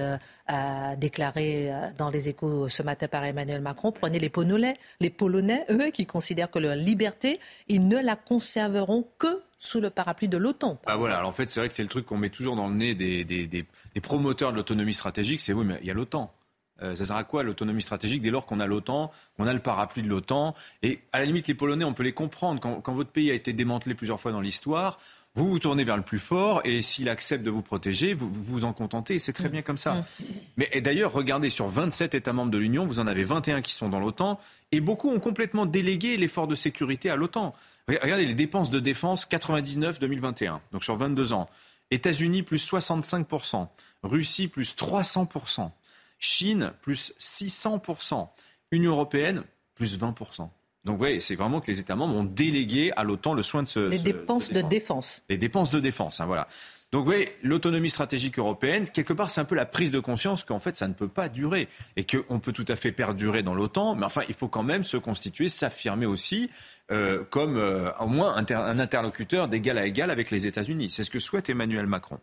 déclarée 0.99 1.71
dans 1.97 2.11
les 2.11 2.29
échos 2.29 2.69
ce 2.69 2.83
matin 2.83 3.09
par 3.09 3.25
Emmanuel 3.25 3.63
Macron. 3.63 3.91
Prenez 3.91 4.19
les 4.19 4.29
Polonais, 4.29 4.77
les 5.01 5.09
Polonais, 5.09 5.65
eux, 5.71 5.91
qui 5.91 6.05
considèrent 6.05 6.51
que 6.51 6.59
leur 6.59 6.75
liberté, 6.75 7.41
ils 7.69 7.89
ne 7.89 7.99
la 7.99 8.17
conserveront 8.17 9.07
que 9.19 9.43
sous 9.57 9.81
le 9.81 9.89
parapluie 9.89 10.29
de 10.29 10.37
l'OTAN. 10.37 10.79
Bah 10.87 10.97
voilà, 10.97 11.17
alors 11.17 11.31
en 11.31 11.33
fait, 11.33 11.47
c'est 11.47 11.61
vrai 11.61 11.69
que 11.69 11.75
c'est 11.75 11.83
le 11.83 11.89
truc 11.89 12.05
qu'on 12.05 12.19
met 12.19 12.31
toujours 12.31 12.55
dans 12.55 12.69
le 12.69 12.75
nez 12.75 12.95
des, 12.95 13.25
des 13.25 14.01
promoteurs 14.03 14.53
de 14.53 14.57
l'autonomie 14.57 14.95
stratégique, 14.95 15.41
c'est 15.41 15.55
oui, 15.55 15.65
mais 15.65 15.79
il 15.81 15.87
y 15.87 15.91
a 15.91 15.95
l'OTAN. 15.95 16.33
Euh, 16.83 16.95
ça 16.95 17.07
sert 17.07 17.17
à 17.17 17.25
quoi 17.25 17.43
l'autonomie 17.43 17.83
stratégique 17.83 18.23
dès 18.23 18.31
lors 18.31 18.47
qu'on 18.47 18.61
a 18.61 18.67
l'OTAN, 18.67 19.11
qu'on 19.37 19.47
a 19.47 19.53
le 19.53 19.59
parapluie 19.59 20.03
de 20.03 20.09
l'OTAN 20.09 20.55
Et 20.83 21.01
à 21.13 21.19
la 21.19 21.25
limite, 21.25 21.49
les 21.49 21.55
Polonais, 21.55 21.85
on 21.85 21.93
peut 21.93 22.03
les 22.03 22.13
comprendre. 22.13 22.61
Quand, 22.61 22.93
votre 22.93 23.11
pays 23.11 23.31
a 23.31 23.35
été 23.35 23.53
démantelé 23.53 23.95
plusieurs 23.95 24.21
fois 24.21 24.33
dans 24.33 24.41
l'histoire, 24.41 24.99
vous 25.35 25.49
vous 25.49 25.59
tournez 25.59 25.85
vers 25.85 25.97
le 25.97 26.03
plus 26.03 26.19
fort 26.19 26.61
et 26.65 26.83
s'il 26.83 27.09
accepte 27.09 27.45
de 27.45 27.51
vous 27.51 27.63
protéger, 27.63 28.15
vous 28.15 28.31
vous 28.33 28.65
en 28.65 28.73
contentez. 28.73 29.19
C'est 29.19 29.33
très 29.33 29.49
bien 29.49 29.63
comme 29.63 29.79
ça. 29.79 30.05
Mais 30.57 30.69
d'ailleurs, 30.81 31.13
regardez, 31.13 31.51
sur 31.51 31.69
27 31.69 32.15
États 32.15 32.33
membres 32.33 32.51
de 32.51 32.59
l'Union, 32.59 32.87
vous 32.87 32.99
en 32.99 33.07
avez 33.07 33.25
21 33.25 33.61
qui 33.61 33.73
sont 33.73 33.89
dans 33.89 34.01
l'OTAN 34.01 34.41
et 34.73 34.81
beaucoup 34.81 35.11
ont 35.11 35.21
complètement 35.21 35.67
délégué 35.67 36.17
l'effort 36.17 36.49
de 36.49 36.55
sécurité 36.55 37.11
à 37.11 37.17
l'OTAN. 37.17 37.55
Regardez 37.89 38.27
les 38.27 38.35
dépenses 38.35 38.71
de 38.71 38.81
défense 38.81 39.27
99-2021, 39.29 40.59
donc 40.73 40.85
sur 40.85 40.97
22 40.97 41.33
ans. 41.33 41.49
États-Unis 41.91 42.43
plus 42.43 42.71
65%, 42.71 43.69
Russie 44.03 44.49
plus 44.49 44.75
300%. 44.75 45.71
Chine, 46.19 46.73
plus 46.83 47.13
600%. 47.19 48.29
Union 48.71 48.93
européenne, 48.93 49.43
plus 49.75 49.99
20%. 49.99 50.49
Donc 50.85 51.01
oui, 51.01 51.21
c'est 51.21 51.35
vraiment 51.35 51.61
que 51.61 51.67
les 51.67 51.81
États 51.81 51.97
membres 51.97 52.17
ont 52.17 52.25
délégué 52.25 52.93
à 52.97 53.05
l'OTAN 53.05 53.35
le 53.35 53.43
soin 53.43 53.63
de 53.63 53.69
ce... 53.69 53.89
Les 53.89 53.99
dépenses 53.99 54.53
de 54.53 54.63
défense. 54.63 55.23
Les 55.29 55.39
dépenses 55.39 55.71
de 55.71 55.81
défense, 55.81 56.21
hein, 56.21 56.27
voilà. 56.27 56.49
Donc 56.91 57.01
vous 57.01 57.11
voyez, 57.11 57.29
l'autonomie 57.43 57.91
stratégique 57.91 58.39
européenne, 58.39 58.89
quelque 58.89 59.13
part, 59.13 59.29
c'est 59.29 59.43
un 59.43 59.45
peu 59.45 59.55
la 59.55 59.67
prise 59.67 59.91
de 59.91 60.01
conscience 60.01 60.45
qu'en 60.45 60.59
fait, 60.59 60.75
ça 60.75 60.89
ne 60.89 60.95
peut 60.95 61.09
pas 61.09 61.29
durer 61.29 61.69
et 61.97 62.07
qu'on 62.07 62.39
peut 62.39 62.53
tout 62.53 62.65
à 62.69 62.77
fait 62.77 62.93
perdurer 62.93 63.43
dans 63.43 63.55
l'OTAN, 63.55 63.95
mais 63.95 64.07
enfin, 64.07 64.23
il 64.29 64.35
faut 64.35 64.49
quand 64.49 64.63
même 64.63 64.85
se 64.85 64.97
constituer, 64.97 65.51
s'affirmer 65.51 66.07
aussi 66.07 66.49
euh, 66.91 67.23
comme 67.29 67.59
euh, 67.59 67.93
au 68.01 68.07
moins 68.07 68.35
un 68.37 68.79
interlocuteur 68.79 69.49
d'égal 69.49 69.77
à 69.77 69.85
égal 69.85 70.11
avec 70.11 70.31
les 70.31 70.47
États-Unis. 70.47 70.91
C'est 70.91 71.05
ce 71.05 71.11
que 71.11 71.19
souhaite 71.19 71.51
Emmanuel 71.51 71.87
Macron. 71.87 72.19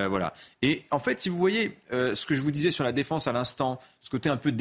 Euh, 0.00 0.08
voilà. 0.08 0.34
Et 0.62 0.84
en 0.90 0.98
fait, 0.98 1.20
si 1.20 1.28
vous 1.28 1.38
voyez 1.38 1.76
euh, 1.92 2.14
ce 2.14 2.26
que 2.26 2.34
je 2.34 2.42
vous 2.42 2.50
disais 2.50 2.70
sur 2.70 2.84
la 2.84 2.92
défense 2.92 3.26
à 3.26 3.32
l'instant, 3.32 3.80
ce 4.00 4.10
côté 4.10 4.28
un 4.28 4.36
peu 4.36 4.52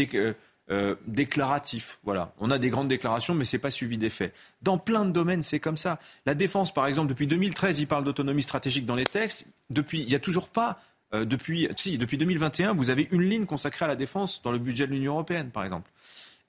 euh, 0.69 0.96
déclaratif, 1.08 2.00
voilà. 2.04 2.34
On 2.39 2.52
a 2.52 2.60
des 2.60 2.69
grandes 2.69 2.88
déclarations, 2.88 3.34
mais 3.34 3.46
c'est 3.46 3.60
pas 3.60 3.72
suivi 3.72 3.98
d'effets. 3.98 4.32
Dans 4.62 4.78
plein 4.78 5.06
de 5.06 5.12
domaines, 5.12 5.41
c'est 5.41 5.60
comme 5.60 5.78
ça. 5.78 6.00
La 6.26 6.36
défense, 6.36 6.74
par 6.74 6.86
exemple, 6.86 7.10
depuis 7.10 7.28
2013, 7.28 7.80
il 7.80 7.88
parle 7.88 8.04
d'autonomie 8.04 8.43
stratégique 8.43 8.86
dans 8.86 8.96
les 8.96 9.06
textes. 9.06 9.48
Depuis, 9.69 10.02
il 10.02 10.08
n'y 10.08 10.15
a 10.15 10.19
toujours 10.19 10.50
pas. 10.50 10.80
depuis, 11.13 11.67
si, 11.76 11.98
depuis 11.98 12.17
2021, 12.17 12.74
vous 12.74 12.89
avez 12.89 13.08
une 13.12 13.22
ligne 13.22 13.46
consacrée 13.46 13.86
à 13.86 13.88
la 13.88 13.96
défense 13.96 14.41
dans 14.41 14.52
le 14.52 14.58
budget 14.58 14.88
de 14.88 14.93
l'Union 14.93 15.13
européenne, 15.13 15.50
par 15.52 15.63
exemple. 15.63 15.89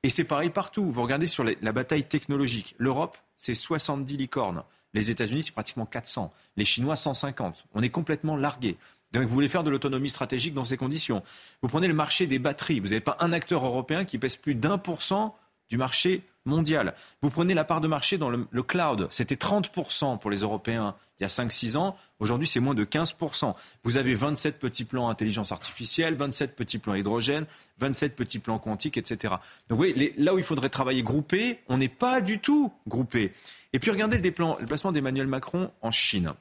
Et 0.05 0.11
c'est 0.11 0.25
pareil 0.25 0.51
partout. 0.51 0.85
Vous 0.85 1.03
regardez 1.03 1.27
sur 1.27 1.45
la 1.45 1.73
bataille 1.73 2.05
technologique. 2.05 2.75
L'Europe, 2.79 3.17
c'est 3.39 3.55
70 3.55 4.19
licornes. 4.19 4.63
Les 4.93 5.11
États-Unis, 5.11 5.45
c'est 5.45 5.53
pratiquement 5.53 5.87
400. 5.87 6.31
Les 6.59 6.67
Chinois, 6.67 6.95
150. 6.95 7.65
On 7.73 7.83
est 7.83 7.89
complètement 7.89 8.37
largué. 8.37 8.77
Donc 9.13 9.23
vous 9.23 9.31
voulez 9.31 9.49
faire 9.49 9.65
de 9.65 9.71
l'autonomie 9.71 10.11
stratégique 10.11 10.53
dans 10.53 10.65
ces 10.65 10.77
conditions. 10.77 11.23
Vous 11.63 11.69
prenez 11.69 11.89
le 11.89 11.95
marché 11.95 12.27
des 12.27 12.39
batteries. 12.39 12.81
Vous 12.81 12.89
n'avez 12.89 13.01
pas 13.01 13.17
un 13.21 13.33
acteur 13.33 13.65
européen 13.65 14.05
qui 14.05 14.19
pèse 14.19 14.37
plus 14.37 14.55
d'un 14.55 14.77
pour 14.77 15.01
cent 15.01 15.35
du 15.69 15.77
marché 15.77 16.23
mondial. 16.45 16.95
Vous 17.23 17.31
prenez 17.31 17.55
la 17.55 17.65
part 17.65 17.81
de 17.81 17.89
marché 17.89 18.19
dans 18.19 18.31
le, 18.31 18.63
cloud, 18.63 19.07
c'était 19.11 19.35
30% 19.35 20.19
pour 20.19 20.31
les 20.31 20.39
Européens 20.39 20.95
il 21.19 21.23
y 21.23 21.25
a 21.25 21.29
5-6 21.29 21.77
ans, 21.77 21.97
aujourd'hui 22.19 22.47
c'est 22.47 22.61
moins 22.61 22.75
de 22.75 22.85
15%. 22.85 23.55
Vous 23.83 23.97
avez 23.97 24.15
27 24.15 24.59
petits 24.59 24.85
plans 24.85 25.09
intelligence 25.09 25.53
artificielle, 25.53 26.17
27 26.17 26.57
petits 26.57 26.79
plans 26.79 26.95
hydrogène, 26.95 27.47
27 27.79 28.17
petits 28.17 28.41
plans 28.41 28.59
quantiques, 28.59 28.99
etc. 28.99 29.35
Donc 29.69 29.77
vous 29.77 29.77
voyez, 29.77 30.15
là 30.19 30.35
où 30.35 30.39
il 30.39 30.45
faudrait 30.45 30.69
travailler 30.69 31.03
groupé, 31.03 31.61
on 31.69 31.79
n'est 31.79 31.89
pas 31.89 32.21
du 32.21 32.41
tout 32.41 32.73
groupé. 32.87 33.33
Et 33.73 33.79
puis 33.79 33.91
regardez 33.91 34.19
le, 34.19 34.23
déplacement 34.23 34.93
d'Emmanuel 34.93 35.27
Macron 35.27 35.71
en 35.81 35.93
Chine. 35.93 36.35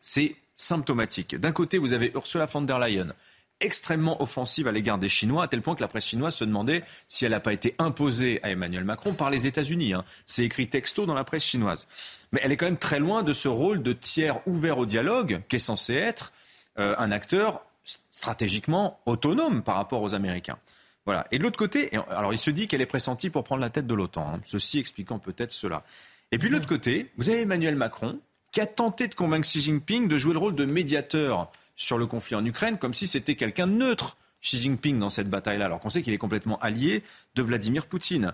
C'est 0.00 0.36
symptomatique. 0.56 1.34
D'un 1.34 1.52
côté, 1.52 1.78
vous 1.78 1.92
avez 1.92 2.12
Ursula 2.14 2.46
von 2.46 2.62
der 2.62 2.78
Leyen, 2.78 3.12
extrêmement 3.60 4.22
offensive 4.22 4.66
à 4.66 4.72
l'égard 4.72 4.98
des 4.98 5.08
Chinois, 5.08 5.44
à 5.44 5.48
tel 5.48 5.62
point 5.62 5.74
que 5.74 5.80
la 5.80 5.88
presse 5.88 6.06
chinoise 6.06 6.34
se 6.34 6.44
demandait 6.44 6.82
si 7.08 7.24
elle 7.24 7.32
n'a 7.32 7.40
pas 7.40 7.52
été 7.52 7.74
imposée 7.78 8.40
à 8.42 8.50
Emmanuel 8.50 8.84
Macron 8.84 9.14
par 9.14 9.30
les 9.30 9.46
États-Unis. 9.46 9.94
Hein. 9.94 10.04
C'est 10.26 10.44
écrit 10.44 10.68
texto 10.68 11.06
dans 11.06 11.14
la 11.14 11.24
presse 11.24 11.44
chinoise. 11.44 11.86
Mais 12.32 12.40
elle 12.42 12.52
est 12.52 12.56
quand 12.56 12.66
même 12.66 12.76
très 12.76 12.98
loin 12.98 13.22
de 13.22 13.32
ce 13.32 13.48
rôle 13.48 13.82
de 13.82 13.92
tiers 13.92 14.40
ouvert 14.46 14.78
au 14.78 14.86
dialogue, 14.86 15.42
qui 15.48 15.56
est 15.56 15.60
censé 15.60 15.94
être 15.94 16.32
euh, 16.78 16.94
un 16.98 17.10
acteur 17.12 17.62
stratégiquement 18.10 19.00
autonome 19.06 19.62
par 19.62 19.76
rapport 19.76 20.02
aux 20.02 20.14
Américains. 20.14 20.58
Voilà. 21.06 21.26
Et 21.30 21.38
de 21.38 21.42
l'autre 21.42 21.58
côté, 21.58 21.90
alors 22.10 22.32
il 22.32 22.38
se 22.38 22.50
dit 22.50 22.66
qu'elle 22.66 22.80
est 22.80 22.86
pressentie 22.86 23.30
pour 23.30 23.44
prendre 23.44 23.60
la 23.60 23.70
tête 23.70 23.86
de 23.86 23.94
l'OTAN, 23.94 24.34
hein. 24.34 24.40
ceci 24.42 24.78
expliquant 24.78 25.18
peut-être 25.18 25.52
cela. 25.52 25.84
Et 26.32 26.38
puis 26.38 26.48
de 26.48 26.54
l'autre 26.54 26.66
côté, 26.66 27.12
vous 27.16 27.28
avez 27.28 27.42
Emmanuel 27.42 27.76
Macron 27.76 28.18
qui 28.50 28.60
a 28.60 28.66
tenté 28.66 29.08
de 29.08 29.14
convaincre 29.14 29.46
Xi 29.46 29.60
Jinping 29.60 30.08
de 30.08 30.16
jouer 30.16 30.32
le 30.32 30.38
rôle 30.38 30.54
de 30.54 30.64
médiateur 30.64 31.50
sur 31.76 31.98
le 31.98 32.06
conflit 32.06 32.36
en 32.36 32.44
Ukraine, 32.44 32.78
comme 32.78 32.94
si 32.94 33.06
c'était 33.06 33.34
quelqu'un 33.34 33.66
neutre, 33.66 34.16
Xi 34.40 34.58
Jinping, 34.58 34.98
dans 34.98 35.10
cette 35.10 35.30
bataille-là, 35.30 35.64
alors 35.64 35.80
qu'on 35.80 35.90
sait 35.90 36.02
qu'il 36.02 36.12
est 36.12 36.18
complètement 36.18 36.58
allié 36.58 37.02
de 37.34 37.42
Vladimir 37.42 37.86
Poutine. 37.86 38.32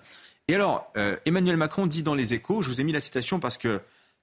Et 0.48 0.54
alors, 0.54 0.90
euh, 0.96 1.16
Emmanuel 1.24 1.56
Macron 1.56 1.86
dit 1.86 2.02
dans 2.02 2.14
les 2.14 2.34
échos, 2.34 2.62
je 2.62 2.68
vous 2.68 2.80
ai 2.80 2.84
mis 2.84 2.92
la 2.92 3.00
citation 3.00 3.38
parce 3.38 3.56
que 3.56 3.80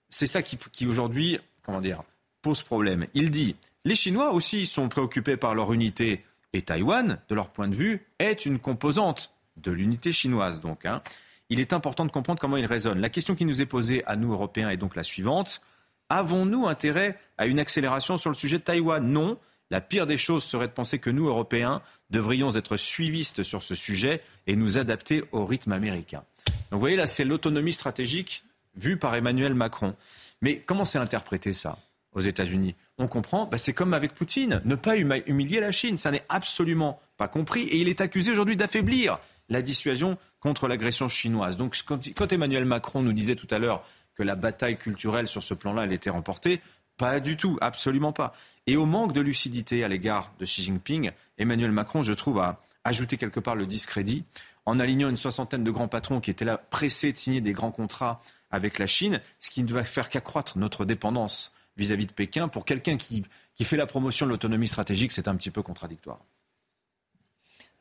c'est 0.10 0.28
ça 0.28 0.42
qui, 0.42 0.58
qui 0.72 0.86
aujourd'hui, 0.86 1.40
comment 1.64 1.80
dire, 1.80 2.04
pose 2.42 2.62
problème. 2.62 3.08
Il 3.14 3.32
dit, 3.32 3.56
les 3.86 3.96
Chinois 3.96 4.34
aussi 4.34 4.66
sont 4.66 4.90
préoccupés 4.90 5.38
par 5.38 5.56
leur 5.56 5.72
unité 5.72 6.24
et 6.54 6.62
Taïwan, 6.62 7.20
de 7.30 7.36
leur 7.36 7.50
point 7.50 7.68
de 7.68 7.76
vue, 7.76 8.06
est 8.20 8.46
une 8.46 8.60
composante 8.60 9.32
de 9.58 9.72
l'unité 9.72 10.12
chinoise. 10.12 10.62
Donc, 10.62 10.86
hein. 10.86 11.02
il 11.50 11.60
est 11.60 11.74
important 11.74 12.06
de 12.06 12.12
comprendre 12.12 12.40
comment 12.40 12.58
il 12.58 12.66
raisonne. 12.66 13.00
La 13.00 13.10
question 13.10 13.36
qui 13.36 13.46
nous 13.46 13.62
est 13.62 13.66
posée 13.66 14.04
à 14.06 14.16
nous, 14.16 14.32
Européens, 14.32 14.70
est 14.70 14.78
donc 14.78 14.96
la 14.96 15.04
suivante. 15.04 15.62
Avons-nous 16.10 16.68
intérêt 16.68 17.18
à 17.38 17.48
une 17.48 17.60
accélération 17.60 18.18
sur 18.18 18.30
le 18.30 18.36
sujet 18.36 18.58
de 18.58 18.64
Taïwan? 18.64 19.06
Non. 19.06 19.38
La 19.70 19.82
pire 19.82 20.06
des 20.06 20.18
choses 20.18 20.46
serait 20.46 20.68
de 20.68 20.72
penser 20.72 20.98
que 21.00 21.10
nous, 21.10 21.28
Européens, 21.28 21.82
devrions 22.10 22.56
être 22.56 22.78
suivistes 22.78 23.44
sur 23.44 23.62
ce 23.62 23.76
sujet 23.76 24.22
et 24.48 24.56
nous 24.56 24.78
adapter 24.78 25.24
au 25.34 25.46
rythme 25.46 25.74
américain. 25.74 26.24
Donc 26.46 26.74
vous 26.74 26.80
voyez, 26.80 26.96
là, 26.96 27.08
c'est 27.08 27.26
l'autonomie 27.26 27.74
stratégique 27.74 28.46
vue 28.76 28.96
par 28.96 29.14
Emmanuel 29.16 29.54
Macron. 29.54 29.94
Mais 30.42 30.60
comment 30.66 30.86
c'est 30.86 31.00
interprété 31.00 31.54
ça 31.54 31.78
aux 32.14 32.22
États-Unis? 32.22 32.76
On 32.98 33.08
comprend, 33.08 33.46
bah, 33.46 33.58
c'est 33.58 33.74
comme 33.74 33.94
avec 33.94 34.14
Poutine, 34.14 34.62
ne 34.64 34.76
pas 34.76 34.96
humilier 34.98 35.60
la 35.60 35.74
Chine, 35.74 35.98
ça 35.98 36.12
n'est 36.12 36.24
absolument 36.30 37.00
pas 37.18 37.28
compris 37.28 37.64
et 37.64 37.78
il 37.78 37.90
est 37.90 38.02
accusé 38.02 38.32
aujourd'hui 38.32 38.56
d'affaiblir 38.56 39.20
la 39.50 39.62
dissuasion 39.62 40.18
contre 40.40 40.68
l'agression 40.68 41.10
chinoise. 41.10 41.58
Donc 41.58 41.78
quand 42.16 42.32
Emmanuel 42.32 42.66
Macron 42.66 43.02
nous 43.02 43.14
disait 43.14 43.36
tout 43.36 43.48
à 43.52 43.60
l'heure 43.60 43.84
que 44.18 44.24
la 44.24 44.36
bataille 44.36 44.78
culturelle 44.78 45.28
sur 45.28 45.44
ce 45.44 45.54
plan-là, 45.54 45.84
elle 45.84 45.94
était 45.94 46.10
remportée. 46.10 46.62
Pas 46.98 47.20
du 47.20 47.38
tout, 47.38 47.58
absolument 47.62 48.12
pas. 48.12 48.34
Et 48.66 48.76
au 48.76 48.86
manque 48.86 49.14
de 49.14 49.22
lucidité 49.22 49.84
à 49.84 49.88
l'égard 49.88 50.34
de 50.40 50.46
Xi 50.46 50.64
Jinping, 50.64 51.12
Emmanuel 51.38 51.72
Macron, 51.72 52.02
je 52.02 52.14
trouve, 52.14 52.40
a 52.40 52.60
ajouté 52.84 53.18
quelque 53.18 53.40
part 53.40 53.56
le 53.56 53.68
discrédit 53.68 54.24
en 54.66 54.80
alignant 54.80 55.10
une 55.10 55.18
soixantaine 55.18 55.64
de 55.64 55.72
grands 55.72 55.88
patrons 55.88 56.20
qui 56.20 56.32
étaient 56.32 56.46
là 56.46 56.58
pressés 56.58 57.14
de 57.14 57.18
signer 57.18 57.42
des 57.42 57.54
grands 57.54 57.72
contrats 57.72 58.20
avec 58.50 58.80
la 58.80 58.88
Chine, 58.88 59.22
ce 59.40 59.50
qui 59.50 59.62
ne 59.62 59.72
va 59.72 59.84
faire 59.84 60.10
qu'accroître 60.10 60.58
notre 60.58 60.84
dépendance 60.84 61.54
vis-à-vis 61.78 62.08
de 62.08 62.12
Pékin. 62.12 62.48
Pour 62.48 62.66
quelqu'un 62.66 62.98
qui, 62.98 63.24
qui 63.54 63.64
fait 63.64 63.78
la 63.78 63.86
promotion 63.86 64.26
de 64.26 64.32
l'autonomie 64.32 64.68
stratégique, 64.68 65.12
c'est 65.12 65.28
un 65.28 65.36
petit 65.36 65.52
peu 65.52 65.62
contradictoire. 65.62 66.20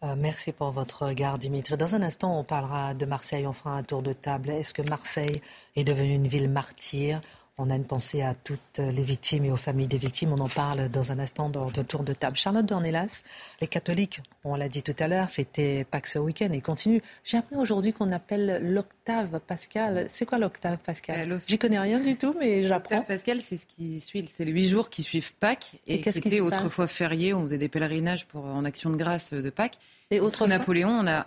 Euh, 0.04 0.14
merci 0.16 0.52
pour 0.52 0.72
votre 0.72 1.06
regard, 1.06 1.38
Dimitri. 1.38 1.76
Dans 1.76 1.94
un 1.94 2.02
instant, 2.02 2.38
on 2.38 2.44
parlera 2.44 2.92
de 2.92 3.06
Marseille. 3.06 3.46
On 3.46 3.52
fera 3.54 3.76
un 3.76 3.82
tour 3.82 4.02
de 4.02 4.12
table. 4.12 4.50
Est-ce 4.50 4.74
que 4.74 4.82
Marseille 4.82 5.40
est 5.74 5.84
devenue 5.84 6.14
une 6.14 6.28
ville 6.28 6.50
martyre? 6.50 7.20
On 7.58 7.70
a 7.70 7.74
une 7.74 7.84
pensée 7.84 8.20
à 8.20 8.34
toutes 8.34 8.78
les 8.78 9.02
victimes 9.02 9.46
et 9.46 9.50
aux 9.50 9.56
familles 9.56 9.86
des 9.86 9.96
victimes. 9.96 10.32
On 10.32 10.40
en 10.40 10.48
parle 10.48 10.90
dans 10.90 11.12
un 11.12 11.18
instant 11.18 11.48
dans 11.48 11.70
de 11.70 11.82
tour 11.82 12.02
de 12.02 12.12
table. 12.12 12.36
Charlotte 12.36 12.66
Dornelas, 12.66 13.22
les 13.62 13.66
catholiques, 13.66 14.20
on 14.44 14.56
l'a 14.56 14.68
dit 14.68 14.82
tout 14.82 14.94
à 14.98 15.08
l'heure, 15.08 15.30
fêtaient 15.30 15.86
Pâques 15.90 16.08
ce 16.08 16.18
week-end 16.18 16.50
et 16.52 16.60
continuent. 16.60 17.00
J'ai 17.24 17.38
appris 17.38 17.56
aujourd'hui 17.56 17.94
qu'on 17.94 18.12
appelle 18.12 18.60
l'octave 18.62 19.40
pascal. 19.40 20.06
C'est 20.10 20.26
quoi 20.26 20.38
l'octave 20.38 20.78
pascal 20.78 21.32
euh, 21.32 21.38
J'y 21.46 21.56
connais 21.58 21.78
rien 21.78 21.98
du 21.98 22.16
tout, 22.16 22.34
mais 22.38 22.66
j'apprends. 22.66 22.96
L'octave 22.96 23.16
pascal, 23.16 23.40
c'est 23.40 23.56
ce 23.56 23.64
qui 23.64 24.00
suit, 24.00 24.28
c'est 24.30 24.44
les 24.44 24.52
huit 24.52 24.68
jours 24.68 24.90
qui 24.90 25.02
suivent 25.02 25.32
Pâques 25.34 25.80
et, 25.86 26.02
qui 26.02 26.08
étaient 26.10 26.40
autrefois 26.40 26.86
fériés. 26.86 27.32
On 27.32 27.42
faisait 27.42 27.58
des 27.58 27.68
pèlerinages 27.68 28.26
pour 28.26 28.44
en 28.44 28.66
action 28.66 28.90
de 28.90 28.96
grâce 28.96 29.32
de 29.32 29.50
Pâques. 29.50 29.78
Et 30.10 30.20
autre 30.20 30.46
Napoléon, 30.46 30.90
on 30.90 31.06
a 31.06 31.26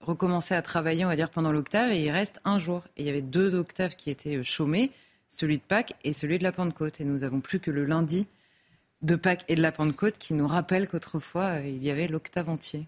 recommencé 0.00 0.54
à 0.54 0.62
travailler, 0.62 1.04
on 1.04 1.08
va 1.08 1.16
dire, 1.16 1.30
pendant 1.30 1.52
l'octave 1.52 1.92
et 1.92 2.02
il 2.02 2.10
reste 2.10 2.40
un 2.44 2.58
jour. 2.58 2.82
Et 2.96 3.02
il 3.02 3.06
y 3.06 3.10
avait 3.10 3.22
deux 3.22 3.54
octaves 3.54 3.94
qui 3.94 4.10
étaient 4.10 4.42
chômés 4.42 4.90
celui 5.30 5.56
de 5.56 5.62
Pâques 5.62 5.94
et 6.04 6.12
celui 6.12 6.38
de 6.38 6.42
la 6.42 6.52
Pentecôte. 6.52 7.00
Et 7.00 7.04
nous 7.04 7.20
n'avons 7.20 7.40
plus 7.40 7.60
que 7.60 7.70
le 7.70 7.86
lundi 7.86 8.26
de 9.00 9.16
Pâques 9.16 9.44
et 9.48 9.54
de 9.54 9.62
la 9.62 9.72
Pentecôte 9.72 10.18
qui 10.18 10.34
nous 10.34 10.46
rappelle 10.46 10.86
qu'autrefois, 10.88 11.60
euh, 11.60 11.66
il 11.66 11.82
y 11.82 11.90
avait 11.90 12.08
l'octave 12.08 12.50
entier. 12.50 12.86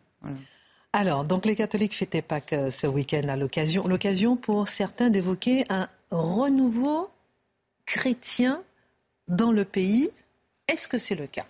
Alors, 0.92 1.24
donc 1.24 1.46
les 1.46 1.56
catholiques 1.56 1.96
fêtaient 1.96 2.20
Pâques 2.20 2.52
euh, 2.52 2.70
ce 2.70 2.86
week-end 2.86 3.26
à 3.28 3.36
l'occasion, 3.36 3.88
l'occasion 3.88 4.36
pour 4.36 4.68
certains 4.68 5.08
d'évoquer 5.08 5.64
un 5.70 5.88
renouveau 6.10 7.08
chrétien 7.86 8.62
dans 9.28 9.52
le 9.52 9.64
pays. 9.64 10.10
Est-ce 10.68 10.88
que 10.88 10.98
c'est 10.98 11.14
le 11.14 11.26
cas? 11.26 11.46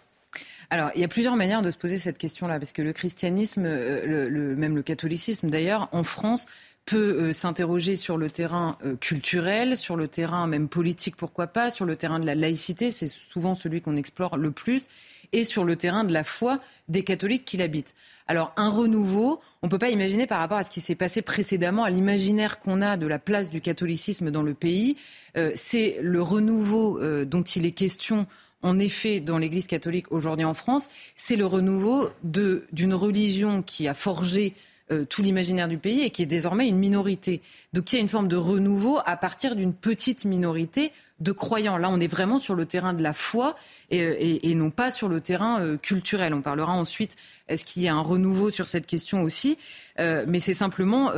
Alors, 0.71 0.91
il 0.95 1.01
y 1.03 1.05
a 1.05 1.09
plusieurs 1.09 1.37
manières 1.37 1.61
de 1.61 1.71
se 1.71 1.77
poser 1.77 1.99
cette 1.99 2.17
question-là, 2.17 2.59
parce 2.59 2.73
que 2.73 2.81
le 2.81 2.95
christianisme, 2.95 3.65
euh, 3.67 4.29
le, 4.29 4.57
même 4.57 4.75
le 4.75 4.83
catholicisme 4.83 5.51
d'ailleurs, 5.51 5.89
en 5.93 6.05
France, 6.05 6.47
peut 6.85 7.29
euh, 7.29 7.33
s'interroger 7.33 7.97
sur 7.97 8.17
le 8.17 8.31
terrain 8.31 8.77
euh, 8.85 8.97
culturel, 8.97 9.77
sur 9.77 9.97
le 9.97 10.09
terrain 10.09 10.47
même 10.47 10.69
politique, 10.69 11.17
pourquoi 11.17 11.47
pas, 11.47 11.71
sur 11.71 11.85
le 11.85 11.97
terrain 11.97 12.19
de 12.19 12.27
la 12.27 12.35
laïcité, 12.35 12.91
c'est 12.91 13.07
souvent 13.07 13.55
celui 13.55 13.81
qu'on 13.81 13.97
explore 13.97 14.37
le 14.37 14.51
plus, 14.51 14.89
et 15.33 15.45
sur 15.45 15.65
le 15.65 15.77
terrain 15.77 16.05
de 16.05 16.13
la 16.13 16.25
foi 16.25 16.61
des 16.89 17.05
catholiques 17.05 17.45
qui 17.45 17.57
l'habitent. 17.57 17.95
Alors 18.27 18.53
un 18.57 18.69
renouveau, 18.69 19.41
on 19.63 19.67
ne 19.69 19.71
peut 19.71 19.79
pas 19.79 19.91
imaginer 19.91 20.27
par 20.27 20.41
rapport 20.41 20.59
à 20.59 20.65
ce 20.65 20.71
qui 20.71 20.81
s'est 20.81 20.95
passé 20.95 21.23
précédemment, 21.23 21.85
à 21.85 21.91
l'imaginaire 21.91 22.59
qu'on 22.59 22.83
a 22.83 22.97
de 22.97 23.07
la 23.07 23.19
place 23.19 23.51
du 23.51 23.61
catholicisme 23.61 24.31
dans 24.31 24.43
le 24.43 24.55
pays, 24.55 24.97
euh, 25.37 25.53
c'est 25.55 25.99
le 26.03 26.21
renouveau 26.21 27.01
dont 27.25 27.43
il 27.43 27.65
est 27.65 27.73
question 27.73 28.27
en 28.63 28.79
effet 28.79 29.21
dans 29.21 29.39
l'Église 29.39 29.67
catholique 29.67 30.11
aujourd'hui 30.13 30.45
en 30.45 30.55
France, 30.55 30.89
c'est 31.17 31.37
le 31.37 31.47
renouveau 31.47 32.11
d'une 32.23 32.95
religion 32.95 33.63
qui 33.63 33.89
a 33.89 33.95
forgé 33.95 34.55
euh, 34.93 35.05
tout 35.05 35.23
l'imaginaire 35.23 35.69
du 35.69 35.79
pays 35.79 36.03
et 36.03 36.11
qui 36.11 36.23
est 36.23 36.27
désormais 36.27 36.69
une 36.69 36.79
minorité. 36.79 37.41
Donc 37.73 37.93
il 37.93 37.97
y 37.97 37.99
a 37.99 38.03
une 38.03 38.09
forme 38.09 38.29
de 38.29 38.37
renouveau 38.37 38.99
à 39.07 39.17
partir 39.17 39.57
d'une 39.57 39.73
petite 39.73 40.25
minorité 40.25 40.93
de 41.21 41.33
croyants. 41.33 41.79
Là, 41.79 41.89
on 41.91 42.01
est 42.01 42.07
vraiment 42.07 42.39
sur 42.39 42.55
le 42.55 42.67
terrain 42.67 42.93
de 42.93 43.03
la 43.03 43.13
foi 43.13 43.57
et, 43.91 44.41
euh, 44.45 44.55
non 44.55 44.71
pas 44.71 44.91
sur 44.91 45.09
le 45.09 45.21
terrain 45.21 45.61
euh, 45.61 45.77
culturel. 45.77 46.35
On 46.35 46.43
parlera 46.43 46.73
ensuite, 46.73 47.17
est-ce 47.49 47.65
qu'il 47.65 47.83
y 47.83 47.89
a 47.89 47.95
un 47.95 48.01
renouveau 48.01 48.51
sur 48.51 48.69
cette 48.69 48.87
question 48.87 49.23
aussi 49.23 49.57
Mais 49.99 50.41
c'est 50.41 50.55
simplement 50.55 51.13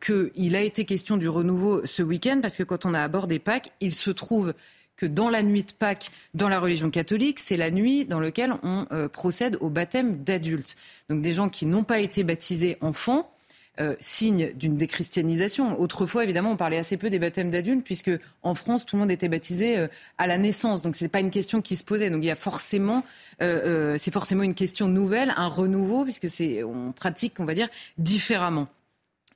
qu'il 0.00 0.56
a 0.56 0.60
été 0.60 0.84
question 0.84 1.16
du 1.16 1.28
renouveau 1.28 1.84
ce 1.84 2.02
week-end 2.02 2.40
parce 2.40 2.56
que 2.56 2.62
quand 2.62 2.86
on 2.86 2.94
a 2.94 3.00
abordé 3.00 3.38
Pâques, 3.38 3.72
il 3.80 3.92
se 3.92 4.10
trouve 4.10 4.54
que 4.96 5.06
dans 5.06 5.28
la 5.28 5.42
nuit 5.42 5.62
de 5.62 5.72
Pâques, 5.72 6.10
dans 6.34 6.48
la 6.48 6.58
religion 6.58 6.90
catholique, 6.90 7.38
c'est 7.38 7.56
la 7.56 7.70
nuit 7.70 8.04
dans 8.04 8.20
laquelle 8.20 8.54
on 8.62 8.86
euh, 8.92 9.08
procède 9.08 9.58
au 9.60 9.68
baptême 9.68 10.22
d'adultes. 10.24 10.76
Donc 11.08 11.20
des 11.20 11.32
gens 11.32 11.48
qui 11.48 11.66
n'ont 11.66 11.84
pas 11.84 12.00
été 12.00 12.24
baptisés 12.24 12.78
enfants, 12.80 13.30
euh, 13.78 13.94
signe 14.00 14.54
d'une 14.54 14.78
déchristianisation. 14.78 15.78
Autrefois, 15.78 16.24
évidemment, 16.24 16.52
on 16.52 16.56
parlait 16.56 16.78
assez 16.78 16.96
peu 16.96 17.10
des 17.10 17.18
baptêmes 17.18 17.50
d'adultes, 17.50 17.84
puisque 17.84 18.10
en 18.42 18.54
France, 18.54 18.86
tout 18.86 18.96
le 18.96 19.00
monde 19.00 19.10
était 19.10 19.28
baptisé 19.28 19.76
euh, 19.76 19.88
à 20.16 20.26
la 20.26 20.38
naissance. 20.38 20.80
Donc, 20.80 20.96
ce 20.96 21.04
n'est 21.04 21.10
pas 21.10 21.20
une 21.20 21.30
question 21.30 21.60
qui 21.60 21.76
se 21.76 21.84
posait. 21.84 22.08
Donc, 22.08 22.22
il 22.24 22.26
y 22.26 22.30
a 22.30 22.36
forcément, 22.36 23.04
c'est 23.38 24.10
forcément 24.10 24.44
une 24.44 24.54
question 24.54 24.88
nouvelle, 24.88 25.34
un 25.36 25.48
renouveau, 25.48 26.04
puisque 26.04 26.30
c'est, 26.30 26.62
on 26.62 26.92
pratique, 26.92 27.38
on 27.38 27.44
va 27.44 27.52
dire, 27.52 27.68
différemment. 27.98 28.68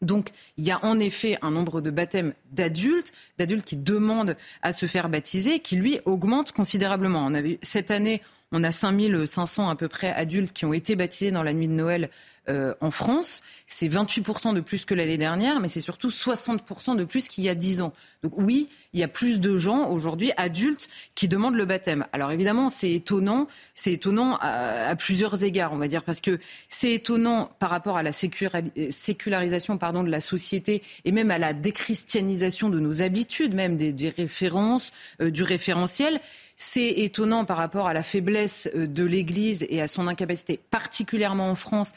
Donc, 0.02 0.30
il 0.56 0.64
y 0.64 0.70
a 0.70 0.82
en 0.84 0.98
effet 0.98 1.36
un 1.42 1.50
nombre 1.50 1.80
de 1.80 1.90
baptêmes 1.90 2.32
d'adultes, 2.52 3.12
d'adultes 3.38 3.64
qui 3.64 3.76
demandent 3.76 4.36
à 4.62 4.72
se 4.72 4.86
faire 4.86 5.08
baptiser, 5.08 5.60
qui 5.60 5.76
lui 5.76 6.00
augmente 6.06 6.52
considérablement. 6.52 7.24
On 7.26 7.34
a 7.34 7.42
cette 7.62 7.90
année, 7.90 8.22
on 8.52 8.64
a 8.64 8.72
5500 8.72 9.68
à 9.68 9.76
peu 9.76 9.88
près 9.88 10.10
adultes 10.10 10.52
qui 10.52 10.64
ont 10.64 10.72
été 10.72 10.96
baptisés 10.96 11.30
dans 11.30 11.42
la 11.42 11.52
nuit 11.52 11.68
de 11.68 11.72
Noël 11.72 12.10
euh, 12.48 12.74
en 12.80 12.90
France. 12.90 13.42
C'est 13.66 13.88
28% 13.88 14.54
de 14.54 14.60
plus 14.60 14.84
que 14.84 14.94
l'année 14.94 15.18
dernière, 15.18 15.60
mais 15.60 15.68
c'est 15.68 15.80
surtout 15.80 16.08
60% 16.08 16.96
de 16.96 17.04
plus 17.04 17.28
qu'il 17.28 17.44
y 17.44 17.48
a 17.48 17.54
10 17.54 17.82
ans. 17.82 17.92
Donc 18.24 18.32
oui, 18.36 18.68
il 18.92 18.98
y 18.98 19.04
a 19.04 19.08
plus 19.08 19.40
de 19.40 19.56
gens 19.56 19.88
aujourd'hui, 19.90 20.32
adultes, 20.36 20.88
qui 21.14 21.28
demandent 21.28 21.54
le 21.54 21.64
baptême. 21.64 22.06
Alors 22.12 22.32
évidemment, 22.32 22.68
c'est 22.68 22.90
étonnant. 22.90 23.46
C'est 23.74 23.92
étonnant 23.92 24.36
à, 24.40 24.96
plusieurs 24.96 25.44
égards, 25.44 25.72
on 25.72 25.78
va 25.78 25.86
dire, 25.86 26.02
parce 26.02 26.20
que 26.20 26.40
c'est 26.68 26.92
étonnant 26.92 27.52
par 27.60 27.70
rapport 27.70 27.96
à 27.96 28.02
la 28.02 28.10
sécularisation 28.10 29.78
pardon, 29.78 30.02
de 30.02 30.10
la 30.10 30.20
société 30.20 30.82
et 31.04 31.12
même 31.12 31.30
à 31.30 31.38
la 31.38 31.52
déchristianisation 31.52 32.68
de 32.68 32.80
nos 32.80 33.00
habitudes, 33.02 33.54
même 33.54 33.76
des, 33.76 34.08
références, 34.08 34.92
euh, 35.20 35.30
du 35.30 35.42
référentiel. 35.42 36.20
C'est 36.62 36.90
étonnant 36.90 37.46
par 37.46 37.56
rapport 37.56 37.86
à 37.86 37.94
la 37.94 38.02
faiblesse 38.02 38.68
euh, 38.74 38.86
de 38.86 39.02
l'Église 39.02 39.64
et 39.70 39.80
à 39.80 39.86
son 39.86 40.06
incapacité, 40.06 40.60
particulièrement 40.70 41.48
en 41.48 41.54
France, 41.54 41.92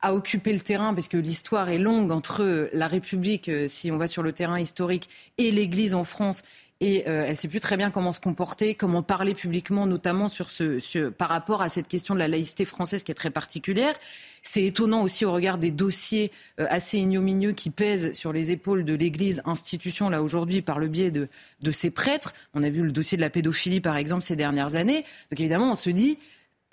à 0.00 0.14
occuper 0.14 0.52
le 0.52 0.58
terrain, 0.58 0.92
parce 0.94 1.06
que 1.06 1.16
l'histoire 1.16 1.68
est 1.68 1.78
longue 1.78 2.10
entre 2.10 2.68
la 2.72 2.88
République, 2.88 3.48
euh, 3.48 3.68
si 3.68 3.92
on 3.92 3.98
va 3.98 4.08
sur 4.08 4.24
le 4.24 4.32
terrain 4.32 4.58
historique, 4.58 5.08
et 5.38 5.52
l'Église 5.52 5.94
en 5.94 6.02
France. 6.02 6.42
Et 6.82 7.06
euh, 7.06 7.24
elle 7.24 7.32
ne 7.32 7.34
sait 7.34 7.48
plus 7.48 7.60
très 7.60 7.76
bien 7.76 7.90
comment 7.90 8.14
se 8.14 8.20
comporter, 8.20 8.74
comment 8.74 9.02
parler 9.02 9.34
publiquement, 9.34 9.84
notamment 9.84 10.30
sur 10.30 10.50
ce, 10.50 11.08
par 11.10 11.28
rapport 11.28 11.60
à 11.60 11.68
cette 11.68 11.88
question 11.88 12.14
de 12.14 12.18
la 12.18 12.28
laïcité 12.28 12.64
française 12.64 13.02
qui 13.02 13.12
est 13.12 13.14
très 13.14 13.30
particulière. 13.30 13.94
C'est 14.42 14.64
étonnant 14.64 15.02
aussi 15.02 15.26
au 15.26 15.32
regard 15.32 15.58
des 15.58 15.72
dossiers 15.72 16.32
euh, 16.58 16.66
assez 16.70 16.96
ignominieux 16.96 17.52
qui 17.52 17.68
pèsent 17.68 18.14
sur 18.14 18.32
les 18.32 18.50
épaules 18.50 18.86
de 18.86 18.94
l'Église, 18.94 19.42
institution, 19.44 20.08
là 20.08 20.22
aujourd'hui, 20.22 20.62
par 20.62 20.78
le 20.78 20.88
biais 20.88 21.10
de, 21.10 21.28
ses 21.70 21.90
prêtres. 21.90 22.32
On 22.54 22.62
a 22.62 22.70
vu 22.70 22.82
le 22.82 22.92
dossier 22.92 23.18
de 23.18 23.22
la 23.22 23.30
pédophilie, 23.30 23.82
par 23.82 23.98
exemple, 23.98 24.22
ces 24.22 24.36
dernières 24.36 24.74
années. 24.74 25.04
Donc 25.30 25.38
évidemment, 25.38 25.72
on 25.72 25.76
se 25.76 25.90
dit, 25.90 26.16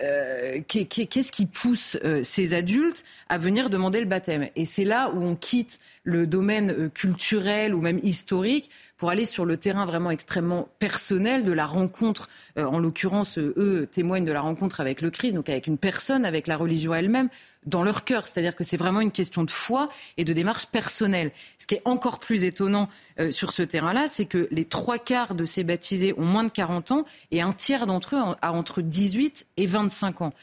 euh, 0.01 0.61
qu'est-ce 0.67 1.31
qui 1.33 1.47
pousse 1.47 1.97
ces 2.23 2.53
adultes 2.53 3.03
à 3.27 3.37
venir 3.37 3.69
demander 3.69 3.99
le 3.99 4.05
baptême? 4.05 4.47
Et 4.55 4.65
c'est 4.65 4.85
là 4.85 5.11
où 5.13 5.21
on 5.21 5.35
quitte 5.35 5.79
le 6.03 6.25
domaine 6.25 6.89
culturel 6.91 7.75
ou 7.75 7.81
même 7.81 7.99
historique 8.03 8.69
pour 8.97 9.09
aller 9.09 9.25
sur 9.25 9.45
le 9.45 9.57
terrain 9.57 9.85
vraiment 9.85 10.11
extrêmement 10.11 10.67
personnel 10.79 11.45
de 11.45 11.51
la 11.51 11.65
rencontre. 11.65 12.29
en 12.57 12.79
l'occurrence, 12.79 13.37
eux 13.37 13.87
témoignent 13.91 14.25
de 14.25 14.31
la 14.31 14.41
rencontre 14.41 14.79
avec 14.79 15.01
le 15.01 15.09
Christ, 15.09 15.33
donc 15.33 15.49
avec 15.49 15.67
une 15.67 15.77
personne, 15.77 16.25
avec 16.25 16.47
la 16.47 16.57
religion 16.57 16.93
elle-même, 16.93 17.29
dans 17.65 17.83
leur 17.83 18.03
cœur. 18.03 18.27
C'est-à-dire 18.27 18.55
que 18.55 18.63
c'est 18.63 18.77
vraiment 18.77 19.01
une 19.01 19.11
question 19.11 19.43
de 19.43 19.51
foi 19.51 19.89
et 20.17 20.25
de 20.25 20.33
démarche 20.33 20.67
personnelle. 20.67 21.31
Ce 21.59 21.67
qui 21.67 21.75
est 21.75 21.81
encore 21.85 22.19
plus 22.19 22.43
étonnant 22.43 22.89
sur 23.29 23.51
ce 23.51 23.61
terrain-là, 23.61 24.07
c'est 24.07 24.25
que 24.25 24.47
les 24.51 24.65
trois 24.65 24.97
quarts 24.97 25.35
de 25.35 25.45
ces 25.45 25.63
baptisés 25.63 26.13
ont 26.17 26.25
moins 26.25 26.43
de 26.43 26.49
40 26.49 26.91
ans 26.91 27.05
et 27.31 27.41
un 27.41 27.53
tiers 27.53 27.85
d'entre 27.87 28.15
eux 28.15 28.35
a 28.41 28.53
entre 28.53 28.81
18 28.81 29.45
et 29.57 29.65
20 29.65 29.77
25 29.77 30.21
ans. 30.21 30.33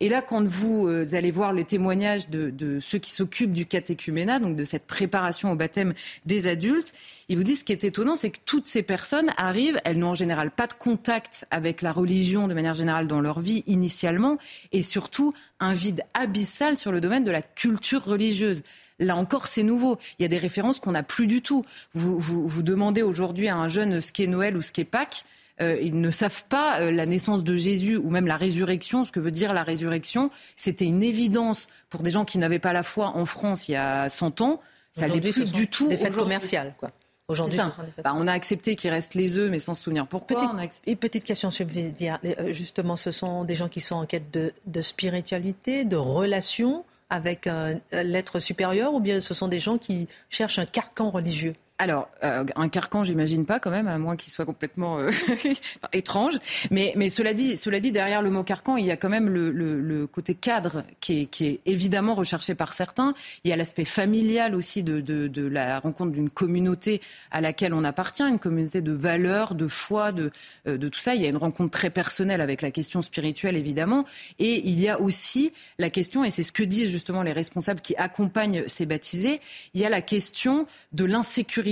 Et 0.00 0.08
là, 0.08 0.22
quand 0.22 0.44
vous 0.44 0.88
euh, 0.88 1.06
allez 1.12 1.30
voir 1.30 1.52
les 1.52 1.64
témoignages 1.64 2.28
de, 2.28 2.78
ceux 2.80 2.98
qui 2.98 3.10
s'occupent 3.10 3.52
du 3.52 3.66
catéchuménat, 3.66 4.38
donc 4.38 4.56
de 4.56 4.64
cette 4.64 4.86
préparation 4.86 5.52
au 5.52 5.56
baptême 5.56 5.94
des 6.26 6.46
adultes, 6.46 6.92
ils 7.28 7.36
vous 7.36 7.42
disent 7.42 7.60
ce 7.60 7.64
qui 7.64 7.72
est 7.72 7.84
étonnant, 7.84 8.16
c'est 8.16 8.30
que 8.30 8.40
toutes 8.44 8.66
ces 8.66 8.82
personnes 8.82 9.30
arrivent, 9.36 9.80
elles 9.84 9.98
n'ont 9.98 10.10
en 10.10 10.14
général 10.14 10.50
pas 10.50 10.66
de 10.66 10.74
contact 10.74 11.46
avec 11.50 11.80
la 11.80 11.92
religion 11.92 12.48
de 12.48 12.54
manière 12.54 12.74
générale 12.74 13.08
dans 13.08 13.20
leur 13.20 13.40
vie 13.40 13.64
initialement, 13.66 14.38
et 14.72 14.82
surtout 14.82 15.32
un 15.60 15.72
vide 15.72 16.02
abyssal 16.14 16.76
sur 16.76 16.92
le 16.92 17.00
domaine 17.00 17.24
de 17.24 17.30
la 17.30 17.42
culture 17.42 18.04
religieuse. 18.04 18.62
Là 19.00 19.16
encore, 19.16 19.46
c'est 19.46 19.62
nouveau. 19.62 19.98
Il 20.18 20.22
y 20.22 20.24
a 20.24 20.28
des 20.28 20.38
références 20.38 20.78
qu'on 20.78 20.92
n'a 20.92 21.02
plus 21.02 21.26
du 21.26 21.42
tout. 21.42 21.64
Vous, 21.94 22.18
vous, 22.18 22.46
vous 22.46 22.62
demandez 22.62 23.02
aujourd'hui 23.02 23.48
à 23.48 23.56
un 23.56 23.68
jeune 23.68 24.00
ce 24.00 24.12
qu'est 24.12 24.28
Noël 24.28 24.56
ou 24.56 24.62
ce 24.62 24.70
qu'est 24.70 24.84
Pâques. 24.84 25.24
Euh, 25.60 25.78
ils 25.80 26.00
ne 26.00 26.10
savent 26.10 26.44
pas 26.48 26.80
euh, 26.80 26.90
la 26.90 27.06
naissance 27.06 27.44
de 27.44 27.56
Jésus 27.56 27.96
ou 27.96 28.10
même 28.10 28.26
la 28.26 28.36
résurrection, 28.36 29.04
ce 29.04 29.12
que 29.12 29.20
veut 29.20 29.30
dire 29.30 29.52
la 29.52 29.62
résurrection. 29.62 30.30
C'était 30.56 30.84
une 30.84 31.02
évidence 31.02 31.68
pour 31.90 32.02
des 32.02 32.10
gens 32.10 32.24
qui 32.24 32.38
n'avaient 32.38 32.58
pas 32.58 32.72
la 32.72 32.82
foi 32.82 33.12
en 33.14 33.24
France 33.24 33.68
il 33.68 33.72
y 33.72 33.76
a 33.76 34.08
100 34.08 34.40
ans. 34.40 34.60
Ça 34.92 35.06
l'est 35.06 35.20
plus 35.20 35.52
du 35.52 35.68
tout. 35.68 35.88
Des 35.88 35.96
fêtes 35.96 36.14
commerciales, 36.14 36.74
quoi. 36.78 36.90
Aujourd'hui, 37.26 37.58
bah, 38.04 38.12
on 38.14 38.26
a 38.26 38.32
accepté 38.32 38.76
qu'il 38.76 38.90
reste 38.90 39.14
les 39.14 39.38
œufs, 39.38 39.50
mais 39.50 39.58
sans 39.58 39.72
se 39.72 39.84
souvenir 39.84 40.06
pourquoi. 40.06 40.54
Petite, 40.58 41.00
petite 41.00 41.24
question 41.24 41.50
subsidiaire. 41.50 42.18
Euh, 42.22 42.52
justement, 42.52 42.96
ce 42.96 43.12
sont 43.12 43.44
des 43.44 43.54
gens 43.54 43.68
qui 43.68 43.80
sont 43.80 43.94
en 43.94 44.04
quête 44.04 44.30
de, 44.30 44.52
de 44.66 44.82
spiritualité, 44.82 45.86
de 45.86 45.96
relation 45.96 46.84
avec 47.08 47.48
l'être 47.92 48.40
supérieur, 48.40 48.92
ou 48.92 49.00
bien 49.00 49.20
ce 49.20 49.34
sont 49.34 49.46
des 49.46 49.60
gens 49.60 49.78
qui 49.78 50.08
cherchent 50.30 50.58
un 50.58 50.66
carcan 50.66 51.10
religieux? 51.10 51.54
Alors, 51.78 52.08
euh, 52.22 52.44
un 52.54 52.68
carcan, 52.68 53.02
j'imagine 53.02 53.46
pas 53.46 53.58
quand 53.58 53.72
même, 53.72 53.88
à 53.88 53.98
moins 53.98 54.14
qu'il 54.14 54.32
soit 54.32 54.46
complètement 54.46 55.00
euh, 55.00 55.10
étrange. 55.92 56.38
Mais, 56.70 56.94
cela, 57.08 57.34
dit, 57.34 57.56
cela 57.56 57.80
dit, 57.80 57.90
derrière 57.90 58.22
le 58.22 58.30
mot 58.30 58.44
carcan, 58.44 58.76
il 58.76 58.86
y 58.86 58.92
a 58.92 58.96
quand 58.96 59.08
même 59.08 59.28
le, 59.28 60.06
côté 60.06 60.34
cadre 60.34 60.84
qui 61.00 61.28
est, 61.40 61.60
évidemment 61.66 62.14
recherché 62.14 62.54
par 62.54 62.74
certains. 62.74 63.12
Il 63.42 63.50
y 63.50 63.52
a 63.52 63.56
l'aspect 63.56 63.84
familial 63.84 64.54
aussi 64.54 64.84
de, 64.84 65.48
la 65.48 65.80
rencontre 65.80 66.12
d'une 66.12 66.30
communauté 66.30 67.00
à 67.32 67.40
laquelle 67.40 67.74
on 67.74 67.82
appartient, 67.82 68.22
une 68.22 68.38
communauté 68.38 68.80
de 68.80 68.92
valeurs, 68.92 69.56
de 69.56 69.66
foi, 69.66 70.12
euh, 70.12 70.78
de 70.78 70.88
tout 70.88 71.00
ça. 71.00 71.16
Il 71.16 71.22
y 71.22 71.26
a 71.26 71.28
une 71.28 71.36
rencontre 71.36 71.72
très 71.72 71.90
personnelle 71.90 72.40
avec 72.40 72.62
la 72.62 72.70
question 72.70 73.02
spirituelle, 73.02 73.56
évidemment. 73.56 74.04
Et 74.38 74.64
il 74.68 74.78
y 74.78 74.88
a 74.88 75.00
aussi 75.00 75.52
la 75.80 75.90
question, 75.90 76.22
et 76.22 76.30
c'est 76.30 76.44
ce 76.44 76.52
que 76.52 76.62
disent 76.62 76.90
justement 76.90 77.22
les 77.24 77.32
responsables 77.32 77.80
qui 77.80 77.96
accompagnent 77.96 78.62
ces 78.68 78.86
baptisés, 78.86 79.40
il 79.74 79.80
y 79.80 79.84
a 79.84 79.90
la 79.90 80.00
question 80.00 80.68
de 80.92 81.04
l'insécurité 81.04 81.63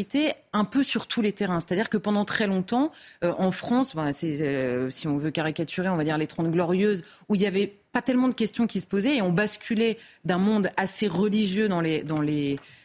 un 0.53 0.65
peu 0.65 0.83
sur 0.83 1.07
tous 1.07 1.23
les 1.23 1.33
terrains. 1.33 1.61
C'est-à-dire 1.61 1.89
que 1.89 1.97
pendant 1.97 2.25
très 2.25 2.47
longtemps, 2.47 2.91
euh, 3.25 3.33
en 3.39 3.51
France, 3.51 3.95
c'est, 4.13 4.41
euh, 4.41 4.91
si 4.91 5.09
on 5.09 5.19
veut 5.19 5.31
caricaturer, 5.31 5.89
on 5.89 5.97
va 5.97 6.05
dire 6.05 6.19
les 6.19 6.27
Trente 6.27 6.51
Glorieuses, 6.51 7.03
où 7.29 7.35
il 7.35 7.39
n'y 7.39 7.47
avait 7.47 7.73
pas 7.93 8.03
tellement 8.03 8.29
de 8.29 8.35
questions 8.35 8.67
qui 8.67 8.81
se 8.81 8.87
posaient 8.87 9.17
et 9.17 9.23
on 9.23 9.33
basculait 9.33 9.99
d'un 10.25 10.39
monde 10.39 10.71
assez 10.77 11.07
religieux 11.07 11.69
dans 11.69 11.81
les, 11.81 12.05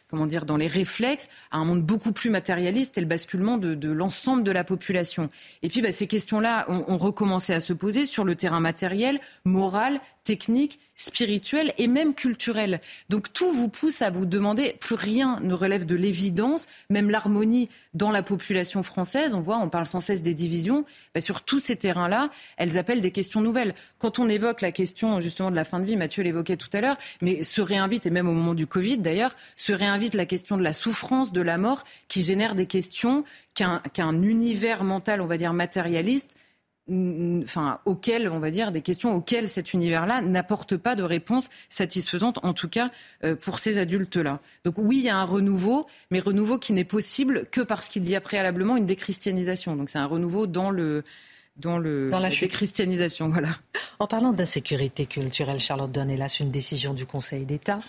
comment 0.09 0.25
dire, 0.25 0.45
dans 0.45 0.57
les 0.57 0.67
réflexes, 0.67 1.29
à 1.51 1.57
un 1.57 1.65
monde 1.65 1.81
beaucoup 1.81 2.11
plus 2.11 2.29
matérialiste 2.29 2.97
et 2.97 3.01
le 3.01 3.07
basculement 3.07 3.57
de, 3.57 3.89
l'ensemble 3.89 4.43
de 4.43 4.51
la 4.51 4.63
population. 4.63 5.29
Et 5.63 5.69
puis, 5.69 5.81
bah, 5.81 5.91
ces 5.91 6.07
questions-là 6.07 6.65
ont, 6.69 6.85
ont, 6.87 6.97
recommencé 6.97 7.53
à 7.53 7.59
se 7.59 7.73
poser 7.73 8.05
sur 8.05 8.23
le 8.23 8.35
terrain 8.35 8.59
matériel, 8.59 9.19
moral, 9.45 9.99
technique, 10.23 10.79
spirituel 10.97 11.73
et 11.77 11.87
même 11.87 12.13
culturel. 12.15 12.81
Donc 13.09 13.31
tout 13.31 13.51
vous 13.51 13.69
pousse 13.69 14.01
à 14.01 14.09
vous 14.09 14.25
demander, 14.25 14.75
plus 14.79 14.95
rien 14.95 15.39
ne 15.41 15.53
relève 15.53 15.85
de 15.85 15.95
l'évidence, 15.95 16.65
même 16.89 17.09
l'harmonie 17.09 17.69
dans 17.93 18.11
la 18.11 18.23
population 18.23 18.83
française, 18.83 19.33
on 19.33 19.41
voit, 19.41 19.59
on 19.59 19.69
parle 19.69 19.85
sans 19.85 19.99
cesse 19.99 20.23
des 20.23 20.33
divisions, 20.33 20.85
bah, 21.13 21.21
sur 21.21 21.43
tous 21.43 21.59
ces 21.59 21.75
terrains-là, 21.75 22.29
elles 22.57 22.77
appellent 22.77 23.01
des 23.01 23.11
questions 23.11 23.41
nouvelles. 23.41 23.75
Quand 23.99 24.19
on 24.19 24.27
évoque 24.27 24.61
la 24.61 24.71
question 24.71 25.21
justement 25.21 25.51
de 25.51 25.55
la 25.55 25.65
fin 25.65 25.79
de 25.79 25.85
vie, 25.85 25.95
Mathieu 25.95 26.23
l'évoquait 26.23 26.57
tout 26.57 26.69
à 26.73 26.81
l'heure, 26.81 26.97
mais 27.21 27.43
se 27.43 27.61
réinvite, 27.61 28.07
et 28.07 28.09
même 28.09 28.27
au 28.27 28.33
moment 28.33 28.55
du 28.55 28.65
Covid 28.65 28.97
d'ailleurs, 28.97 29.35
se 29.55 29.73
réinvite 29.73 30.15
la 30.15 30.25
question 30.25 30.57
de 30.57 30.63
la 30.63 30.73
souffrance, 30.73 31.31
de 31.31 31.41
la 31.41 31.59
mort, 31.59 31.83
qui 32.07 32.23
génère 32.23 32.55
des 32.55 32.65
questions 32.65 33.23
qu'un 33.53 34.21
univers 34.21 34.83
mental, 34.83 35.21
on 35.21 35.27
va 35.27 35.37
dire 35.37 35.53
matérialiste, 35.53 36.35
enfin, 36.89 37.79
auxquelles, 37.85 38.29
on 38.29 38.39
va 38.39 38.51
dire, 38.51 38.71
des 38.71 38.81
questions 38.81 39.15
auxquelles 39.15 39.49
cet 39.49 39.73
univers-là 39.73 40.21
n'apporte 40.21 40.77
pas 40.77 40.95
de 40.95 41.03
réponse 41.03 41.49
satisfaisante, 41.69 42.39
en 42.43 42.53
tout 42.53 42.69
cas 42.69 42.91
euh, 43.23 43.35
pour 43.35 43.59
ces 43.59 43.77
adultes-là. 43.77 44.39
Donc 44.63 44.75
oui, 44.77 44.97
il 44.97 45.03
y 45.03 45.09
a 45.09 45.17
un 45.17 45.25
renouveau, 45.25 45.87
mais 46.11 46.19
renouveau 46.19 46.57
qui 46.57 46.73
n'est 46.73 46.83
possible 46.83 47.45
que 47.51 47.61
parce 47.61 47.89
qu'il 47.89 48.07
y 48.09 48.15
a 48.15 48.21
préalablement 48.21 48.77
une 48.77 48.85
déchristianisation. 48.85 49.75
Donc 49.75 49.89
c'est 49.89 49.99
un 49.99 50.05
renouveau 50.05 50.47
dans 50.47 50.71
le 50.71 51.03
dans, 51.57 51.77
le, 51.77 52.09
dans 52.09 52.19
la 52.19 52.29
déchristianisation. 52.29 53.29
Voilà. 53.29 53.57
En 53.99 54.07
parlant 54.07 54.31
d'insécurité 54.31 55.05
culturelle, 55.05 55.59
Charlotte 55.59 55.91
Dornelas, 55.91 56.37
une 56.39 56.51
décision 56.51 56.93
du 56.93 57.05
Conseil 57.05 57.45
d'État 57.45 57.79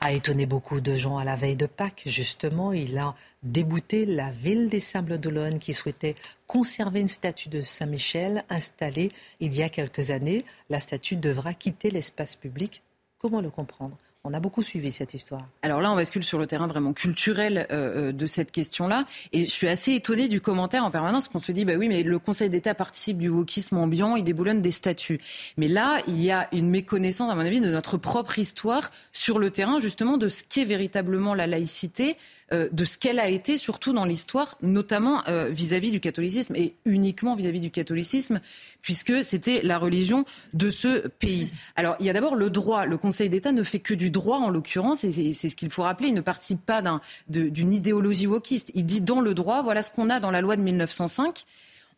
a 0.00 0.12
étonné 0.12 0.46
beaucoup 0.46 0.80
de 0.80 0.94
gens 0.94 1.18
à 1.18 1.24
la 1.24 1.36
veille 1.36 1.56
de 1.56 1.66
Pâques. 1.66 2.02
Justement, 2.06 2.72
il 2.72 2.98
a 2.98 3.14
débouté 3.42 4.06
la 4.06 4.30
ville 4.30 4.68
des 4.68 4.80
Sables 4.80 5.18
d'Olonne 5.18 5.58
qui 5.58 5.74
souhaitait 5.74 6.16
conserver 6.46 7.00
une 7.00 7.08
statue 7.08 7.48
de 7.48 7.62
Saint-Michel 7.62 8.44
installée 8.50 9.12
il 9.40 9.54
y 9.54 9.62
a 9.62 9.68
quelques 9.68 10.10
années. 10.10 10.44
La 10.68 10.80
statue 10.80 11.16
devra 11.16 11.54
quitter 11.54 11.90
l'espace 11.90 12.36
public. 12.36 12.82
Comment 13.18 13.40
le 13.40 13.50
comprendre? 13.50 13.96
On 14.24 14.34
a 14.34 14.40
beaucoup 14.40 14.62
suivi 14.62 14.92
cette 14.92 15.14
histoire. 15.14 15.48
Alors 15.62 15.80
là, 15.80 15.92
on 15.92 15.96
bascule 15.96 16.22
sur 16.22 16.38
le 16.38 16.46
terrain 16.46 16.68
vraiment 16.68 16.92
culturel 16.92 17.66
euh, 17.72 18.10
euh, 18.10 18.12
de 18.12 18.26
cette 18.26 18.52
question-là. 18.52 19.04
Et 19.32 19.44
je 19.46 19.50
suis 19.50 19.66
assez 19.66 19.94
étonnée 19.94 20.28
du 20.28 20.40
commentaire 20.40 20.84
en 20.84 20.92
permanence 20.92 21.26
qu'on 21.28 21.40
se 21.40 21.50
dit, 21.50 21.64
bah 21.64 21.74
oui, 21.76 21.88
mais 21.88 22.04
le 22.04 22.18
Conseil 22.20 22.48
d'État 22.48 22.74
participe 22.74 23.18
du 23.18 23.28
wokisme 23.28 23.78
ambiant, 23.78 24.14
il 24.14 24.22
déboulonne 24.22 24.62
des 24.62 24.70
statuts. 24.70 25.20
Mais 25.56 25.66
là, 25.66 26.00
il 26.06 26.22
y 26.22 26.30
a 26.30 26.48
une 26.52 26.70
méconnaissance, 26.70 27.32
à 27.32 27.34
mon 27.34 27.40
avis, 27.40 27.60
de 27.60 27.70
notre 27.70 27.96
propre 27.96 28.38
histoire 28.38 28.92
sur 29.12 29.40
le 29.40 29.50
terrain, 29.50 29.80
justement, 29.80 30.18
de 30.18 30.28
ce 30.28 30.44
qu'est 30.48 30.64
véritablement 30.64 31.34
la 31.34 31.48
laïcité, 31.48 32.16
euh, 32.52 32.68
de 32.70 32.84
ce 32.84 32.98
qu'elle 32.98 33.18
a 33.18 33.28
été, 33.28 33.56
surtout 33.56 33.92
dans 33.92 34.04
l'histoire, 34.04 34.58
notamment 34.60 35.22
euh, 35.28 35.48
vis-à-vis 35.50 35.90
du 35.90 36.00
catholicisme 36.00 36.54
et 36.54 36.74
uniquement 36.84 37.34
vis-à-vis 37.34 37.60
du 37.60 37.70
catholicisme, 37.70 38.40
puisque 38.82 39.24
c'était 39.24 39.62
la 39.62 39.78
religion 39.78 40.26
de 40.52 40.70
ce 40.70 41.08
pays. 41.08 41.48
Alors, 41.76 41.96
il 41.98 42.06
y 42.06 42.10
a 42.10 42.12
d'abord 42.12 42.34
le 42.34 42.50
droit. 42.50 42.84
Le 42.84 42.98
Conseil 42.98 43.30
d'État 43.30 43.52
ne 43.52 43.62
fait 43.62 43.78
que 43.78 43.94
du 43.94 44.10
droit, 44.12 44.38
en 44.38 44.50
l'occurrence, 44.50 45.02
et 45.04 45.32
c'est 45.32 45.48
ce 45.48 45.56
qu'il 45.56 45.70
faut 45.70 45.82
rappeler. 45.82 46.08
Il 46.08 46.14
ne 46.14 46.20
participe 46.20 46.64
pas 46.64 46.82
d'une 47.28 47.72
idéologie 47.72 48.26
wokiste. 48.26 48.70
Il 48.74 48.86
dit 48.86 49.00
dans 49.00 49.20
le 49.20 49.34
droit, 49.34 49.62
voilà 49.62 49.82
ce 49.82 49.90
qu'on 49.90 50.10
a 50.10 50.20
dans 50.20 50.30
la 50.30 50.40
loi 50.40 50.56
de 50.56 50.62
1905 50.62 51.44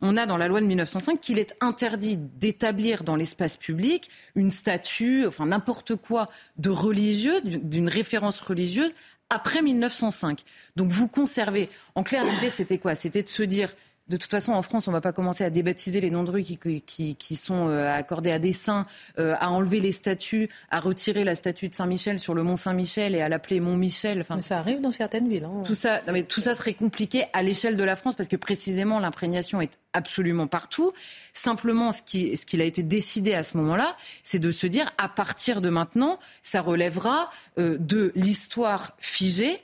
on 0.01 0.17
a 0.17 0.27
dans 0.27 0.37
la 0.37 0.49
loi 0.49 0.61
de 0.61 0.67
1905 0.67 1.21
qu'il 1.21 1.39
est 1.39 1.55
interdit 1.61 2.19
d'établir 2.19 3.05
dans 3.05 3.17
l'espace 3.17 3.57
public 3.57 4.11
une 4.35 4.51
statue, 4.51 5.27
enfin 5.27 5.47
n'importe 5.47 5.97
quoi 5.97 6.29
de 6.59 6.69
religieux, 6.69 7.41
d'une 7.43 7.89
référence 7.89 8.41
religieuse 8.41 8.93
après 9.31 9.63
1905. 9.63 10.43
Donc 10.77 10.91
vous 10.91 11.09
conservez. 11.09 11.71
En 11.95 12.03
clair, 12.03 12.25
l'idée, 12.25 12.51
c'était 12.51 12.79
quoi? 12.79 12.95
C'était 12.95 13.23
de 13.23 13.29
se 13.29 13.43
dire 13.43 13.71
de 14.09 14.19
toute 14.19 14.31
façon, 14.31 14.53
en 14.53 14.61
France, 14.61 14.87
on 14.87 14.91
ne 14.91 14.97
va 14.97 15.01
pas 15.01 15.15
commencer 15.15 15.45
à 15.45 15.51
débaptiser 15.51 16.01
les 16.03 16.11
noms 16.11 16.25
de 16.25 16.31
rues 16.31 16.43
qui, 16.43 17.15
qui, 17.15 17.37
sont 17.37 17.69
euh, 17.69 17.91
accordés 17.91 18.33
à 18.33 18.39
des 18.39 18.53
saints, 18.53 18.85
euh, 19.19 19.35
à 19.39 19.51
enlever 19.51 19.81
les 19.81 19.93
statues, 19.93 20.51
à 20.71 20.79
retirer 20.79 21.25
la 21.25 21.35
statue 21.35 21.71
de 21.71 21.75
Saint-Michel 21.75 22.21
sur 22.21 22.35
le 22.35 22.43
mont 22.43 22.57
Saint-Michel 22.57 23.15
et 23.15 23.23
à 23.23 23.31
l'appeler 23.31 23.61
Mont 23.61 23.77
Michel. 23.77 24.21
Enfin, 24.21 24.43
ça 24.43 24.59
arrive 24.59 24.83
dans 24.83 24.93
certaines 24.93 25.29
villes. 25.29 25.45
Hein. 25.45 25.63
Tout 25.65 25.75
ça, 25.75 26.03
mais 26.13 26.23
tout 26.23 26.43
ça 26.43 26.55
serait 26.55 26.75
compliqué 26.75 27.25
à 27.33 27.43
l'échelle 27.43 27.79
de 27.79 27.85
la 27.85 27.97
France 27.97 28.15
parce 28.15 28.29
que 28.29 28.37
précisément 28.37 28.99
l'imprégnation 28.99 29.63
est 29.63 29.79
absolument 29.95 30.49
partout. 30.49 30.93
Simplement, 31.33 31.91
ce 31.93 32.03
qui, 32.03 32.37
ce 32.37 32.45
qu'il 32.45 32.61
a 32.61 32.65
été 32.65 32.83
décidé 32.83 33.33
à 33.33 33.43
ce 33.43 33.57
moment-là, 33.57 33.97
c'est 34.23 34.39
de 34.39 34.51
se 34.51 34.67
dire 34.67 34.93
à 34.99 35.09
partir 35.09 35.63
de 35.63 35.71
maintenant, 35.71 36.19
ça 36.43 36.61
relèvera 36.61 37.31
euh, 37.59 37.79
de 37.79 38.13
l'histoire 38.15 38.93
figée 38.99 39.63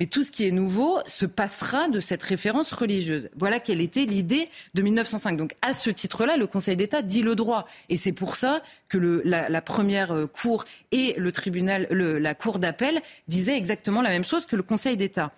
mais 0.00 0.06
tout 0.06 0.24
ce 0.24 0.30
qui 0.30 0.46
est 0.46 0.50
nouveau 0.50 0.98
se 1.06 1.26
passera 1.26 1.88
de 1.88 2.00
cette 2.00 2.22
référence 2.22 2.72
religieuse. 2.72 3.28
Voilà 3.36 3.60
quelle 3.60 3.82
était 3.82 4.06
l'idée 4.06 4.48
de 4.74 4.80
1905. 4.82 5.36
Donc 5.36 5.54
à 5.60 5.74
ce 5.74 5.90
titre-là, 5.90 6.38
le 6.38 6.46
Conseil 6.46 6.74
d'État 6.74 7.02
dit 7.02 7.22
le 7.22 7.36
droit. 7.36 7.66
Et 7.90 7.96
c'est 7.96 8.12
pour 8.12 8.34
ça 8.34 8.62
que 8.88 8.98
la, 8.98 9.62
première 9.62 10.12
euh, 10.12 10.26
cour 10.26 10.64
et 10.90 11.14
le 11.18 11.30
tribunal, 11.32 11.86
la 11.90 12.34
cour 12.34 12.58
d'appel 12.58 13.00
disaient 13.28 13.56
exactement 13.56 14.00
la 14.00 14.08
même 14.08 14.24
chose 14.24 14.46
que 14.46 14.56
le 14.56 14.62
Conseil 14.62 14.96
d'État. 14.96 15.32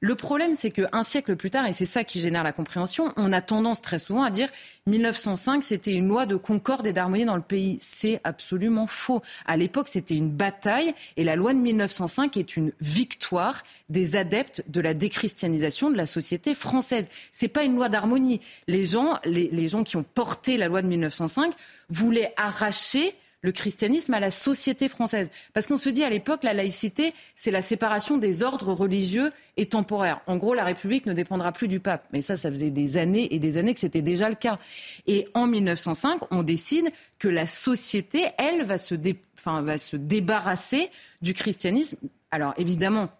Le 0.00 0.14
problème, 0.14 0.54
c'est 0.54 0.70
qu'un 0.70 1.02
siècle 1.02 1.36
plus 1.36 1.50
tard, 1.50 1.66
et 1.66 1.72
c'est 1.72 1.84
ça 1.84 2.04
qui 2.04 2.20
génère 2.20 2.44
la 2.44 2.52
compréhension, 2.52 3.12
on 3.16 3.32
a 3.32 3.40
tendance 3.40 3.80
très 3.80 3.98
souvent 3.98 4.22
à 4.22 4.30
dire 4.30 4.48
1905, 4.86 5.64
c'était 5.64 5.94
une 5.94 6.08
loi 6.08 6.26
de 6.26 6.36
concorde 6.36 6.86
et 6.86 6.92
d'harmonie 6.92 7.24
dans 7.24 7.36
le 7.36 7.42
pays. 7.42 7.78
C'est 7.80 8.20
absolument 8.24 8.86
faux. 8.86 9.22
À 9.46 9.56
l'époque, 9.56 9.88
c'était 9.88 10.14
une 10.14 10.30
bataille 10.30 10.94
et 11.16 11.24
la 11.24 11.36
loi 11.36 11.54
de 11.54 11.58
1905 11.58 12.36
est 12.36 12.56
une 12.56 12.72
victoire 12.80 13.62
des 13.88 14.16
adeptes 14.16 14.62
de 14.68 14.80
la 14.80 14.94
déchristianisation 14.94 15.90
de 15.90 15.96
la 15.96 16.06
société 16.06 16.54
française. 16.54 17.08
C'est 17.32 17.48
pas 17.48 17.64
une 17.64 17.74
loi 17.74 17.88
d'harmonie. 17.88 18.40
Les 18.68 18.84
gens, 18.84 19.18
les, 19.24 19.48
les 19.50 19.68
gens 19.68 19.82
qui 19.82 19.96
ont 19.96 20.04
porté 20.04 20.56
la 20.56 20.68
loi 20.68 20.82
de 20.82 20.88
1905 20.88 21.52
voulaient 21.88 22.32
arracher 22.36 23.14
le 23.46 23.52
christianisme 23.52 24.12
à 24.12 24.18
la 24.18 24.32
société 24.32 24.88
française. 24.88 25.30
Parce 25.54 25.68
qu'on 25.68 25.78
se 25.78 25.88
dit 25.88 26.02
à 26.02 26.10
l'époque, 26.10 26.42
la 26.42 26.52
laïcité, 26.52 27.14
c'est 27.36 27.52
la 27.52 27.62
séparation 27.62 28.18
des 28.18 28.42
ordres 28.42 28.72
religieux 28.72 29.30
et 29.56 29.66
temporaires. 29.66 30.20
En 30.26 30.36
gros, 30.36 30.52
la 30.52 30.64
République 30.64 31.06
ne 31.06 31.12
dépendra 31.12 31.52
plus 31.52 31.68
du 31.68 31.78
pape. 31.78 32.04
Mais 32.12 32.22
ça, 32.22 32.36
ça 32.36 32.50
faisait 32.50 32.70
des 32.70 32.96
années 32.96 33.32
et 33.32 33.38
des 33.38 33.56
années 33.56 33.72
que 33.72 33.78
c'était 33.78 34.02
déjà 34.02 34.28
le 34.28 34.34
cas. 34.34 34.58
Et 35.06 35.28
en 35.34 35.46
1905, 35.46 36.22
on 36.32 36.42
décide 36.42 36.90
que 37.20 37.28
la 37.28 37.46
société, 37.46 38.26
elle, 38.36 38.64
va 38.64 38.78
se, 38.78 38.96
va 39.44 39.78
se 39.78 39.96
débarrasser 39.96 40.90
du 41.22 41.32
christianisme. 41.32 41.98
Alors 42.32 42.52
évidemment, 42.56 43.10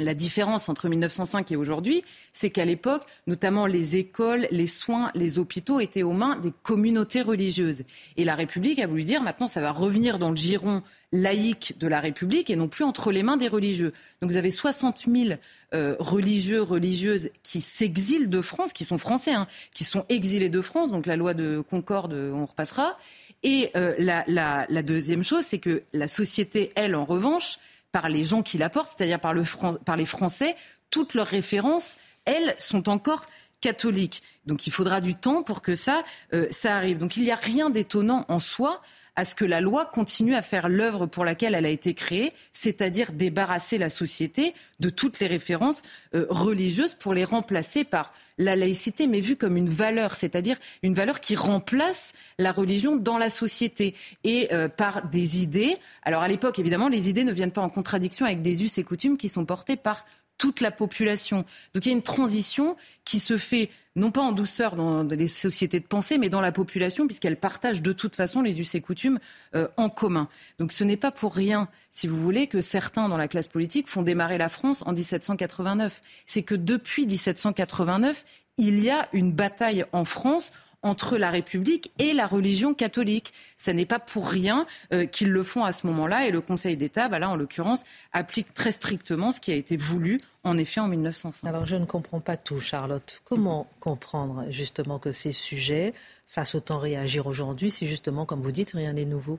la 0.00 0.14
différence 0.14 0.68
entre 0.68 0.88
1905 0.88 1.52
et 1.52 1.56
aujourd'hui, 1.56 2.02
c'est 2.32 2.50
qu'à 2.50 2.64
l'époque, 2.64 3.02
notamment 3.26 3.66
les 3.66 3.96
écoles, 3.96 4.46
les 4.50 4.66
soins, 4.66 5.10
les 5.14 5.38
hôpitaux 5.38 5.80
étaient 5.80 6.02
aux 6.02 6.12
mains 6.12 6.36
des 6.36 6.52
communautés 6.62 7.22
religieuses. 7.22 7.82
Et 8.16 8.24
la 8.24 8.34
République 8.34 8.78
a 8.78 8.86
voulu 8.86 9.04
dire 9.04 9.22
maintenant 9.22 9.48
ça 9.48 9.60
va 9.60 9.70
revenir 9.70 10.18
dans 10.18 10.30
le 10.30 10.36
giron 10.36 10.82
laïque 11.12 11.74
de 11.78 11.86
la 11.86 12.00
République 12.00 12.48
et 12.48 12.56
non 12.56 12.68
plus 12.68 12.84
entre 12.84 13.12
les 13.12 13.22
mains 13.22 13.36
des 13.36 13.48
religieux. 13.48 13.92
Donc 14.20 14.30
vous 14.30 14.38
avez 14.38 14.50
60 14.50 15.06
000 15.06 15.38
euh, 15.74 15.94
religieux, 15.98 16.62
religieuses 16.62 17.30
qui 17.42 17.60
s'exilent 17.60 18.30
de 18.30 18.40
France, 18.40 18.72
qui 18.72 18.84
sont 18.84 18.98
français, 18.98 19.34
hein, 19.34 19.46
qui 19.74 19.84
sont 19.84 20.06
exilés 20.08 20.48
de 20.48 20.62
France. 20.62 20.90
Donc 20.90 21.06
la 21.06 21.16
loi 21.16 21.34
de 21.34 21.60
Concorde, 21.60 22.14
on 22.14 22.46
repassera. 22.46 22.96
Et 23.42 23.70
euh, 23.76 23.94
la, 23.98 24.24
la 24.26 24.82
deuxième 24.82 25.24
chose, 25.24 25.44
c'est 25.44 25.58
que 25.58 25.82
la 25.92 26.06
société, 26.06 26.72
elle, 26.76 26.94
en 26.94 27.04
revanche, 27.04 27.58
par 27.92 28.08
les 28.08 28.24
gens 28.24 28.42
qui 28.42 28.58
la 28.58 28.70
portent, 28.70 28.94
c'est-à-dire 28.96 29.20
par, 29.20 29.34
le 29.34 29.44
par 29.84 29.96
les 29.96 30.06
Français, 30.06 30.56
toutes 30.90 31.14
leurs 31.14 31.26
références 31.26 31.98
elles 32.24 32.54
sont 32.58 32.88
encore 32.88 33.26
catholiques. 33.60 34.22
Donc 34.46 34.66
il 34.66 34.72
faudra 34.72 35.00
du 35.00 35.14
temps 35.14 35.42
pour 35.42 35.62
que 35.62 35.74
ça, 35.74 36.02
euh, 36.34 36.46
ça 36.50 36.76
arrive. 36.76 36.98
Donc 36.98 37.16
il 37.16 37.22
n'y 37.22 37.30
a 37.30 37.36
rien 37.36 37.70
d'étonnant 37.70 38.24
en 38.28 38.40
soi 38.40 38.82
à 39.16 39.24
ce 39.24 39.34
que 39.34 39.44
la 39.44 39.60
loi 39.60 39.84
continue 39.84 40.34
à 40.34 40.42
faire 40.42 40.68
l'œuvre 40.68 41.06
pour 41.06 41.24
laquelle 41.24 41.54
elle 41.54 41.66
a 41.66 41.70
été 41.70 41.94
créée, 41.94 42.32
c'est-à-dire 42.52 43.12
débarrasser 43.12 43.78
la 43.78 43.88
société 43.88 44.54
de 44.80 44.90
toutes 44.90 45.20
les 45.20 45.26
références 45.26 45.82
euh, 46.14 46.26
religieuses 46.30 46.94
pour 46.94 47.12
les 47.14 47.24
remplacer 47.24 47.84
par 47.84 48.12
la 48.38 48.56
laïcité, 48.56 49.06
mais 49.06 49.20
vue 49.20 49.36
comme 49.36 49.56
une 49.56 49.68
valeur, 49.68 50.14
c'est-à-dire 50.14 50.56
une 50.82 50.94
valeur 50.94 51.20
qui 51.20 51.36
remplace 51.36 52.14
la 52.38 52.52
religion 52.52 52.96
dans 52.96 53.18
la 53.18 53.30
société 53.30 53.94
et 54.24 54.52
euh, 54.52 54.68
par 54.68 55.08
des 55.08 55.42
idées. 55.42 55.76
Alors 56.02 56.22
à 56.22 56.28
l'époque, 56.28 56.58
évidemment, 56.58 56.88
les 56.88 57.08
idées 57.08 57.24
ne 57.24 57.32
viennent 57.32 57.52
pas 57.52 57.60
en 57.60 57.68
contradiction 57.68 58.24
avec 58.24 58.42
des 58.42 58.64
us 58.64 58.78
et 58.78 58.84
coutumes 58.84 59.18
qui 59.18 59.28
sont 59.28 59.44
portés 59.44 59.76
par 59.76 60.06
toute 60.42 60.60
la 60.60 60.72
population. 60.72 61.44
Donc 61.72 61.86
il 61.86 61.90
y 61.90 61.92
a 61.92 61.94
une 61.94 62.02
transition 62.02 62.76
qui 63.04 63.20
se 63.20 63.38
fait 63.38 63.70
non 63.94 64.10
pas 64.10 64.22
en 64.22 64.32
douceur 64.32 64.74
dans 64.74 65.04
les 65.04 65.28
sociétés 65.28 65.78
de 65.78 65.86
pensée, 65.86 66.18
mais 66.18 66.28
dans 66.28 66.40
la 66.40 66.50
population, 66.50 67.06
puisqu'elle 67.06 67.36
partage 67.36 67.80
de 67.80 67.92
toute 67.92 68.16
façon 68.16 68.42
les 68.42 68.60
us 68.60 68.74
et 68.74 68.80
coutumes 68.80 69.20
euh, 69.54 69.68
en 69.76 69.88
commun. 69.88 70.28
Donc 70.58 70.72
ce 70.72 70.82
n'est 70.82 70.96
pas 70.96 71.12
pour 71.12 71.32
rien, 71.32 71.68
si 71.92 72.08
vous 72.08 72.20
voulez, 72.20 72.48
que 72.48 72.60
certains 72.60 73.08
dans 73.08 73.16
la 73.16 73.28
classe 73.28 73.46
politique 73.46 73.86
font 73.86 74.02
démarrer 74.02 74.36
la 74.36 74.48
France 74.48 74.82
en 74.84 74.94
1789. 74.94 76.02
C'est 76.26 76.42
que 76.42 76.56
depuis 76.56 77.06
1789, 77.06 78.24
il 78.58 78.80
y 78.80 78.90
a 78.90 79.08
une 79.12 79.30
bataille 79.30 79.84
en 79.92 80.04
France 80.04 80.50
entre 80.82 81.16
la 81.16 81.30
République 81.30 81.92
et 81.98 82.12
la 82.12 82.26
religion 82.26 82.74
catholique. 82.74 83.32
Ce 83.56 83.70
n'est 83.70 83.86
pas 83.86 83.98
pour 83.98 84.28
rien 84.28 84.66
euh, 84.92 85.06
qu'ils 85.06 85.30
le 85.30 85.42
font 85.42 85.64
à 85.64 85.72
ce 85.72 85.86
moment-là 85.86 86.26
et 86.26 86.30
le 86.30 86.40
Conseil 86.40 86.76
d'État, 86.76 87.08
bah 87.08 87.18
là 87.18 87.30
en 87.30 87.36
l'occurrence, 87.36 87.84
applique 88.12 88.52
très 88.54 88.72
strictement 88.72 89.32
ce 89.32 89.40
qui 89.40 89.52
a 89.52 89.54
été 89.54 89.76
voulu 89.76 90.20
en 90.44 90.58
effet 90.58 90.80
en 90.80 90.88
1905. 90.88 91.46
Alors 91.48 91.66
je 91.66 91.76
ne 91.76 91.84
comprends 91.84 92.20
pas 92.20 92.36
tout, 92.36 92.60
Charlotte. 92.60 93.22
Comment 93.24 93.66
comprendre 93.80 94.44
justement 94.50 94.98
que 94.98 95.12
ces 95.12 95.32
sujets 95.32 95.94
fassent 96.28 96.54
autant 96.54 96.78
réagir 96.78 97.26
aujourd'hui 97.26 97.70
si 97.70 97.86
justement, 97.86 98.24
comme 98.24 98.40
vous 98.40 98.52
dites, 98.52 98.72
rien 98.72 98.94
n'est 98.94 99.04
nouveau? 99.04 99.38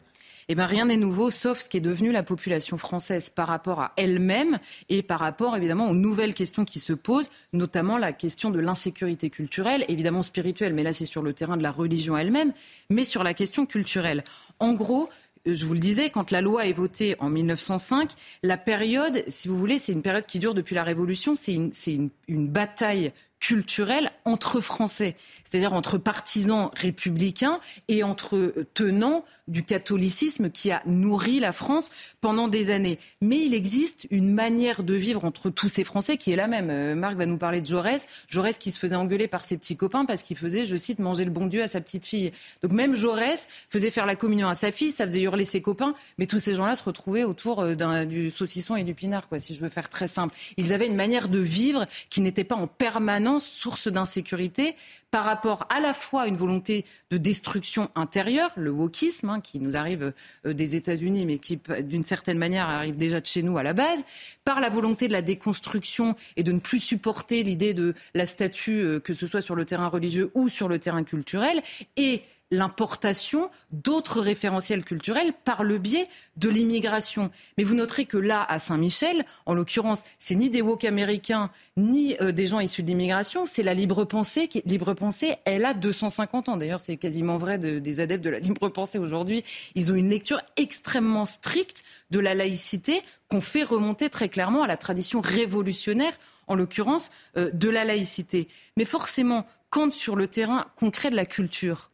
Eh 0.50 0.56
bien, 0.56 0.66
rien 0.66 0.86
n'est 0.86 0.98
nouveau, 0.98 1.32
sauf 1.32 1.60
ce 1.60 1.70
qui 1.70 1.78
est 1.78 1.82
devenu 1.82 2.12
la 2.12 2.24
population 2.24 2.78
française 2.78 3.30
par 3.30 3.48
rapport 3.48 3.80
à 3.80 3.94
elle-même 3.98 4.60
et 4.90 5.02
par 5.02 5.20
rapport, 5.20 5.56
évidemment, 5.56 5.90
aux 5.90 5.96
nouvelles 5.96 6.34
questions 6.34 6.66
qui 6.66 6.80
se 6.80 6.94
posent, 6.94 7.30
notamment 7.54 7.98
la 7.98 8.14
question 8.14 8.50
de 8.50 8.60
l'insécurité 8.60 9.30
culturelle, 9.30 9.86
évidemment 9.88 10.22
spirituelle, 10.22 10.74
mais 10.74 10.84
là, 10.84 10.94
c'est 10.94 11.06
sur 11.06 11.22
le 11.22 11.34
terrain 11.34 11.58
de 11.58 11.64
la 11.64 11.72
religion 11.72 12.18
elle-même, 12.18 12.54
mais 12.90 13.04
sur 13.04 13.24
la 13.24 13.34
question 13.34 13.66
culturelle. 13.66 14.24
En 14.60 14.74
gros, 14.74 15.10
euh, 15.48 15.56
je 15.56 15.66
vous 15.66 15.74
le 15.74 15.80
disais, 15.80 16.10
quand 16.10 16.32
la 16.32 16.42
loi 16.42 16.66
est 16.66 16.74
votée 16.74 17.16
en 17.20 17.30
1905, 17.30 18.12
la 18.44 18.58
période, 18.58 19.24
si 19.28 19.48
vous 19.48 19.58
voulez, 19.58 19.80
c'est 19.80 19.92
une 19.92 20.02
période 20.02 20.26
qui 20.26 20.40
dure 20.40 20.54
depuis 20.54 20.76
la 20.76 20.84
Révolution, 20.84 21.34
c'est 21.36 21.54
une, 21.54 22.10
bataille 22.48 23.12
culturelle 23.44 24.10
entre 24.24 24.62
Français, 24.62 25.18
c'est-à-dire 25.44 25.74
entre 25.74 25.98
partisans 25.98 26.70
républicains 26.78 27.60
et 27.90 28.02
entre 28.02 28.54
tenants 28.74 29.26
du 29.50 29.64
catholicisme 29.64 30.50
qui 30.50 30.72
a 30.72 30.82
nourri 30.86 31.42
la 31.42 31.52
France 31.52 31.90
pendant 32.22 32.48
des 32.48 32.72
années. 32.72 33.00
Mais 33.20 33.46
il 33.46 33.54
existe 33.54 34.08
une 34.12 34.34
manière 34.34 34.82
de 34.84 34.94
vivre 34.94 35.26
entre 35.26 35.50
tous 35.50 35.68
ces 35.68 35.84
Français 35.84 36.16
qui 36.16 36.32
est 36.32 36.38
la 36.38 36.48
même. 36.48 36.70
Euh, 36.70 36.96
Marc 36.96 37.18
va 37.18 37.26
nous 37.26 37.38
parler 37.38 37.60
de 37.60 37.66
Jaurès. 37.66 38.08
Jaurès 38.30 38.58
qui 38.58 38.72
se 38.72 38.80
faisait 38.80 38.96
engueuler 38.96 39.28
par 39.28 39.44
ses 39.44 39.58
petits 39.58 39.76
copains 39.76 40.06
parce 40.06 40.24
qu'il 40.24 40.38
faisait, 40.38 40.66
je 40.66 40.78
cite, 40.78 41.00
manger 41.00 41.26
le 41.26 41.32
bon 41.32 41.48
Dieu 41.48 41.62
à 41.62 41.68
sa 41.68 41.82
petite 41.82 42.06
fille. 42.06 42.32
Donc 42.62 42.72
même 42.72 42.96
Jaurès 42.96 43.50
faisait 43.70 43.92
faire 43.92 44.06
la 44.06 44.16
communion 44.16 44.48
à 44.48 44.56
sa 44.56 44.72
fille, 44.72 44.92
ça 44.92 45.06
faisait 45.06 45.22
hurler 45.22 45.44
ses 45.44 45.62
copains, 45.62 45.96
mais 46.18 46.28
tous 46.28 46.40
ces 46.40 46.56
gens-là 46.56 46.78
se 46.78 46.84
retrouvaient 46.84 47.26
autour 47.26 47.60
euh, 47.60 48.06
du 48.06 48.32
saucisson 48.32 48.78
et 48.78 48.86
du 48.86 48.94
pinard, 48.94 49.28
quoi, 49.28 49.38
si 49.38 49.54
je 49.54 49.60
veux 49.60 49.70
faire 49.70 49.90
très 49.90 50.08
simple. 50.08 50.34
Ils 50.56 50.72
avaient 50.72 50.88
une 50.88 50.96
manière 50.96 51.28
de 51.28 51.40
vivre 51.40 51.88
qui 52.10 52.22
n'était 52.22 52.46
pas 52.46 52.56
en 52.56 52.68
permanence 52.68 53.33
source 53.40 53.88
d'insécurité 53.88 54.76
par 55.12 55.26
rapport 55.26 55.68
à 55.70 55.80
la 55.80 55.94
fois 55.94 56.24
à 56.24 56.28
une 56.28 56.36
volonté 56.36 56.86
de 57.12 57.18
destruction 57.18 57.90
intérieure, 57.94 58.52
le 58.56 58.72
wokisme, 58.72 59.30
hein, 59.30 59.42
qui 59.42 59.60
nous 59.60 59.76
arrive 59.76 60.14
euh, 60.46 60.54
des 60.54 60.76
États-Unis, 60.76 61.26
mais 61.26 61.38
qui, 61.38 61.60
d'une 61.82 62.04
certaine 62.04 62.40
manière, 62.40 62.68
arrive 62.68 62.98
déjà 62.98 63.22
de 63.22 63.26
chez 63.26 63.44
nous 63.44 63.58
à 63.58 63.64
la 63.64 63.74
base, 63.74 64.04
par 64.44 64.60
la 64.60 64.70
volonté 64.70 65.08
de 65.08 65.14
la 65.14 65.22
déconstruction 65.22 66.16
et 66.36 66.42
de 66.42 66.52
ne 66.52 66.60
plus 66.60 66.80
supporter 66.80 67.44
l'idée 67.44 67.76
de 67.76 67.94
la 68.16 68.26
statue, 68.26 68.80
euh, 68.80 69.00
que 69.00 69.14
ce 69.14 69.28
soit 69.28 69.42
sur 69.42 69.54
le 69.54 69.66
terrain 69.66 69.88
religieux 69.88 70.32
ou 70.34 70.50
sur 70.50 70.68
le 70.68 70.80
terrain 70.80 71.04
culturel, 71.04 71.62
et 71.96 72.24
l'importation 72.52 73.50
d'autres 73.72 74.22
référentiels 74.22 74.84
culturels 74.84 75.34
par 75.44 75.64
le 75.64 75.78
biais 75.78 76.08
de 76.38 76.50
l'immigration. 76.50 77.32
Mais 77.58 77.64
vous 77.64 77.76
noterez 77.76 78.06
que 78.06 78.18
là, 78.18 78.46
à 78.48 78.60
Saint-Michel, 78.60 79.26
en 79.46 79.54
l'occurrence, 79.54 80.04
c'est 80.20 80.36
ni 80.36 80.50
des 80.50 80.62
woke 80.62 80.84
américains, 80.86 81.50
ni 81.78 82.16
euh, 82.22 82.32
des 82.32 82.48
gens 82.48 82.60
issus 82.60 82.84
de 82.84 82.88
l'immigration, 82.88 83.46
c'est 83.46 83.64
la 83.64 83.74
libre 83.74 84.06
pensée. 84.06 84.48
Qui, 84.48 84.62
libre 84.66 84.94
pensée, 84.94 85.36
elle 85.46 85.66
a 85.66 85.74
250 85.74 86.50
ans. 86.50 86.58
D'ailleurs, 86.58 86.82
c'est 86.82 86.98
quasiment 86.98 87.38
vrai 87.38 87.58
des 87.58 88.00
adeptes 88.00 88.24
de 88.24 88.30
la 88.30 88.40
libre 88.40 88.70
pensée 88.70 89.00
aujourd'hui. 89.00 89.44
Ils 89.76 89.92
ont 89.92 89.96
une 89.96 90.10
lecture 90.10 90.42
extrêmement 90.58 91.26
stricte 91.26 91.84
de 92.12 92.20
la 92.20 92.36
laïcité 92.36 93.02
qu'on 93.30 93.42
fait 93.42 93.64
remonter 93.64 94.10
très 94.10 94.30
clairement 94.30 94.64
à 94.64 94.68
la 94.68 94.78
tradition 94.78 95.22
révolutionnaire, 95.22 96.14
en 96.48 96.56
l'occurrence, 96.56 97.10
euh, 97.38 97.50
de 97.52 97.70
la 97.70 97.84
laïcité. 97.84 98.48
Mais 98.78 98.86
forcément, 98.86 99.48
quand 99.70 99.92
sur 99.92 100.16
le 100.16 100.28
terrain 100.28 100.68
concret 100.76 101.10
de 101.10 101.16
la 101.16 101.26
culture, 101.26 101.90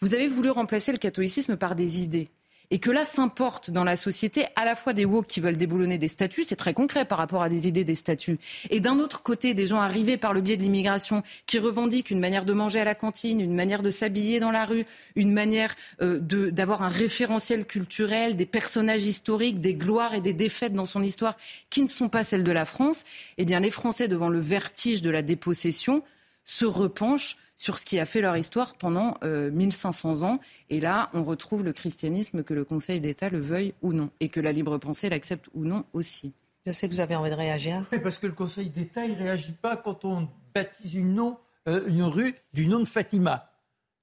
vous 0.00 0.14
avez 0.14 0.28
voulu 0.28 0.50
remplacer 0.50 0.92
le 0.92 0.98
catholicisme 0.98 1.56
par 1.56 1.74
des 1.74 2.00
idées. 2.02 2.28
Et 2.70 2.80
que 2.80 2.90
là 2.90 3.04
s'importent 3.04 3.70
dans 3.70 3.84
la 3.84 3.94
société 3.94 4.46
à 4.56 4.64
la 4.64 4.74
fois 4.74 4.92
des 4.92 5.04
woke 5.04 5.28
qui 5.28 5.40
veulent 5.40 5.56
déboulonner 5.56 5.98
des 5.98 6.08
statuts, 6.08 6.42
c'est 6.42 6.56
très 6.56 6.74
concret 6.74 7.04
par 7.04 7.18
rapport 7.18 7.42
à 7.42 7.48
des 7.48 7.68
idées 7.68 7.84
des 7.84 7.94
statuts, 7.94 8.38
et 8.70 8.80
d'un 8.80 8.98
autre 8.98 9.22
côté 9.22 9.54
des 9.54 9.66
gens 9.66 9.80
arrivés 9.80 10.16
par 10.16 10.32
le 10.32 10.40
biais 10.40 10.56
de 10.56 10.62
l'immigration 10.62 11.22
qui 11.46 11.60
revendiquent 11.60 12.10
une 12.10 12.18
manière 12.18 12.44
de 12.44 12.52
manger 12.52 12.80
à 12.80 12.84
la 12.84 12.96
cantine, 12.96 13.40
une 13.40 13.54
manière 13.54 13.82
de 13.82 13.90
s'habiller 13.90 14.40
dans 14.40 14.50
la 14.50 14.64
rue, 14.64 14.84
une 15.14 15.32
manière 15.32 15.76
euh, 16.02 16.18
d'avoir 16.18 16.82
un 16.82 16.88
référentiel 16.88 17.66
culturel, 17.66 18.34
des 18.34 18.46
personnages 18.46 19.04
historiques, 19.04 19.60
des 19.60 19.74
gloires 19.74 20.14
et 20.14 20.20
des 20.20 20.32
défaites 20.32 20.74
dans 20.74 20.86
son 20.86 21.04
histoire 21.04 21.36
qui 21.70 21.82
ne 21.82 21.88
sont 21.88 22.08
pas 22.08 22.24
celles 22.24 22.44
de 22.44 22.52
la 22.52 22.64
France, 22.64 23.04
eh 23.38 23.44
bien 23.44 23.60
les 23.60 23.70
Français 23.70 24.08
devant 24.08 24.28
le 24.28 24.40
vertige 24.40 25.02
de 25.02 25.10
la 25.10 25.22
dépossession 25.22 26.02
se 26.44 26.64
repenchent 26.64 27.36
sur 27.56 27.78
ce 27.78 27.84
qui 27.86 27.98
a 27.98 28.04
fait 28.04 28.20
leur 28.20 28.36
histoire 28.36 28.74
pendant 28.76 29.16
1500 29.22 30.22
euh, 30.22 30.26
ans. 30.26 30.40
Et 30.70 30.80
là, 30.80 31.10
on 31.14 31.24
retrouve 31.24 31.64
le 31.64 31.72
christianisme, 31.72 32.42
que 32.42 32.54
le 32.54 32.64
Conseil 32.64 33.00
d'État 33.00 33.30
le 33.30 33.40
veuille 33.40 33.74
ou 33.82 33.92
non, 33.92 34.10
et 34.20 34.28
que 34.28 34.40
la 34.40 34.52
libre 34.52 34.78
pensée 34.78 35.08
l'accepte 35.08 35.48
ou 35.54 35.64
non 35.64 35.84
aussi. 35.92 36.34
Je 36.66 36.72
sais 36.72 36.88
que 36.88 36.92
vous 36.92 37.00
avez 37.00 37.16
envie 37.16 37.30
de 37.30 37.34
réagir. 37.34 37.84
Oui, 37.92 37.98
parce 37.98 38.18
que 38.18 38.26
le 38.26 38.32
Conseil 38.32 38.68
d'État, 38.68 39.04
il 39.04 39.12
ne 39.12 39.18
réagit 39.18 39.52
pas 39.52 39.76
quand 39.76 40.04
on 40.04 40.28
baptise 40.54 40.94
une, 40.94 41.14
nom, 41.14 41.38
euh, 41.68 41.82
une 41.86 42.02
rue 42.02 42.34
du 42.52 42.68
nom 42.68 42.80
de 42.80 42.88
Fatima 42.88 43.50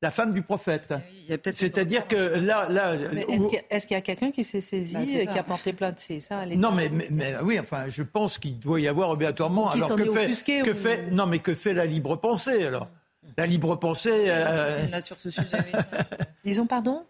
la 0.04 0.12
femme 0.12 0.34
du 0.34 0.42
prophète. 0.42 0.94
C'est-à-dire 1.54 2.10
que 2.10 2.16
là, 2.16 2.68
là 2.70 2.94
est-ce 3.70 3.88
qu'il 3.88 3.96
y 3.96 3.98
a, 3.98 4.02
quelqu'un 4.02 4.32
qui 4.32 4.44
s'est 4.44 4.60
saisi 4.60 4.96
bah, 4.96 5.02
et 5.06 5.26
qui 5.26 5.40
a 5.40 5.44
porté 5.44 5.72
plainte? 5.72 5.98
C'est 5.98 6.20
ça. 6.20 6.46
Non, 6.46 6.72
mais, 6.74 6.92
mais, 7.10 7.36
oui, 7.42 7.58
enfin, 7.58 7.86
je 7.88 8.04
pense 8.04 8.38
qu'il 8.38 8.60
doit 8.60 8.82
y 8.82 8.88
avoir 8.90 9.10
obligatoirement. 9.10 9.70
alors 9.70 9.96
que 9.96 10.12
fait, 10.12 10.62
que 10.62 10.74
fait, 10.74 11.10
non, 11.10 11.26
mais 11.26 11.40
que 11.40 11.56
fait 11.56 11.74
la 11.74 11.86
libre 11.86 12.18
pensée 12.18 12.66
alors? 12.66 12.90
La 13.38 13.46
libre 13.46 13.76
pensée. 13.76 14.26
Euh... 14.28 14.88
Là 14.88 15.02
sur 15.02 15.18
ce 15.18 15.30
sujet. 15.30 15.58
Ils 16.46 16.62
ont 16.62 16.68
pardon? 16.68 17.04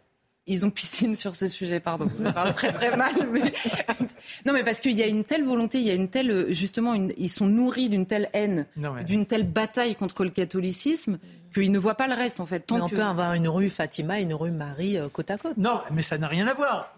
Ils 0.46 0.66
ont 0.66 0.70
piscine 0.70 1.16
sur 1.16 1.38
ce 1.38 1.48
sujet, 1.48 1.80
pardon. 1.80 2.10
Je 2.20 2.30
parle 2.30 2.54
très 2.54 2.74
très 2.74 2.98
mal. 2.98 3.14
Mais... 3.32 3.54
non, 4.46 4.52
mais 4.52 4.64
parce 4.64 4.82
qu'il 4.82 4.98
y 4.98 5.02
a 5.02 5.08
une 5.08 5.24
telle 5.24 5.46
volonté, 5.46 5.80
il 5.80 5.88
y 5.88 5.90
a 5.90 5.94
une 5.94 6.10
telle, 6.10 6.54
justement, 6.54 6.94
ils 6.94 7.30
sont 7.30 7.46
nourris 7.46 7.88
d'une 7.88 8.06
telle 8.06 8.30
haine, 8.34 8.66
d'une 9.06 9.26
telle 9.26 9.46
bataille 9.46 9.96
contre 9.96 10.26
le 10.26 10.32
catholicisme 10.32 11.18
qu'ils 11.54 11.72
ne 11.72 11.80
voient 11.80 11.96
pas 11.96 12.08
le 12.08 12.16
reste, 12.16 12.42
en 12.42 12.46
fait. 12.46 12.62
Tant 12.62 12.76
mais 12.76 12.82
on 12.82 12.90
peut 12.90 13.04
avoir 13.04 13.34
une 13.34 13.48
rue 13.48 13.70
Fatima 13.70 14.20
et 14.20 14.24
une 14.24 14.34
rue 14.34 14.52
Marie 14.52 14.98
euh, 14.98 15.08
côte 15.08 15.32
à 15.32 15.38
côte. 15.38 15.56
Non, 15.56 15.80
mais 15.92 16.02
ça 16.02 16.18
n'a 16.18 16.28
rien 16.28 16.48
à 16.48 16.54
voir. 16.54 16.94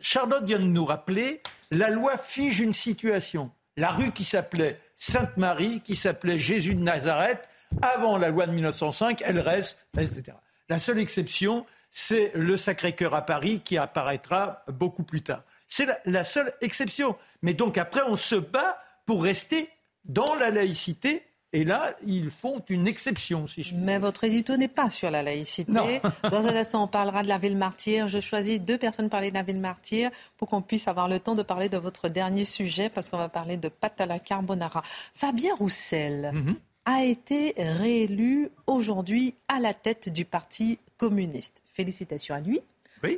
Charlotte 0.00 0.44
vient 0.44 0.58
de 0.58 0.64
nous 0.64 0.84
rappeler, 0.84 1.40
la 1.70 1.88
loi 1.88 2.16
fige 2.18 2.60
une 2.60 2.72
situation. 2.72 3.50
La 3.76 3.92
rue 3.92 4.10
qui 4.10 4.24
s'appelait 4.24 4.78
Sainte-Marie, 4.96 5.80
qui 5.80 5.96
s'appelait 5.96 6.38
Jésus 6.38 6.74
de 6.74 6.82
Nazareth, 6.82 7.48
avant 7.82 8.18
la 8.18 8.30
loi 8.30 8.46
de 8.46 8.52
1905, 8.52 9.22
elle 9.24 9.40
reste, 9.40 9.86
etc. 9.98 10.36
La 10.68 10.78
seule 10.78 10.98
exception, 10.98 11.64
c'est 11.90 12.32
le 12.34 12.56
Sacré-Cœur 12.56 13.14
à 13.14 13.22
Paris 13.22 13.60
qui 13.64 13.78
apparaîtra 13.78 14.62
beaucoup 14.68 15.02
plus 15.02 15.22
tard. 15.22 15.42
C'est 15.66 15.86
la, 16.04 16.24
seule 16.24 16.52
exception. 16.60 17.16
Mais 17.42 17.54
donc 17.54 17.78
après, 17.78 18.02
on 18.06 18.16
se 18.16 18.34
bat 18.34 18.78
pour 19.06 19.22
rester 19.22 19.68
dans 20.04 20.34
la 20.34 20.50
laïcité 20.50 21.22
et 21.54 21.64
là, 21.64 21.96
ils 22.06 22.28
font 22.28 22.62
une 22.68 22.86
exception, 22.86 23.46
si 23.46 23.62
je 23.62 23.74
Mais 23.74 23.98
votre 23.98 24.24
édito 24.24 24.58
n'est 24.58 24.68
pas 24.68 24.90
sur 24.90 25.10
la 25.10 25.22
laïcité. 25.22 25.72
Dans 26.30 26.46
un 26.46 26.54
instant, 26.54 26.84
on 26.84 26.88
parlera 26.88 27.22
de 27.22 27.28
la 27.28 27.38
ville 27.38 27.56
martyre. 27.56 28.06
Je 28.06 28.20
choisis 28.20 28.60
deux 28.60 28.76
personnes 28.76 29.06
pour 29.06 29.12
parler 29.12 29.30
de 29.30 29.36
la 29.36 29.42
ville 29.42 29.58
martyre 29.58 30.10
pour 30.36 30.48
qu'on 30.48 30.60
puisse 30.60 30.88
avoir 30.88 31.08
le 31.08 31.18
temps 31.20 31.34
de 31.34 31.42
parler 31.42 31.70
de 31.70 31.78
votre 31.78 32.10
dernier 32.10 32.44
sujet, 32.44 32.90
parce 32.90 33.08
qu'on 33.08 33.16
va 33.16 33.30
parler 33.30 33.56
de 33.56 33.68
pâte 33.68 33.98
à 33.98 34.04
la 34.04 34.18
carbonara. 34.18 34.82
Fabien 35.14 35.54
Roussel 35.54 36.32
mhm. 36.34 36.56
A 36.88 37.04
été 37.04 37.52
réélu 37.58 38.48
aujourd'hui 38.66 39.34
à 39.46 39.60
la 39.60 39.74
tête 39.74 40.08
du 40.08 40.24
Parti 40.24 40.78
communiste. 40.96 41.62
Félicitations 41.74 42.34
à 42.34 42.40
lui. 42.40 42.62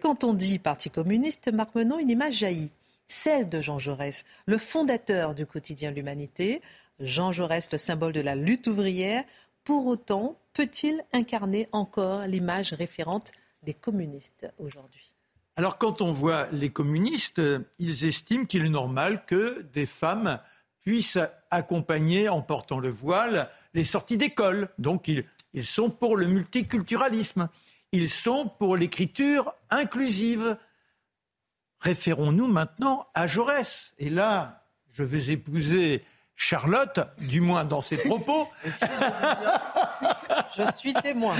Quand 0.02 0.24
on 0.24 0.34
dit 0.34 0.58
Parti 0.58 0.90
communiste, 0.90 1.52
Marc 1.52 1.76
Menon, 1.76 2.00
une 2.00 2.10
image 2.10 2.38
jaillit. 2.38 2.72
Celle 3.06 3.48
de 3.48 3.60
Jean 3.60 3.78
Jaurès, 3.78 4.24
le 4.46 4.58
fondateur 4.58 5.36
du 5.36 5.46
quotidien 5.46 5.92
L'Humanité, 5.92 6.62
Jean 6.98 7.30
Jaurès, 7.30 7.70
le 7.70 7.78
symbole 7.78 8.12
de 8.12 8.20
la 8.20 8.34
lutte 8.34 8.66
ouvrière. 8.66 9.22
Pour 9.62 9.86
autant, 9.86 10.36
peut-il 10.52 11.04
incarner 11.12 11.68
encore 11.70 12.26
l'image 12.26 12.72
référente 12.72 13.30
des 13.62 13.74
communistes 13.74 14.48
aujourd'hui? 14.58 15.14
Alors 15.54 15.78
quand 15.78 16.00
on 16.00 16.10
voit 16.10 16.48
les 16.50 16.70
communistes, 16.70 17.40
ils 17.78 18.04
estiment 18.04 18.46
qu'il 18.46 18.64
est 18.64 18.68
normal 18.68 19.24
que 19.26 19.62
des 19.72 19.86
femmes 19.86 20.40
puissent 20.84 21.18
accompagner 21.50 22.28
en 22.28 22.42
portant 22.42 22.78
le 22.78 22.90
voile 22.90 23.48
les 23.74 23.84
sorties 23.84 24.16
d'école. 24.16 24.68
Donc 24.78 25.08
ils, 25.08 25.24
ils 25.52 25.66
sont 25.66 25.90
pour 25.90 26.16
le 26.16 26.26
multiculturalisme. 26.26 27.48
Ils 27.92 28.10
sont 28.10 28.48
pour 28.58 28.76
l'écriture 28.76 29.52
inclusive. 29.70 30.56
Référons-nous 31.80 32.46
maintenant 32.46 33.08
à 33.14 33.26
Jaurès. 33.26 33.94
Et 33.98 34.10
là, 34.10 34.64
je 34.90 35.02
vais 35.02 35.32
épouser 35.32 36.04
Charlotte, 36.36 37.00
du 37.18 37.42
moins 37.42 37.64
dans 37.64 37.82
ses 37.82 37.98
propos. 37.98 38.48
je 38.64 40.70
suis 40.78 40.94
témoin. 40.94 41.36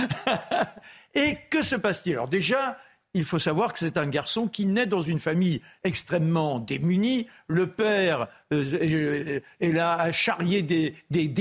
Et 1.14 1.38
que 1.50 1.62
se 1.62 1.76
passe-t-il? 1.76 2.12
Alors 2.12 2.28
déjà, 2.28 2.76
il 3.14 3.24
faut 3.24 3.38
savoir 3.38 3.72
que 3.72 3.78
c'est 3.80 3.96
un 3.96 4.06
garçon 4.06 4.46
qui 4.46 4.66
naît 4.66 4.86
dans 4.86 5.00
une 5.00 5.18
famille 5.18 5.60
extrêmement 5.82 6.60
démunie. 6.60 7.26
Le 7.48 7.66
père 7.66 8.28
euh, 8.52 9.40
est 9.60 9.72
là 9.72 9.96
à 9.96 10.12
charrier 10.12 10.62
des, 10.62 10.94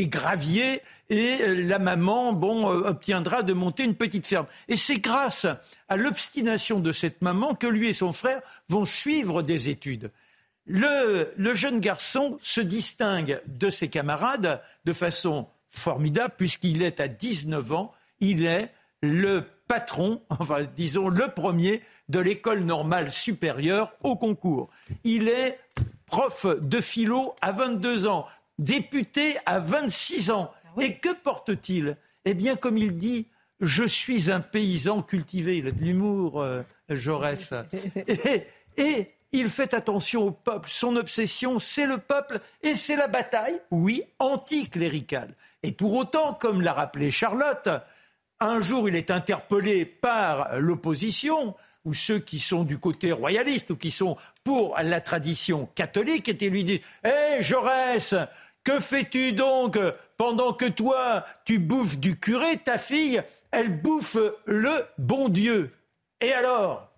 graviers 0.07 0.81
et 1.09 1.55
la 1.55 1.77
maman, 1.77 2.33
bon, 2.33 2.71
euh, 2.71 2.89
obtiendra 2.89 3.43
de 3.43 3.53
monter 3.53 3.83
une 3.83 3.95
petite 3.95 4.25
ferme. 4.25 4.47
Et 4.67 4.75
c'est 4.75 4.97
grâce 4.97 5.45
à 5.89 5.97
l'obstination 5.97 6.79
de 6.79 6.91
cette 6.91 7.21
maman 7.21 7.53
que 7.53 7.67
lui 7.67 7.89
et 7.89 7.93
son 7.93 8.13
frère 8.13 8.41
vont 8.67 8.85
suivre 8.85 9.43
des 9.43 9.69
études. 9.69 10.11
Le, 10.65 11.31
le 11.37 11.53
jeune 11.53 11.79
garçon 11.79 12.37
se 12.41 12.61
distingue 12.61 13.41
de 13.47 13.69
ses 13.69 13.89
camarades 13.89 14.61
de 14.85 14.93
façon 14.93 15.47
formidable 15.67 16.33
puisqu'il 16.35 16.81
est 16.81 16.99
à 16.99 17.07
19 17.07 17.73
ans, 17.73 17.93
il 18.19 18.45
est 18.45 18.71
le 19.01 19.43
patron, 19.69 20.19
enfin 20.29 20.63
disons 20.75 21.07
le 21.09 21.27
premier 21.27 21.81
de 22.09 22.19
l'école 22.19 22.61
normale 22.61 23.11
supérieure 23.11 23.93
au 24.03 24.17
concours. 24.17 24.69
Il 25.03 25.29
est 25.29 25.59
prof 26.07 26.47
de 26.59 26.81
philo 26.81 27.35
à 27.39 27.51
22 27.51 28.07
ans, 28.07 28.25
député 28.57 29.37
à 29.45 29.59
26 29.59 30.31
ans. 30.31 30.51
Ah 30.65 30.83
Et 30.83 30.95
que 30.95 31.13
porte-t-il? 31.13 31.97
Eh 32.25 32.33
bien, 32.33 32.55
comme 32.55 32.77
il 32.77 32.97
dit, 32.97 33.27
je 33.61 33.83
suis 33.83 34.31
un 34.31 34.39
paysan 34.39 35.03
cultivé. 35.03 35.57
Il 35.57 35.67
a 35.67 35.71
de 35.71 35.83
l'humour, 35.83 36.41
euh, 36.41 36.63
Jaurès. 36.89 37.53
Et, 38.07 38.47
et 38.77 39.11
il 39.31 39.49
fait 39.49 39.73
attention 39.73 40.23
au 40.23 40.31
peuple. 40.31 40.69
Son 40.71 40.95
obsession, 40.95 41.59
c'est 41.59 41.85
le 41.85 41.97
peuple 41.97 42.39
et 42.63 42.73
c'est 42.73 42.95
la 42.95 43.07
bataille, 43.07 43.59
oui, 43.69 44.03
anticléricale. 44.17 45.35
Et 45.61 45.71
pour 45.71 45.93
autant, 45.93 46.33
comme 46.33 46.61
l'a 46.61 46.73
rappelé 46.73 47.11
Charlotte, 47.11 47.69
un 48.39 48.61
jour, 48.61 48.87
il 48.87 48.95
est 48.95 49.11
interpellé 49.11 49.85
par 49.85 50.59
l'opposition 50.59 51.55
ou 51.85 51.93
ceux 51.93 52.19
qui 52.19 52.39
sont 52.39 52.63
du 52.63 52.77
côté 52.77 53.11
royaliste 53.11 53.71
ou 53.71 53.75
qui 53.75 53.91
sont 53.91 54.17
pour 54.43 54.77
la 54.81 55.01
tradition 55.01 55.69
catholique, 55.75 56.29
et 56.29 56.49
lui 56.49 56.63
disent 56.63 56.81
Hé 57.03 57.41
Jaurès, 57.41 58.15
que 58.63 58.79
fais-tu 58.79 59.31
donc 59.33 59.77
pendant 60.17 60.53
que 60.53 60.65
toi, 60.65 61.25
tu 61.45 61.59
bouffes 61.59 61.97
du 61.97 62.19
curé, 62.19 62.57
ta 62.57 62.77
fille, 62.77 63.21
elle 63.51 63.81
bouffe 63.81 64.17
le 64.45 64.85
bon 64.97 65.29
Dieu? 65.29 65.73
Et 66.21 66.33
alors? 66.33 66.91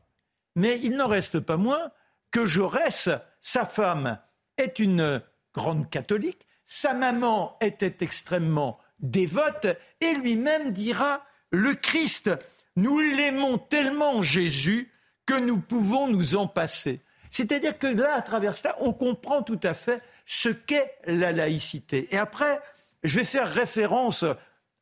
Mais 0.55 0.79
il 0.81 0.95
n'en 0.95 1.07
reste 1.07 1.39
pas 1.39 1.57
moins 1.57 1.91
que 2.31 2.45
Jaurès, 2.45 3.09
sa 3.39 3.65
femme, 3.65 4.19
est 4.57 4.79
une 4.79 5.21
grande 5.53 5.89
catholique, 5.89 6.47
sa 6.65 6.93
maman 6.93 7.57
était 7.61 8.03
extrêmement 8.03 8.79
dévote, 8.99 9.67
et 9.99 10.13
lui-même 10.13 10.71
dira 10.71 11.23
le 11.51 11.75
Christ, 11.75 12.31
nous 12.75 12.99
l'aimons 12.99 13.57
tellement, 13.57 14.21
Jésus, 14.21 14.91
que 15.25 15.39
nous 15.39 15.59
pouvons 15.59 16.07
nous 16.07 16.35
en 16.35 16.47
passer. 16.47 17.01
C'est-à-dire 17.29 17.77
que 17.77 17.87
là, 17.87 18.15
à 18.15 18.21
travers 18.21 18.57
cela, 18.57 18.75
on 18.81 18.93
comprend 18.93 19.43
tout 19.43 19.59
à 19.63 19.73
fait 19.73 20.01
ce 20.25 20.49
qu'est 20.49 20.95
la 21.05 21.31
laïcité. 21.31 22.07
Et 22.11 22.17
après, 22.17 22.59
je 23.03 23.19
vais 23.19 23.25
faire 23.25 23.49
référence 23.49 24.25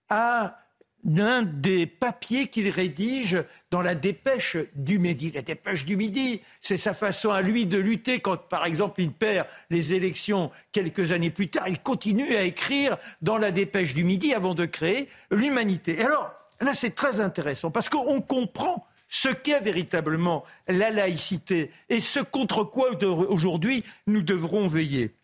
à 0.09 0.57
l'un 1.05 1.43
des 1.43 1.85
papiers 1.85 2.47
qu'il 2.47 2.69
rédige 2.69 3.41
dans 3.71 3.81
la 3.81 3.95
dépêche 3.95 4.57
du 4.75 4.99
Midi. 4.99 5.31
La 5.31 5.41
dépêche 5.41 5.85
du 5.85 5.95
Midi, 5.95 6.41
c'est 6.59 6.77
sa 6.77 6.93
façon 6.93 7.29
à 7.29 7.41
lui 7.41 7.65
de 7.65 7.77
lutter 7.77 8.19
quand, 8.19 8.37
par 8.49 8.65
exemple, 8.65 9.01
il 9.01 9.11
perd 9.11 9.47
les 9.69 9.93
élections 9.93 10.51
quelques 10.71 11.11
années 11.11 11.29
plus 11.29 11.49
tard. 11.49 11.67
Il 11.67 11.79
continue 11.79 12.35
à 12.35 12.43
écrire 12.43 12.97
dans 13.21 13.37
la 13.37 13.51
dépêche 13.51 13.93
du 13.93 14.03
Midi 14.03 14.33
avant 14.33 14.55
de 14.55 14.65
créer 14.65 15.07
l'humanité. 15.31 16.03
Alors, 16.03 16.33
Là, 16.61 16.73
c'est 16.73 16.95
très 16.95 17.19
intéressant 17.21 17.71
parce 17.71 17.89
qu'on 17.89 18.21
comprend 18.21 18.85
ce 19.07 19.29
qu'est 19.29 19.59
véritablement 19.59 20.43
la 20.67 20.91
laïcité 20.91 21.71
et 21.89 21.99
ce 21.99 22.19
contre 22.19 22.63
quoi 22.63 22.89
aujourd'hui 23.29 23.83
nous 24.07 24.21
devrons 24.21 24.67
veiller. 24.67 25.15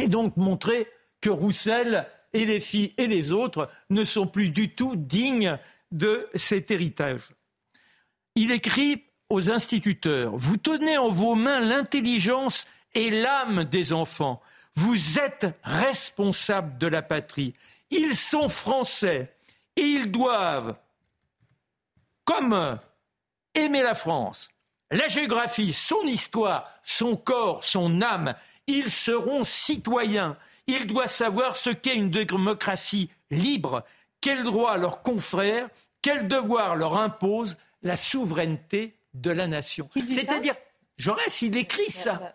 Et 0.00 0.08
donc 0.08 0.36
montrer 0.36 0.86
que 1.20 1.30
Roussel 1.30 2.06
et 2.32 2.44
les 2.44 2.60
filles 2.60 2.94
et 2.96 3.06
les 3.06 3.32
autres 3.32 3.70
ne 3.90 4.04
sont 4.04 4.26
plus 4.26 4.50
du 4.50 4.74
tout 4.74 4.94
dignes 4.96 5.58
de 5.90 6.28
cet 6.34 6.70
héritage. 6.70 7.22
Il 8.34 8.50
écrit 8.50 9.04
aux 9.30 9.50
instituteurs, 9.50 10.36
vous 10.36 10.56
tenez 10.56 10.98
en 10.98 11.08
vos 11.08 11.34
mains 11.34 11.60
l'intelligence 11.60 12.66
et 12.94 13.10
l'âme 13.10 13.64
des 13.64 13.92
enfants. 13.92 14.40
Vous 14.74 15.18
êtes 15.18 15.46
responsables 15.62 16.78
de 16.78 16.86
la 16.86 17.02
patrie. 17.02 17.54
Ils 17.90 18.16
sont 18.16 18.48
français 18.48 19.33
et 19.76 19.82
ils 19.82 20.10
doivent, 20.10 20.76
comme 22.24 22.78
aimer 23.54 23.82
la 23.82 23.94
France, 23.94 24.48
la 24.90 25.08
géographie, 25.08 25.72
son 25.72 26.02
histoire, 26.02 26.70
son 26.82 27.16
corps, 27.16 27.64
son 27.64 28.00
âme, 28.02 28.34
ils 28.66 28.90
seront 28.90 29.44
citoyens. 29.44 30.36
Ils 30.66 30.86
doivent 30.86 31.10
savoir 31.10 31.56
ce 31.56 31.70
qu'est 31.70 31.96
une 31.96 32.10
démocratie 32.10 33.10
libre, 33.30 33.84
quels 34.20 34.44
droits 34.44 34.76
leurs 34.78 35.02
confrères, 35.02 35.68
quels 36.00 36.28
devoirs 36.28 36.76
leur 36.76 36.96
impose 36.96 37.56
la 37.82 37.96
souveraineté 37.96 38.96
de 39.14 39.30
la 39.30 39.46
nation. 39.46 39.88
C'est-à-dire, 39.94 40.54
Jaurès, 40.96 41.42
il 41.42 41.56
écrit 41.56 41.90
ça. 41.90 42.14
Bah, 42.14 42.34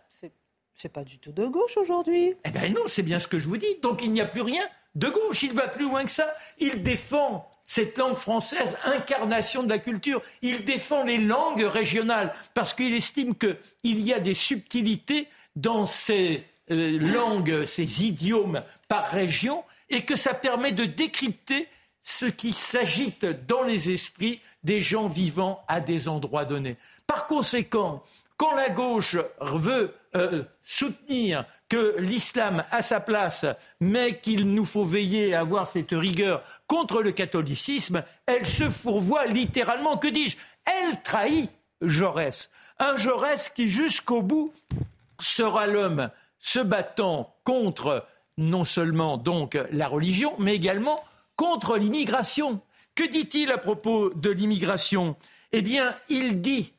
c'est 0.76 0.90
pas 0.90 1.04
du 1.04 1.20
tout 1.20 1.34
de 1.34 1.46
gauche 1.46 1.76
aujourd'hui. 1.76 2.36
Eh 2.46 2.52
bien 2.52 2.70
non, 2.70 2.84
c'est 2.88 3.04
bien 3.04 3.20
ce 3.20 3.28
que 3.28 3.38
je 3.38 3.50
vous 3.50 3.58
dis. 3.58 3.76
Donc 3.82 4.02
il 4.02 4.14
n'y 4.14 4.22
a 4.22 4.26
plus 4.26 4.42
rien 4.42 4.64
de 4.96 5.08
gauche. 5.08 5.44
Il 5.44 5.54
va 5.54 5.68
plus 5.68 5.86
loin 5.86 6.04
que 6.04 6.12
ça. 6.12 6.28
Il 6.58 6.84
défend 6.84 7.50
cette 7.66 7.98
langue 7.98 8.16
française, 8.16 8.78
incarnation 8.86 9.64
de 9.64 9.70
la 9.70 9.80
culture. 9.80 10.22
Il 10.42 10.66
défend 10.66 11.04
les 11.04 11.20
langues 11.20 11.64
régionales 11.64 12.34
parce 12.54 12.74
qu'il 12.74 12.94
estime 12.94 13.36
qu'il 13.36 14.02
y 14.02 14.14
a 14.14 14.20
des 14.20 14.34
subtilités 14.34 15.28
dans 15.56 15.86
ces 15.86 16.44
euh, 16.72 16.98
langues, 17.00 17.66
ces 17.66 18.06
idiomes 18.06 18.64
par 18.88 19.10
région 19.10 19.64
et 19.90 20.04
que 20.04 20.16
ça 20.16 20.34
permet 20.34 20.72
de 20.72 20.86
décrypter 20.86 21.68
ce 22.02 22.26
qui 22.26 22.54
s'agite 22.54 23.26
dans 23.26 23.62
les 23.62 23.92
esprits 23.92 24.42
des 24.64 24.82
gens 24.82 25.08
vivant 25.08 25.64
à 25.68 25.80
des 25.80 26.08
endroits 26.08 26.46
donnés. 26.46 26.78
Par 27.06 27.28
conséquent, 27.28 28.04
quand 28.38 28.56
la 28.56 28.70
gauche 28.70 29.18
veut 29.42 29.94
euh, 30.16 30.44
soutenir 30.70 31.46
que 31.68 31.96
l'islam 31.98 32.64
a 32.70 32.84
sa 32.84 33.00
place, 33.00 33.44
mais 33.80 34.20
qu'il 34.20 34.54
nous 34.54 34.66
faut 34.66 34.86
veiller 34.86 35.34
à 35.34 35.40
avoir 35.40 35.68
cette 35.68 35.90
rigueur 35.92 36.44
contre 36.68 37.02
le 37.02 37.12
catholicisme, 37.12 38.04
elle 38.28 38.46
se 38.46 38.70
fourvoie 38.70 39.26
littéralement, 39.26 39.98
que 39.98 40.08
dis-je 40.08 40.38
Elle 40.66 41.02
trahit 41.02 41.50
Jaurès. 41.82 42.52
Un 42.78 42.98
Jaurès 42.98 43.50
qui 43.50 43.68
jusqu'au 43.68 44.22
bout 44.22 44.54
sera 45.20 45.66
l'homme 45.66 46.12
se 46.38 46.60
battant 46.60 47.36
contre 47.44 48.06
non 48.38 48.64
seulement 48.64 49.18
donc 49.18 49.58
la 49.72 49.88
religion, 49.88 50.36
mais 50.38 50.54
également 50.54 51.04
contre 51.36 51.78
l'immigration. 51.78 52.62
Que 52.94 53.10
dit-il 53.10 53.52
à 53.52 53.58
propos 53.58 54.12
de 54.14 54.30
l'immigration? 54.30 55.16
Eh 55.52 55.64
bien, 55.64 55.96
il 56.10 56.42
dit 56.42 56.74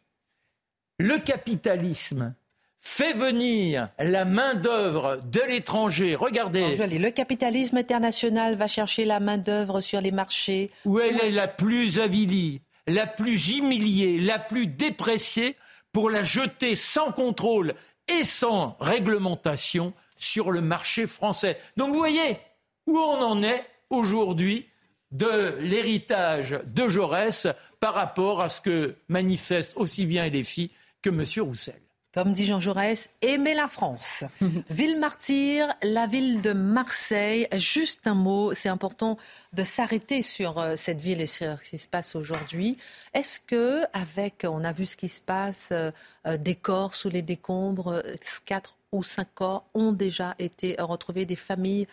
le 1.00 1.18
capitalisme 1.18 2.36
fait 2.80 3.12
venir 3.12 3.90
la 3.98 4.24
main-d'œuvre 4.24 5.20
de 5.24 5.40
l'étranger. 5.40 6.16
Regardez. 6.16 6.76
le 6.76 7.10
capitalisme 7.10 7.76
international 7.76 8.56
va 8.56 8.66
chercher 8.66 9.04
la 9.04 9.20
main-d'œuvre 9.20 9.80
sur 9.80 10.00
les 10.00 10.10
marchés. 10.10 10.70
Où 10.86 10.98
elle 10.98 11.20
est 11.20 11.30
la 11.30 11.46
plus 11.46 12.00
avilie, 12.00 12.62
la 12.86 13.06
plus 13.06 13.58
humiliée, 13.58 14.18
la 14.18 14.38
plus 14.38 14.66
dépréciée 14.66 15.56
pour 15.92 16.08
la 16.08 16.22
jeter 16.22 16.74
sans 16.74 17.12
contrôle 17.12 17.74
et 18.08 18.24
sans 18.24 18.76
réglementation 18.80 19.92
sur 20.16 20.50
le 20.50 20.62
marché 20.62 21.06
français. 21.06 21.58
Donc 21.76 21.92
vous 21.92 21.98
voyez 21.98 22.38
où 22.86 22.98
on 22.98 23.20
en 23.22 23.42
est 23.42 23.64
aujourd'hui 23.90 24.66
de 25.10 25.56
l'héritage 25.60 26.58
de 26.64 26.88
Jaurès 26.88 27.46
par 27.78 27.94
rapport 27.94 28.40
à 28.40 28.48
ce 28.48 28.60
que 28.60 28.96
manifestent 29.08 29.76
aussi 29.76 30.06
bien 30.06 30.28
les 30.28 30.44
filles 30.44 30.70
que 31.02 31.10
M. 31.10 31.24
Roussel. 31.44 31.80
Comme 32.12 32.32
dit 32.32 32.44
Jean 32.44 32.58
Jaurès, 32.58 33.08
aimer 33.22 33.54
la 33.54 33.68
France. 33.68 34.24
ville 34.70 34.98
martyre, 34.98 35.68
la 35.82 36.06
ville 36.06 36.40
de 36.40 36.52
Marseille. 36.52 37.46
Juste 37.52 38.06
un 38.06 38.14
mot, 38.14 38.52
c'est 38.52 38.68
important 38.68 39.16
de 39.52 39.62
s'arrêter 39.62 40.22
sur 40.22 40.58
euh, 40.58 40.74
cette 40.76 41.00
ville 41.00 41.20
et 41.20 41.26
sur 41.26 41.60
ce 41.60 41.70
qui 41.70 41.78
se 41.78 41.86
passe 41.86 42.16
aujourd'hui. 42.16 42.76
Est-ce 43.14 43.38
que, 43.38 43.84
avec, 43.92 44.44
on 44.44 44.64
a 44.64 44.72
vu 44.72 44.86
ce 44.86 44.96
qui 44.96 45.08
se 45.08 45.20
passe, 45.20 45.68
euh, 45.70 45.92
euh, 46.26 46.36
des 46.36 46.56
corps 46.56 46.96
sous 46.96 47.10
les 47.10 47.22
décombres, 47.22 48.02
quatre 48.44 48.76
ou 48.90 49.04
cinq 49.04 49.28
corps 49.36 49.64
ont 49.74 49.92
déjà 49.92 50.34
été 50.40 50.74
retrouvés, 50.80 51.24
des 51.24 51.36
familles 51.36 51.86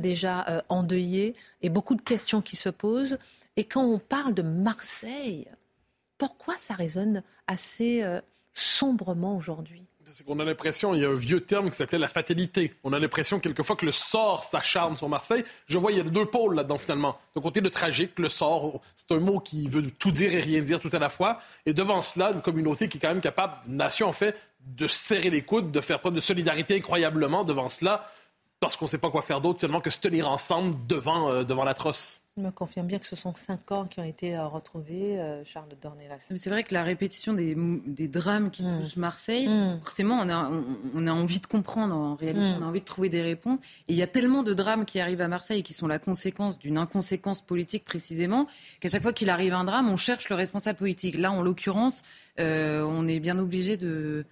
déjà 0.00 0.64
endeuillées, 0.68 1.36
et 1.62 1.68
beaucoup 1.68 1.94
de 1.94 2.02
questions 2.02 2.42
qui 2.42 2.56
se 2.56 2.68
posent. 2.68 3.18
Et 3.56 3.62
quand 3.62 3.84
on 3.84 4.00
parle 4.00 4.34
de 4.34 4.42
Marseille, 4.42 5.46
pourquoi 6.18 6.58
ça 6.58 6.74
résonne 6.74 7.22
assez 7.46 8.04
sombrement 8.52 9.36
aujourd'hui 9.36 9.86
qu'on 10.26 10.38
a 10.40 10.44
l'impression, 10.44 10.94
il 10.94 11.02
y 11.02 11.04
a 11.04 11.08
un 11.08 11.14
vieux 11.14 11.40
terme 11.40 11.70
qui 11.70 11.76
s'appelait 11.76 11.98
la 11.98 12.08
fatalité. 12.08 12.74
On 12.84 12.92
a 12.92 12.98
l'impression 12.98 13.40
quelquefois 13.40 13.76
que 13.76 13.86
le 13.86 13.92
sort 13.92 14.42
s'acharne 14.42 14.96
sur 14.96 15.08
Marseille. 15.08 15.44
Je 15.66 15.78
vois, 15.78 15.92
il 15.92 15.98
y 15.98 16.00
a 16.00 16.04
deux 16.04 16.26
pôles 16.26 16.54
là-dedans 16.56 16.78
finalement. 16.78 17.18
De 17.34 17.40
côté 17.40 17.60
de 17.60 17.68
tragique, 17.68 18.18
le 18.18 18.28
sort, 18.28 18.80
c'est 18.96 19.12
un 19.14 19.20
mot 19.20 19.40
qui 19.40 19.68
veut 19.68 19.82
tout 19.90 20.10
dire 20.10 20.34
et 20.34 20.40
rien 20.40 20.62
dire 20.62 20.80
tout 20.80 20.90
à 20.92 20.98
la 20.98 21.08
fois. 21.08 21.38
Et 21.66 21.72
devant 21.72 22.02
cela, 22.02 22.32
une 22.32 22.42
communauté 22.42 22.88
qui 22.88 22.98
est 22.98 23.00
quand 23.00 23.08
même 23.08 23.20
capable, 23.20 23.54
une 23.68 23.76
nation 23.76 24.08
en 24.08 24.12
fait, 24.12 24.36
de 24.60 24.86
serrer 24.86 25.30
les 25.30 25.42
coudes, 25.42 25.70
de 25.70 25.80
faire 25.80 26.00
preuve 26.00 26.14
de 26.14 26.20
solidarité 26.20 26.76
incroyablement 26.76 27.44
devant 27.44 27.68
cela, 27.68 28.08
parce 28.58 28.76
qu'on 28.76 28.84
ne 28.84 28.90
sait 28.90 28.98
pas 28.98 29.10
quoi 29.10 29.22
faire 29.22 29.40
d'autre 29.40 29.60
seulement 29.60 29.80
que 29.80 29.90
se 29.90 29.98
tenir 29.98 30.30
ensemble 30.30 30.76
devant, 30.86 31.30
euh, 31.30 31.44
devant 31.44 31.64
l'atroce 31.64 32.20
me 32.36 32.50
confirme 32.50 32.86
bien 32.86 32.98
que 32.98 33.06
ce 33.06 33.16
sont 33.16 33.34
cinq 33.34 33.64
corps 33.64 33.88
qui 33.88 34.00
ont 34.00 34.04
été 34.04 34.36
euh, 34.36 34.46
retrouvés, 34.46 35.18
euh, 35.20 35.44
Charles 35.44 35.68
Dornelas. 35.80 36.18
C'est 36.36 36.50
vrai 36.50 36.62
que 36.62 36.72
la 36.72 36.82
répétition 36.82 37.34
des, 37.34 37.56
des 37.86 38.08
drames 38.08 38.50
qui 38.50 38.62
mmh. 38.62 38.80
touchent 38.80 38.96
Marseille, 38.96 39.48
mmh. 39.48 39.80
forcément, 39.82 40.18
on 40.20 40.28
a, 40.28 40.50
on, 40.94 41.06
a 41.06 41.12
envie 41.12 41.40
de 41.40 41.46
comprendre 41.46 41.94
en 41.94 42.14
réalité, 42.14 42.46
mmh. 42.46 42.58
on 42.60 42.62
a 42.62 42.66
envie 42.66 42.80
de 42.80 42.84
trouver 42.84 43.08
des 43.08 43.22
réponses. 43.22 43.58
Et 43.88 43.92
il 43.92 43.96
y 43.96 44.02
a 44.02 44.06
tellement 44.06 44.42
de 44.42 44.54
drames 44.54 44.84
qui 44.84 45.00
arrivent 45.00 45.20
à 45.20 45.28
Marseille 45.28 45.60
et 45.60 45.62
qui 45.62 45.74
sont 45.74 45.86
la 45.86 45.98
conséquence 45.98 46.58
d'une 46.58 46.78
inconséquence 46.78 47.42
politique 47.42 47.84
précisément, 47.84 48.46
qu'à 48.80 48.88
chaque 48.88 49.02
fois 49.02 49.12
qu'il 49.12 49.30
arrive 49.30 49.52
un 49.52 49.64
drame, 49.64 49.88
on 49.88 49.96
cherche 49.96 50.28
le 50.28 50.36
responsable 50.36 50.78
politique. 50.78 51.18
Là, 51.18 51.32
en 51.32 51.42
l'occurrence, 51.42 52.02
euh, 52.38 52.82
on 52.82 53.08
est 53.08 53.20
bien 53.20 53.38
obligé 53.38 53.76
de 53.76 54.24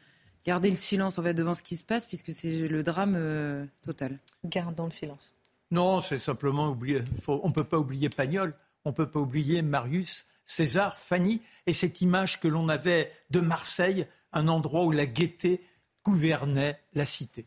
garder 0.47 0.71
le 0.71 0.77
silence 0.77 1.19
en 1.19 1.23
fait 1.23 1.35
devant 1.35 1.55
ce 1.55 1.63
qui 1.63 1.77
se 1.77 1.85
passe 1.85 2.07
puisque 2.07 2.33
c'est 2.33 2.69
le 2.69 2.83
drame 2.83 3.69
total. 3.83 4.19
Gardons 4.45 4.87
le 4.87 4.93
silence. 4.93 5.35
Non, 5.71 6.01
c'est 6.01 6.19
simplement 6.19 6.69
oublier. 6.69 7.03
on 7.27 7.49
ne 7.49 7.53
peut 7.53 7.65
pas 7.65 7.79
oublier 7.79 8.09
Pagnol, 8.09 8.55
on 8.85 8.91
ne 8.91 8.95
peut 8.95 9.11
pas 9.11 9.21
oublier 9.21 9.63
Marius, 9.63 10.27
César, 10.45 10.99
Fanny, 10.99 11.43
et 11.67 11.73
cette 11.73 12.01
image 12.01 12.41
que 12.41 12.49
l'on 12.49 12.69
avait 12.69 13.13
de 13.31 13.41
Marseille, 13.41 14.07
un 14.33 14.49
endroit 14.49 14.85
où 14.85 14.93
la 14.93 15.07
gaieté 15.07 15.63
gouvernait 16.05 16.81
la 16.95 17.05
cité. 17.05 17.47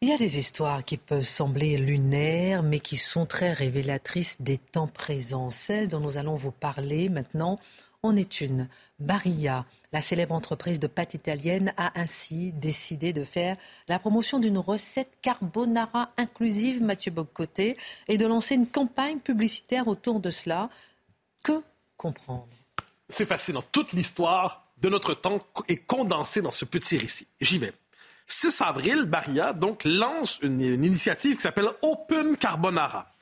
Il 0.00 0.08
y 0.08 0.12
a 0.12 0.18
des 0.18 0.36
histoires 0.36 0.84
qui 0.84 0.96
peuvent 0.96 1.22
sembler 1.22 1.78
lunaires, 1.78 2.62
mais 2.62 2.80
qui 2.80 2.96
sont 2.96 3.24
très 3.24 3.52
révélatrices 3.52 4.42
des 4.42 4.58
temps 4.58 4.88
présents. 4.88 5.50
Celle 5.50 5.88
dont 5.88 6.00
nous 6.00 6.18
allons 6.18 6.36
vous 6.36 6.50
parler 6.50 7.08
maintenant 7.08 7.58
en 8.02 8.14
est 8.16 8.40
une. 8.40 8.68
Barilla, 9.00 9.66
la 9.92 10.00
célèbre 10.00 10.34
entreprise 10.34 10.78
de 10.78 10.86
pâtes 10.86 11.14
italienne, 11.14 11.72
a 11.76 11.98
ainsi 11.98 12.52
décidé 12.52 13.12
de 13.12 13.24
faire 13.24 13.56
la 13.88 13.98
promotion 13.98 14.38
d'une 14.38 14.58
recette 14.58 15.18
carbonara 15.20 16.10
inclusive, 16.16 16.82
Mathieu 16.82 17.10
Boccoté, 17.10 17.76
et 18.08 18.18
de 18.18 18.26
lancer 18.26 18.54
une 18.54 18.68
campagne 18.68 19.18
publicitaire 19.18 19.88
autour 19.88 20.20
de 20.20 20.30
cela. 20.30 20.70
Que 21.42 21.60
comprendre? 21.96 22.48
C'est 23.08 23.26
fascinant. 23.26 23.62
Toute 23.72 23.92
l'histoire 23.92 24.66
de 24.80 24.88
notre 24.88 25.14
temps 25.14 25.38
est 25.68 25.76
condensée 25.76 26.42
dans 26.42 26.50
ce 26.50 26.64
petit 26.64 26.96
récit. 26.96 27.26
J'y 27.40 27.58
vais. 27.58 27.72
6 28.26 28.62
avril, 28.62 29.04
Barilla 29.04 29.52
donc 29.52 29.82
lance 29.84 30.38
une 30.40 30.60
initiative 30.60 31.36
qui 31.36 31.42
s'appelle 31.42 31.68
Open 31.82 32.36
Carbonara, 32.36 33.12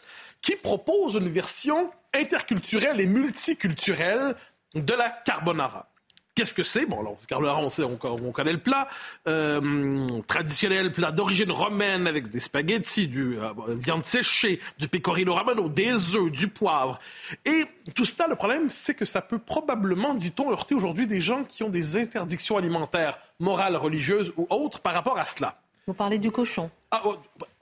qui 0.41 0.55
propose 0.57 1.15
une 1.15 1.29
version 1.29 1.91
interculturelle 2.15 3.01
et 3.01 3.07
multiculturelle 3.07 4.37
de 4.75 4.95
la 4.95 5.11
carbonara. 5.11 5.89
Qu'est-ce 6.35 6.55
que 6.55 6.63
c'est? 6.63 6.87
Bon, 6.87 7.01
alors, 7.01 7.19
carbonara, 7.29 7.59
on, 7.59 7.69
sait, 7.69 7.83
on, 7.85 7.97
connaît 7.97 8.53
le 8.53 8.63
plat. 8.63 8.89
Euh, 9.29 10.23
traditionnel, 10.27 10.91
plat 10.91 11.13
d'origine 11.13 11.53
romaine 11.53 12.07
avec 12.07 12.29
des 12.29 12.41
spaghettis, 12.41 13.07
du 13.07 13.39
euh, 13.39 13.53
viande 13.69 14.05
séchée, 14.07 14.59
du 14.79 14.89
pecorino 14.89 15.35
romano, 15.35 15.69
des 15.69 16.17
œufs, 16.17 16.31
du 16.31 16.49
poivre. 16.49 16.99
Et 17.45 17.67
tout 17.95 18.07
cela, 18.07 18.29
le 18.29 18.37
problème, 18.37 18.71
c'est 18.71 18.95
que 18.95 19.05
ça 19.05 19.21
peut 19.21 19.39
probablement, 19.39 20.15
dit-on, 20.15 20.51
heurter 20.51 20.75
aujourd'hui 20.75 21.07
des 21.07 21.21
gens 21.21 21.45
qui 21.45 21.65
ont 21.65 21.69
des 21.69 21.99
interdictions 21.99 22.57
alimentaires, 22.57 23.19
morales, 23.39 23.77
religieuses 23.77 24.33
ou 24.39 24.47
autres 24.49 24.81
par 24.81 24.95
rapport 24.95 25.19
à 25.19 25.27
cela. 25.27 25.61
Vous 25.87 25.95
parlez 25.95 26.19
du 26.19 26.31
cochon. 26.31 26.71
Ah, 26.91 27.03
oh, 27.05 27.19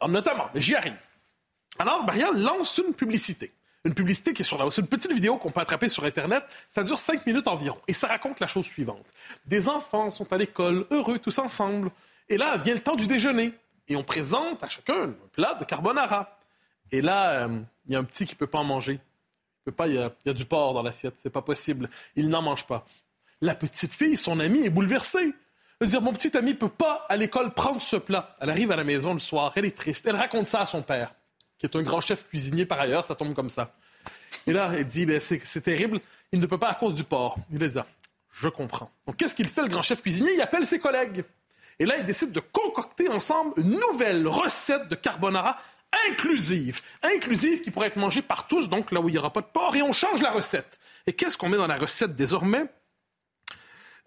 notamment, 0.06 0.48
j'y 0.54 0.76
arrive. 0.76 0.94
Alors, 1.80 2.04
Maria 2.04 2.30
lance 2.30 2.80
une 2.86 2.94
publicité 2.94 3.52
une 3.85 3.95
publicité 3.95 4.33
qui 4.33 4.43
est 4.43 4.45
sur 4.45 4.62
la 4.62 4.70
C'est 4.70 4.83
une 4.83 4.89
petite 4.89 5.12
vidéo 5.12 5.37
qu'on 5.37 5.51
peut 5.51 5.61
attraper 5.61 5.89
sur 5.89 6.05
Internet. 6.05 6.45
Ça 6.68 6.83
dure 6.83 6.99
cinq 6.99 7.24
minutes 7.26 7.49
environ. 7.49 7.78
Et 7.89 7.93
ça 7.93 8.07
raconte 8.09 8.41
la 8.41 8.47
chose 8.47 8.66
suivante. 8.66 9.07
Des 9.47 9.68
enfants 9.68 10.11
sont 10.11 10.31
à 10.33 10.37
l'école, 10.37 10.87
heureux, 10.91 11.18
tous 11.18 11.39
ensemble. 11.39 11.91
Et 12.28 12.37
là, 12.37 12.57
vient 12.59 12.74
le 12.74 12.81
temps 12.81 12.97
du 12.97 13.07
déjeuner. 13.07 13.53
Et 13.89 13.97
on 13.97 14.03
présente 14.03 14.62
à 14.62 14.68
chacun 14.68 15.05
un 15.05 15.14
plat 15.33 15.55
de 15.55 15.64
carbonara. 15.64 16.39
Et 16.93 17.01
là, 17.01 17.45
euh, 17.45 17.61
il 17.87 17.93
y 17.93 17.97
a 17.97 17.99
un 17.99 18.05
petit 18.05 18.26
qui 18.26 18.35
ne 18.35 18.39
peut 18.39 18.47
pas 18.47 18.59
en 18.59 18.64
manger. 18.64 18.95
Il 18.95 19.64
peut 19.64 19.72
pas, 19.72 19.89
il 19.89 19.95
y, 19.95 19.99
a, 20.28 20.33
du 20.33 20.45
porc 20.45 20.74
dans 20.74 20.83
l'assiette. 20.83 21.14
C'est 21.18 21.31
pas 21.31 21.43
possible. 21.43 21.89
Il 22.16 22.28
n'en 22.28 22.43
mange 22.43 22.66
pas. 22.66 22.85
La 23.41 23.55
petite 23.55 23.95
fille, 23.95 24.16
son 24.16 24.41
amie, 24.41 24.64
est 24.64 24.70
bouleversée. 24.70 25.33
Elle 25.81 25.89
dire, 25.89 26.03
mon 26.03 26.12
petit 26.12 26.37
ami 26.37 26.51
ne 26.51 26.57
peut 26.57 26.68
pas 26.68 27.07
à 27.09 27.16
l'école 27.16 27.55
prendre 27.55 27.81
ce 27.81 27.97
plat. 27.97 28.31
Elle 28.41 28.51
arrive 28.51 28.70
à 28.72 28.76
la 28.76 28.85
maison 28.85 29.14
le 29.14 29.18
soir, 29.18 29.53
elle 29.57 29.64
est 29.64 29.76
triste. 29.76 30.07
Elle 30.07 30.16
raconte 30.16 30.47
ça 30.47 30.61
à 30.61 30.66
son 30.66 30.83
père 30.83 31.14
qui 31.61 31.66
est 31.66 31.76
un 31.76 31.82
grand 31.82 32.00
chef 32.00 32.26
cuisinier 32.26 32.64
par 32.64 32.80
ailleurs, 32.80 33.04
ça 33.04 33.14
tombe 33.14 33.34
comme 33.34 33.50
ça. 33.50 33.74
Et 34.46 34.52
là, 34.52 34.72
il 34.78 34.84
dit, 34.84 35.04
ben, 35.04 35.20
c'est 35.20 35.61
terrible, 35.61 36.00
il 36.32 36.40
ne 36.40 36.46
peut 36.46 36.56
pas 36.56 36.70
à 36.70 36.74
cause 36.74 36.94
du 36.94 37.04
porc. 37.04 37.36
Il 37.52 37.58
dit, 37.58 37.78
ah, 37.78 37.86
je 38.32 38.48
comprends. 38.48 38.90
Donc, 39.06 39.18
qu'est-ce 39.18 39.36
qu'il 39.36 39.46
fait, 39.46 39.62
le 39.62 39.68
grand 39.68 39.82
chef 39.82 40.00
cuisinier? 40.00 40.32
Il 40.34 40.40
appelle 40.40 40.66
ses 40.66 40.78
collègues. 40.78 41.22
Et 41.78 41.84
là, 41.84 41.98
il 41.98 42.06
décide 42.06 42.32
de 42.32 42.40
concocter 42.40 43.08
ensemble 43.08 43.52
une 43.61 43.78
nouvelle 43.78 44.26
recette 44.26 44.88
de 44.88 44.94
carbonara 44.94 45.58
inclusive. 46.08 46.80
Inclusive 47.02 47.61
qui 47.61 47.70
pourrait 47.70 47.88
être 47.88 47.96
mangée 47.96 48.22
par 48.22 48.46
tous, 48.46 48.68
donc 48.68 48.90
là 48.90 49.00
où 49.00 49.08
il 49.08 49.12
n'y 49.12 49.18
aura 49.18 49.32
pas 49.32 49.42
de 49.42 49.46
porc, 49.46 49.76
et 49.76 49.82
on 49.82 49.92
change 49.92 50.22
la 50.22 50.30
recette. 50.30 50.78
Et 51.06 51.12
qu'est-ce 51.12 51.36
qu'on 51.36 51.48
met 51.48 51.58
dans 51.58 51.66
la 51.66 51.76
recette 51.76 52.16
désormais? 52.16 52.64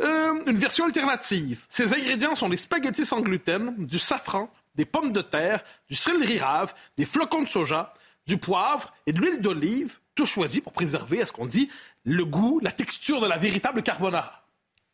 Euh, 0.01 0.43
une 0.47 0.57
version 0.57 0.85
alternative. 0.85 1.65
Ces 1.69 1.93
ingrédients 1.93 2.35
sont 2.35 2.49
des 2.49 2.57
spaghettis 2.57 3.05
sans 3.05 3.21
gluten, 3.21 3.75
du 3.77 3.99
safran, 3.99 4.49
des 4.75 4.85
pommes 4.85 5.11
de 5.11 5.21
terre, 5.21 5.63
du 5.89 5.95
céleri 5.95 6.37
rave, 6.37 6.73
des 6.97 7.05
flocons 7.05 7.41
de 7.41 7.47
soja, 7.47 7.93
du 8.25 8.37
poivre 8.37 8.93
et 9.05 9.13
de 9.13 9.19
l'huile 9.19 9.41
d'olive, 9.41 9.99
tout 10.15 10.25
choisi 10.25 10.61
pour 10.61 10.73
préserver, 10.73 11.21
à 11.21 11.25
ce 11.25 11.31
qu'on 11.31 11.45
dit, 11.45 11.69
le 12.03 12.25
goût, 12.25 12.59
la 12.61 12.71
texture 12.71 13.21
de 13.21 13.27
la 13.27 13.37
véritable 13.37 13.83
carbonara. 13.83 14.45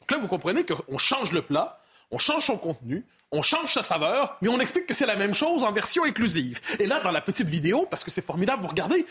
Donc 0.01 0.11
là, 0.11 0.17
vous 0.17 0.27
comprenez 0.27 0.65
qu'on 0.65 0.97
change 0.97 1.31
le 1.31 1.41
plat, 1.41 1.81
on 2.11 2.17
change 2.17 2.45
son 2.45 2.57
contenu, 2.57 3.05
on 3.31 3.41
change 3.41 3.73
sa 3.73 3.83
saveur, 3.83 4.37
mais 4.41 4.47
on 4.47 4.59
explique 4.59 4.87
que 4.87 4.93
c'est 4.93 5.05
la 5.05 5.15
même 5.15 5.35
chose 5.35 5.63
en 5.63 5.71
version 5.71 6.03
inclusive. 6.03 6.59
Et 6.79 6.87
là, 6.87 6.99
dans 7.01 7.11
la 7.11 7.21
petite 7.21 7.47
vidéo, 7.47 7.85
parce 7.85 8.03
que 8.03 8.09
c'est 8.09 8.25
formidable, 8.25 8.61
vous 8.61 8.69
regardez, 8.69 9.05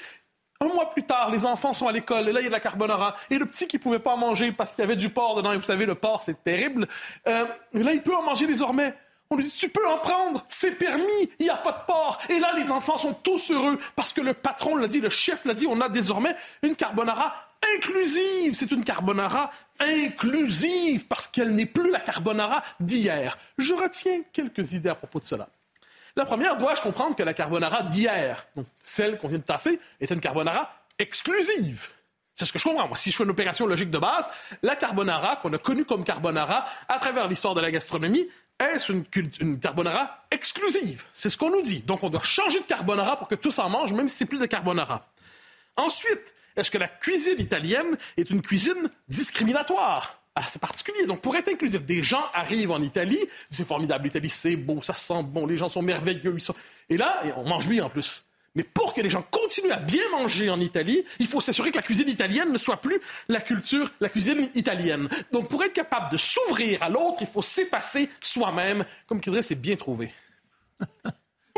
un 0.61 0.66
mois 0.66 0.91
plus 0.91 1.05
tard, 1.05 1.31
les 1.31 1.47
enfants 1.47 1.73
sont 1.73 1.87
à 1.87 1.93
l'école, 1.93 2.29
et 2.29 2.33
là, 2.33 2.41
il 2.41 2.45
y 2.45 2.47
a 2.47 2.49
de 2.49 2.55
la 2.55 2.61
carbonara. 2.61 3.14
Et 3.31 3.39
le 3.39 3.47
petit 3.47 3.69
qui 3.69 3.79
pouvait 3.79 4.01
pas 4.01 4.14
en 4.14 4.16
manger 4.16 4.51
parce 4.51 4.73
qu'il 4.73 4.83
y 4.83 4.85
avait 4.85 4.97
du 4.97 5.09
porc 5.09 5.37
dedans, 5.37 5.53
et 5.53 5.57
vous 5.57 5.62
savez, 5.62 5.87
le 5.87 5.95
porc, 5.95 6.23
c'est 6.25 6.43
terrible, 6.43 6.89
euh, 7.29 7.45
là, 7.75 7.93
il 7.93 8.03
peut 8.03 8.16
en 8.16 8.23
manger 8.23 8.47
désormais. 8.47 8.95
On 9.31 9.37
lui 9.37 9.45
dit, 9.45 9.51
tu 9.51 9.68
peux 9.68 9.87
en 9.87 9.99
prendre, 9.99 10.45
c'est 10.49 10.72
permis, 10.72 11.31
il 11.39 11.45
n'y 11.45 11.51
a 11.51 11.57
pas 11.57 11.72
de 11.72 11.87
porc. 11.87 12.18
Et 12.31 12.39
là, 12.39 12.53
les 12.57 12.70
enfants 12.70 12.97
sont 12.97 13.12
tous 13.12 13.51
heureux 13.51 13.79
parce 13.95 14.14
que 14.14 14.22
le 14.22 14.33
patron 14.33 14.76
l'a 14.76 14.89
dit, 14.89 15.01
le 15.01 15.11
chef 15.11 15.45
l'a 15.45 15.53
dit, 15.53 15.66
on 15.66 15.81
a 15.83 15.91
désormais 15.91 16.35
une 16.62 16.74
carbonara 16.74 17.35
inclusive. 17.76 18.55
C'est 18.55 18.70
une 18.70 18.85
carbonara 18.85 19.51
inclusive 19.81 21.07
parce 21.07 21.26
qu'elle 21.29 21.55
n'est 21.55 21.66
plus 21.66 21.91
la 21.91 22.01
carbonara 22.01 22.62
d'hier. 22.81 23.37
Je 23.59 23.74
retiens 23.74 24.22
quelques 24.33 24.72
idées 24.72 24.89
à 24.89 24.95
propos 24.95 25.20
de 25.20 25.26
cela. 25.26 25.49
La 26.16 26.24
première, 26.24 26.57
dois-je 26.57 26.81
comprendre 26.81 27.14
que 27.14 27.22
la 27.22 27.35
carbonara 27.35 27.83
d'hier, 27.83 28.47
celle 28.83 29.18
qu'on 29.18 29.29
vient 29.29 29.39
de 29.39 29.45
tasser, 29.45 29.79
est 30.01 30.11
une 30.11 30.20
carbonara 30.20 30.72
exclusive? 30.99 31.89
C'est 32.35 32.45
ce 32.45 32.53
que 32.53 32.59
je 32.59 32.64
comprends. 32.64 32.89
Moi, 32.89 32.97
si 32.97 33.11
je 33.11 33.16
fais 33.16 33.24
une 33.24 33.31
opération 33.31 33.66
logique 33.66 33.91
de 33.91 33.99
base, 33.99 34.29
la 34.62 34.74
carbonara 34.74 35.37
qu'on 35.37 35.53
a 35.53 35.59
connue 35.59 35.85
comme 35.85 36.05
carbonara 36.05 36.64
à 36.89 36.99
travers 36.99 37.29
l'histoire 37.29 37.55
de 37.55 37.61
la 37.61 37.70
gastronomie, 37.70 38.29
est-ce 38.61 38.93
une, 38.93 39.61
carbonara 39.61 40.25
exclusive? 40.31 41.05
C'est 41.15 41.31
ce 41.31 41.39
qu'on 41.39 41.51
nous 41.51 41.63
dit. 41.63 41.81
Donc, 41.81 42.03
on 42.03 42.11
doit 42.11 42.23
changer 42.23 42.61
de 42.61 42.65
carbonara 42.65 43.17
pour 43.17 43.29
que 43.29 43.35
tous 43.35 43.59
en 43.59 43.69
mangent, 43.69 43.93
même 43.93 44.09
si 44.09 44.17
c'est 44.17 44.27
plus 44.27 44.39
de 44.39 44.47
carbonara. 44.47 45.07
Ensuite, 45.77 46.35
est-ce 46.57 46.71
que 46.71 46.79
la 46.79 46.89
cuisine 46.89 47.39
italienne 47.39 47.97
est 48.17 48.31
une 48.31 48.43
cuisine 48.43 48.91
discriminatoire? 49.09 50.21
Ah, 50.35 50.43
c'est 50.47 50.61
particulier. 50.61 51.07
Donc, 51.07 51.21
pour 51.21 51.37
être 51.37 51.49
inclusif, 51.49 51.85
des 51.85 52.03
gens 52.03 52.25
arrivent 52.33 52.71
en 52.71 52.83
Italie, 52.83 53.19
c'est 53.51 53.67
formidable, 53.67 54.05
l'Italie, 54.05 54.31
c'est 54.31 54.57
beau, 54.57 54.83
ça 54.83 54.95
sent 54.95 55.23
bon, 55.25 55.47
les 55.47 55.57
gens 55.57 55.69
sont 55.69 55.83
merveilleux. 55.83 56.37
Et 56.89 56.97
là, 56.97 57.23
on 57.37 57.49
mange 57.49 57.69
bien 57.69 57.85
en 57.85 57.89
plus. 57.89 58.25
Mais 58.55 58.62
pour 58.64 58.94
que 58.94 59.01
les 59.01 59.11
gens 59.11 59.24
continuent 59.30 59.72
à 59.72 59.78
bien 59.78 60.09
manger 60.11 60.51
en 60.51 60.61
Italie, 60.61 61.05
il 61.18 61.26
faut 61.26 61.40
s'assurer 61.40 61.70
que 61.70 61.76
la 61.76 61.82
cuisine 61.82 62.09
italienne 62.09 62.53
ne 62.53 62.59
soit 62.59 62.80
plus 62.80 63.01
la 63.28 63.40
culture, 63.40 63.90
la 64.01 64.09
cuisine 64.09 64.49
italienne. 64.55 65.09
Donc, 65.32 65.49
pour 65.49 65.62
être 65.62 65.74
capable 65.74 66.11
de 66.11 66.16
s'ouvrir 66.16 66.82
à 66.82 66.88
l'autre, 66.88 67.18
il 67.20 67.26
faut 67.26 67.42
s'effacer 67.42 68.09
soi-même. 68.20 68.84
Comme 69.07 69.20
dirait, 69.20 69.42
c'est 69.42 69.55
bien 69.55 69.76
trouvé. 69.76 70.11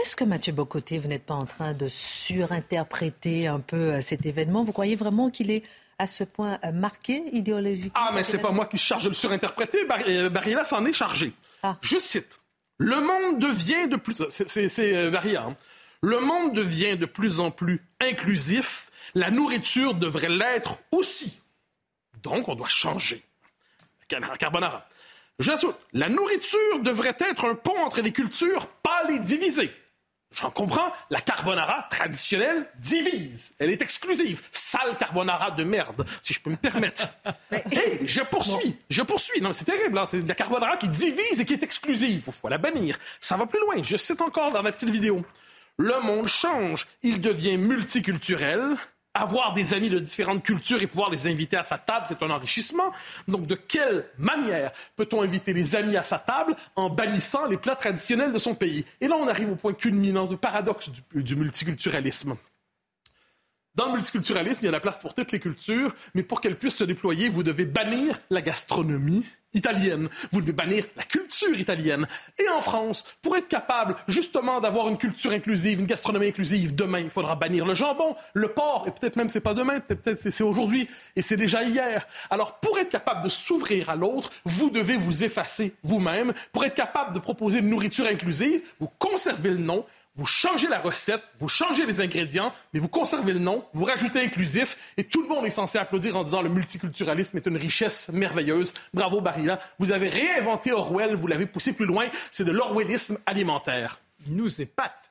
Est-ce 0.02 0.16
que 0.16 0.24
Mathieu 0.24 0.52
Bocoté, 0.52 0.98
vous 0.98 1.08
n'êtes 1.08 1.26
pas 1.26 1.34
en 1.34 1.44
train 1.44 1.74
de 1.74 1.86
surinterpréter 1.88 3.46
un 3.46 3.60
peu 3.60 3.76
euh, 3.76 4.00
cet 4.00 4.24
événement? 4.24 4.64
Vous 4.64 4.72
croyez 4.72 4.96
vraiment 4.96 5.28
qu'il 5.28 5.50
est 5.50 5.62
à 5.98 6.06
ce 6.06 6.24
point 6.24 6.58
euh, 6.64 6.72
marqué 6.72 7.22
idéologiquement 7.32 7.92
Ah, 7.94 8.10
mais 8.14 8.24
c'est 8.24 8.38
pas 8.38 8.50
moi 8.50 8.64
qui 8.64 8.78
charge 8.78 9.04
de 9.04 9.08
le 9.08 9.14
surinterpréter. 9.14 9.86
Euh, 10.08 10.30
Barilla 10.30 10.64
s'en 10.64 10.86
est 10.86 10.94
chargé. 10.94 11.32
Ah. 11.62 11.76
Je 11.82 11.98
cite. 11.98 12.40
Le 12.78 12.98
monde 12.98 13.38
devient 13.40 13.88
de 13.88 13.96
plus... 13.96 14.16
C'est 14.30 15.10
Barilla. 15.10 15.48
Hein. 15.48 15.56
Le 16.02 16.18
monde 16.18 16.54
devient 16.54 16.96
de 16.96 17.06
plus 17.06 17.40
en 17.40 17.50
plus 17.50 17.82
inclusif. 18.00 18.90
La 19.14 19.30
nourriture 19.30 19.94
devrait 19.94 20.28
l'être 20.28 20.78
aussi. 20.92 21.40
Donc, 22.22 22.48
on 22.48 22.54
doit 22.54 22.68
changer. 22.68 23.22
Carbonara. 24.38 24.86
J'ajoute, 25.38 25.76
la 25.92 26.08
nourriture 26.08 26.80
devrait 26.80 27.16
être 27.18 27.44
un 27.46 27.54
pont 27.54 27.78
entre 27.78 28.02
les 28.02 28.12
cultures, 28.12 28.66
pas 28.66 29.04
les 29.08 29.18
diviser. 29.18 29.70
J'en 30.32 30.50
comprends, 30.50 30.92
la 31.10 31.20
carbonara 31.20 31.88
traditionnelle 31.90 32.68
divise. 32.78 33.54
Elle 33.58 33.70
est 33.70 33.82
exclusive. 33.82 34.42
Sale 34.52 34.96
carbonara 34.96 35.50
de 35.50 35.64
merde, 35.64 36.06
si 36.22 36.34
je 36.34 36.40
peux 36.40 36.50
me 36.50 36.56
permettre. 36.56 37.08
Mais... 37.50 37.64
je 38.04 38.20
poursuis, 38.20 38.76
je 38.88 39.02
poursuis. 39.02 39.40
Non, 39.40 39.52
c'est 39.52 39.64
terrible, 39.64 39.98
hein. 39.98 40.06
c'est 40.06 40.26
la 40.26 40.34
carbonara 40.34 40.76
qui 40.76 40.88
divise 40.88 41.40
et 41.40 41.44
qui 41.44 41.54
est 41.54 41.62
exclusive. 41.62 42.22
Il 42.26 42.32
faut 42.32 42.48
la 42.48 42.58
bannir. 42.58 42.96
Ça 43.20 43.36
va 43.36 43.46
plus 43.46 43.60
loin. 43.60 43.82
Je 43.82 43.96
cite 43.96 44.20
encore 44.20 44.52
dans 44.52 44.62
ma 44.62 44.70
petite 44.70 44.90
vidéo. 44.90 45.24
Le 45.80 45.98
monde 46.02 46.28
change. 46.28 46.86
Il 47.02 47.22
devient 47.22 47.56
multiculturel 47.56 48.76
avoir 49.14 49.54
des 49.54 49.72
amis 49.72 49.88
de 49.88 49.98
différentes 49.98 50.42
cultures 50.42 50.82
et 50.82 50.86
pouvoir 50.86 51.08
les 51.08 51.26
inviter 51.26 51.56
à 51.56 51.64
sa 51.64 51.78
table, 51.78 52.04
c'est 52.06 52.22
un 52.22 52.28
enrichissement. 52.28 52.92
Donc, 53.26 53.46
de 53.46 53.54
quelle 53.54 54.04
manière 54.18 54.72
peut-on 54.94 55.22
inviter 55.22 55.54
les 55.54 55.74
amis 55.74 55.96
à 55.96 56.04
sa 56.04 56.18
table 56.18 56.54
en 56.76 56.90
bannissant 56.90 57.46
les 57.46 57.56
plats 57.56 57.76
traditionnels 57.76 58.30
de 58.30 58.38
son 58.38 58.54
pays? 58.54 58.84
Et 59.00 59.08
là, 59.08 59.16
on 59.16 59.26
arrive 59.26 59.52
au 59.52 59.56
point 59.56 59.72
culminant 59.72 60.26
du 60.26 60.36
paradoxe 60.36 60.90
du, 61.14 61.34
multiculturalisme. 61.34 62.36
Dans 63.80 63.86
le 63.86 63.92
multiculturalisme, 63.92 64.58
il 64.60 64.66
y 64.66 64.68
a 64.68 64.72
la 64.72 64.78
place 64.78 64.98
pour 64.98 65.14
toutes 65.14 65.32
les 65.32 65.40
cultures, 65.40 65.94
mais 66.14 66.22
pour 66.22 66.42
qu'elles 66.42 66.58
puissent 66.58 66.76
se 66.76 66.84
déployer, 66.84 67.30
vous 67.30 67.42
devez 67.42 67.64
bannir 67.64 68.20
la 68.28 68.42
gastronomie 68.42 69.24
italienne. 69.54 70.10
Vous 70.32 70.42
devez 70.42 70.52
bannir 70.52 70.84
la 70.96 71.02
culture 71.02 71.58
italienne. 71.58 72.06
Et 72.38 72.46
en 72.50 72.60
France, 72.60 73.04
pour 73.22 73.38
être 73.38 73.48
capable 73.48 73.96
justement 74.06 74.60
d'avoir 74.60 74.88
une 74.88 74.98
culture 74.98 75.32
inclusive, 75.32 75.80
une 75.80 75.86
gastronomie 75.86 76.28
inclusive, 76.28 76.74
demain, 76.74 77.00
il 77.00 77.08
faudra 77.08 77.36
bannir 77.36 77.64
le 77.64 77.72
jambon, 77.72 78.16
le 78.34 78.48
porc, 78.48 78.84
et 78.86 78.90
peut-être 78.90 79.16
même 79.16 79.30
c'est 79.30 79.40
pas 79.40 79.54
demain, 79.54 79.80
peut-être 79.80 80.30
c'est 80.30 80.44
aujourd'hui, 80.44 80.86
et 81.16 81.22
c'est 81.22 81.36
déjà 81.36 81.64
hier. 81.64 82.06
Alors, 82.28 82.60
pour 82.60 82.78
être 82.78 82.90
capable 82.90 83.24
de 83.24 83.30
s'ouvrir 83.30 83.88
à 83.88 83.96
l'autre, 83.96 84.30
vous 84.44 84.68
devez 84.70 84.98
vous 84.98 85.24
effacer 85.24 85.74
vous-même. 85.82 86.34
Pour 86.52 86.66
être 86.66 86.74
capable 86.74 87.14
de 87.14 87.18
proposer 87.18 87.60
une 87.60 87.70
nourriture 87.70 88.06
inclusive, 88.06 88.60
vous 88.78 88.90
conservez 88.98 89.50
le 89.50 89.56
nom, 89.56 89.86
vous 90.16 90.26
changez 90.26 90.68
la 90.68 90.78
recette, 90.78 91.22
vous 91.38 91.48
changez 91.48 91.86
les 91.86 92.00
ingrédients, 92.00 92.52
mais 92.72 92.80
vous 92.80 92.88
conservez 92.88 93.32
le 93.32 93.38
nom, 93.38 93.64
vous 93.72 93.84
rajoutez 93.84 94.20
inclusif, 94.20 94.92
et 94.96 95.04
tout 95.04 95.22
le 95.22 95.28
monde 95.28 95.46
est 95.46 95.50
censé 95.50 95.78
applaudir 95.78 96.16
en 96.16 96.24
disant 96.24 96.42
le 96.42 96.48
multiculturalisme 96.48 97.36
est 97.36 97.46
une 97.46 97.56
richesse 97.56 98.08
merveilleuse. 98.10 98.74
Bravo 98.92 99.20
Barilla, 99.20 99.58
vous 99.78 99.92
avez 99.92 100.08
réinventé 100.08 100.72
Orwell, 100.72 101.14
vous 101.14 101.26
l'avez 101.26 101.46
poussé 101.46 101.72
plus 101.72 101.86
loin, 101.86 102.06
c'est 102.32 102.44
de 102.44 102.52
l'orwellisme 102.52 103.18
alimentaire. 103.26 104.00
Il 104.26 104.36
nous 104.36 104.60
épate. 104.60 105.10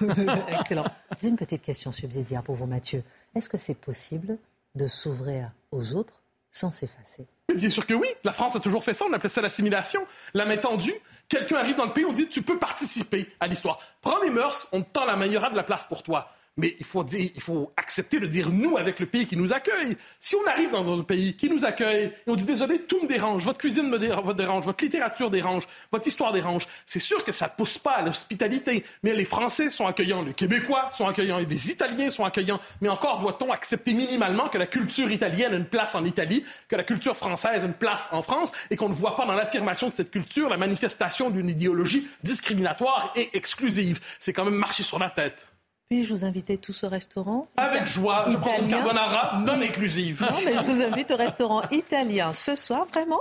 Excellent. 0.48 0.84
J'ai 1.20 1.28
une 1.28 1.36
petite 1.36 1.62
question 1.62 1.92
subsidiaire 1.92 2.42
pour 2.42 2.54
vous, 2.54 2.66
Mathieu. 2.66 3.04
Est-ce 3.34 3.48
que 3.48 3.58
c'est 3.58 3.76
possible 3.76 4.38
de 4.74 4.86
s'ouvrir 4.88 5.52
aux 5.70 5.94
autres 5.94 6.22
sans 6.50 6.72
s'effacer? 6.72 7.26
Bien 7.52 7.70
sûr 7.70 7.86
que 7.86 7.94
oui. 7.94 8.08
La 8.24 8.32
France 8.32 8.56
a 8.56 8.60
toujours 8.60 8.82
fait 8.82 8.94
ça. 8.94 9.04
On 9.08 9.12
appelait 9.12 9.28
ça 9.28 9.40
l'assimilation. 9.40 10.00
La 10.32 10.44
main 10.44 10.56
tendue. 10.56 10.94
Quelqu'un 11.28 11.56
arrive 11.56 11.76
dans 11.76 11.86
le 11.86 11.92
pays, 11.92 12.04
on 12.04 12.12
dit 12.12 12.28
tu 12.28 12.42
peux 12.42 12.58
participer 12.58 13.28
à 13.40 13.46
l'histoire. 13.46 13.80
Prends 14.00 14.20
les 14.22 14.30
mœurs, 14.30 14.68
on 14.72 14.82
te 14.82 14.90
tend 14.92 15.04
la 15.04 15.16
meilleure 15.16 15.50
de 15.50 15.56
la 15.56 15.62
place 15.62 15.84
pour 15.84 16.02
toi. 16.02 16.30
Mais 16.56 16.76
il 16.78 16.86
faut, 16.86 17.02
dire, 17.02 17.30
il 17.34 17.40
faut 17.40 17.72
accepter 17.76 18.20
de 18.20 18.26
dire 18.28 18.50
nous 18.50 18.76
avec 18.76 19.00
le 19.00 19.06
pays 19.06 19.26
qui 19.26 19.36
nous 19.36 19.52
accueille. 19.52 19.96
Si 20.20 20.36
on 20.36 20.46
arrive 20.48 20.70
dans 20.70 21.00
un 21.00 21.02
pays 21.02 21.34
qui 21.34 21.48
nous 21.48 21.64
accueille 21.64 22.04
et 22.04 22.30
on 22.30 22.36
dit 22.36 22.44
désolé, 22.44 22.82
tout 22.82 23.02
me 23.02 23.08
dérange, 23.08 23.44
votre 23.44 23.58
cuisine 23.58 23.88
me 23.88 23.98
dérange, 23.98 24.64
votre 24.64 24.84
littérature 24.84 25.30
dérange, 25.30 25.64
votre 25.90 26.06
histoire 26.06 26.32
dérange, 26.32 26.68
c'est 26.86 27.00
sûr 27.00 27.24
que 27.24 27.32
ça 27.32 27.46
ne 27.46 27.56
pousse 27.56 27.78
pas 27.78 27.94
à 27.94 28.02
l'hospitalité. 28.02 28.84
Mais 29.02 29.14
les 29.14 29.24
Français 29.24 29.68
sont 29.70 29.86
accueillants, 29.86 30.22
les 30.22 30.32
Québécois 30.32 30.90
sont 30.92 31.08
accueillants, 31.08 31.38
les 31.38 31.70
Italiens 31.72 32.10
sont 32.10 32.24
accueillants. 32.24 32.60
Mais 32.80 32.88
encore 32.88 33.18
doit-on 33.18 33.50
accepter 33.50 33.92
minimalement 33.92 34.48
que 34.48 34.58
la 34.58 34.66
culture 34.66 35.10
italienne 35.10 35.54
a 35.54 35.56
une 35.56 35.66
place 35.66 35.96
en 35.96 36.04
Italie, 36.04 36.44
que 36.68 36.76
la 36.76 36.84
culture 36.84 37.16
française 37.16 37.64
a 37.64 37.66
une 37.66 37.74
place 37.74 38.08
en 38.12 38.22
France 38.22 38.52
et 38.70 38.76
qu'on 38.76 38.88
ne 38.88 38.94
voit 38.94 39.16
pas 39.16 39.26
dans 39.26 39.34
l'affirmation 39.34 39.88
de 39.88 39.92
cette 39.92 40.12
culture 40.12 40.48
la 40.48 40.56
manifestation 40.56 41.30
d'une 41.30 41.48
idéologie 41.48 42.06
discriminatoire 42.22 43.12
et 43.16 43.36
exclusive. 43.36 43.98
C'est 44.20 44.32
quand 44.32 44.44
même 44.44 44.54
marcher 44.54 44.84
sur 44.84 45.00
la 45.00 45.10
tête. 45.10 45.48
Puis-je 45.90 46.12
vous 46.12 46.24
inviter 46.24 46.56
tous 46.56 46.84
au 46.84 46.88
restaurant 46.88 47.46
Avec 47.56 47.84
joie, 47.84 48.24
je 48.28 48.36
prends 48.36 48.58
une 48.58 48.68
carbonara 48.68 49.40
non 49.40 49.60
inclusive. 49.60 50.22
Non, 50.22 50.36
mais 50.44 50.54
je 50.54 50.72
vous 50.72 50.82
invite 50.82 51.10
au 51.10 51.16
restaurant 51.16 51.62
italien 51.70 52.32
ce 52.32 52.56
soir, 52.56 52.86
vraiment. 52.86 53.20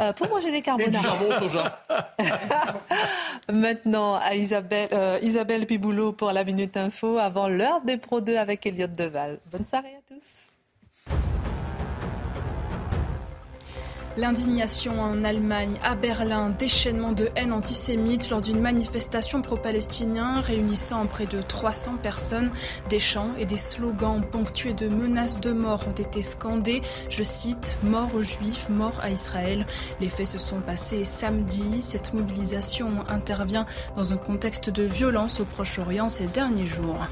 Euh, 0.00 0.12
pour 0.12 0.28
manger 0.28 0.50
des 0.50 0.62
carbonara. 0.62 0.90
Et 0.90 0.96
du 0.96 1.02
jambon 1.02 1.38
soja. 1.38 1.86
Maintenant, 3.52 4.16
à 4.16 4.34
Isabelle, 4.34 4.88
euh, 4.92 5.18
Isabelle 5.22 5.66
Piboulot 5.66 6.12
pour 6.12 6.32
la 6.32 6.44
Minute 6.44 6.76
Info, 6.76 7.18
avant 7.18 7.48
l'heure 7.48 7.80
des 7.82 7.96
Pro 7.96 8.20
2 8.20 8.36
avec 8.36 8.66
Elliot 8.66 8.86
Deval. 8.88 9.38
Bonne 9.50 9.64
soirée 9.64 9.94
à 9.96 10.14
tous. 10.14 10.51
L'indignation 14.18 15.00
en 15.00 15.24
Allemagne, 15.24 15.78
à 15.82 15.94
Berlin, 15.94 16.54
déchaînement 16.58 17.12
de 17.12 17.30
haine 17.34 17.50
antisémite 17.50 18.28
lors 18.28 18.42
d'une 18.42 18.60
manifestation 18.60 19.40
pro-palestinien 19.40 20.42
réunissant 20.42 21.06
près 21.06 21.24
de 21.24 21.40
300 21.40 21.96
personnes. 22.02 22.50
Des 22.90 22.98
chants 22.98 23.30
et 23.38 23.46
des 23.46 23.56
slogans 23.56 24.20
ponctués 24.20 24.74
de 24.74 24.86
menaces 24.86 25.40
de 25.40 25.52
mort 25.52 25.88
ont 25.88 25.98
été 25.98 26.20
scandés. 26.20 26.82
Je 27.08 27.22
cite 27.22 27.78
Mort 27.82 28.10
aux 28.14 28.22
Juifs, 28.22 28.68
mort 28.68 28.98
à 29.00 29.08
Israël. 29.08 29.66
Les 30.02 30.10
faits 30.10 30.26
se 30.26 30.38
sont 30.38 30.60
passés 30.60 31.06
samedi. 31.06 31.80
Cette 31.80 32.12
mobilisation 32.12 32.90
intervient 33.08 33.64
dans 33.96 34.12
un 34.12 34.18
contexte 34.18 34.68
de 34.68 34.82
violence 34.82 35.40
au 35.40 35.46
Proche-Orient 35.46 36.10
ces 36.10 36.26
derniers 36.26 36.66
jours. 36.66 37.06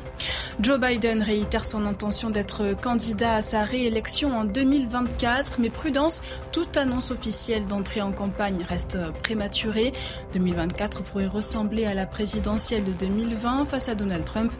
Joe 0.60 0.78
Biden 0.78 1.22
réitère 1.22 1.64
son 1.64 1.86
intention 1.86 2.28
d'être 2.28 2.74
candidat 2.78 3.36
à 3.36 3.42
sa 3.42 3.64
réélection 3.64 4.36
en 4.36 4.44
2024, 4.44 5.54
mais 5.60 5.70
prudence, 5.70 6.20
tout 6.52 6.66
annonce 6.76 6.89
officielle 6.98 7.66
d'entrée 7.66 8.02
en 8.02 8.12
campagne 8.12 8.64
reste 8.68 8.98
prématurée. 9.22 9.92
2024 10.32 11.02
pourrait 11.02 11.26
ressembler 11.26 11.86
à 11.86 11.94
la 11.94 12.06
présidentielle 12.06 12.84
de 12.84 12.92
2020 12.92 13.66
face 13.66 13.88
à 13.88 13.94
Donald 13.94 14.24
Trump. 14.24 14.52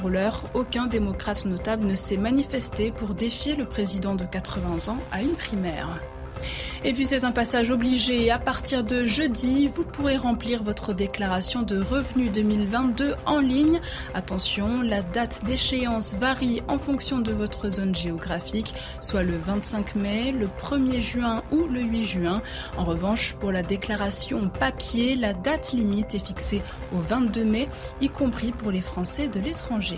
Pour 0.00 0.08
l'heure, 0.08 0.44
aucun 0.54 0.86
démocrate 0.86 1.44
notable 1.44 1.86
ne 1.86 1.94
s'est 1.94 2.16
manifesté 2.16 2.90
pour 2.90 3.14
défier 3.14 3.54
le 3.54 3.64
président 3.64 4.14
de 4.14 4.24
80 4.24 4.92
ans 4.92 4.98
à 5.12 5.22
une 5.22 5.34
primaire. 5.34 6.00
Et 6.86 6.92
puis 6.92 7.06
c'est 7.06 7.24
un 7.24 7.32
passage 7.32 7.70
obligé. 7.70 8.30
À 8.30 8.38
partir 8.38 8.84
de 8.84 9.06
jeudi, 9.06 9.68
vous 9.68 9.84
pourrez 9.84 10.18
remplir 10.18 10.62
votre 10.62 10.92
déclaration 10.92 11.62
de 11.62 11.80
revenus 11.80 12.30
2022 12.30 13.14
en 13.24 13.40
ligne. 13.40 13.80
Attention, 14.12 14.82
la 14.82 15.00
date 15.00 15.44
d'échéance 15.44 16.14
varie 16.14 16.60
en 16.68 16.76
fonction 16.76 17.20
de 17.20 17.32
votre 17.32 17.70
zone 17.70 17.94
géographique, 17.94 18.74
soit 19.00 19.22
le 19.22 19.38
25 19.38 19.94
mai, 19.94 20.32
le 20.32 20.46
1er 20.46 21.00
juin 21.00 21.42
ou 21.50 21.66
le 21.66 21.80
8 21.80 22.04
juin. 22.04 22.42
En 22.76 22.84
revanche, 22.84 23.32
pour 23.40 23.50
la 23.50 23.62
déclaration 23.62 24.50
papier, 24.50 25.16
la 25.16 25.32
date 25.32 25.72
limite 25.72 26.14
est 26.14 26.26
fixée 26.26 26.60
au 26.94 26.98
22 26.98 27.44
mai, 27.44 27.68
y 28.02 28.10
compris 28.10 28.52
pour 28.52 28.70
les 28.70 28.82
Français 28.82 29.28
de 29.28 29.40
l'étranger. 29.40 29.96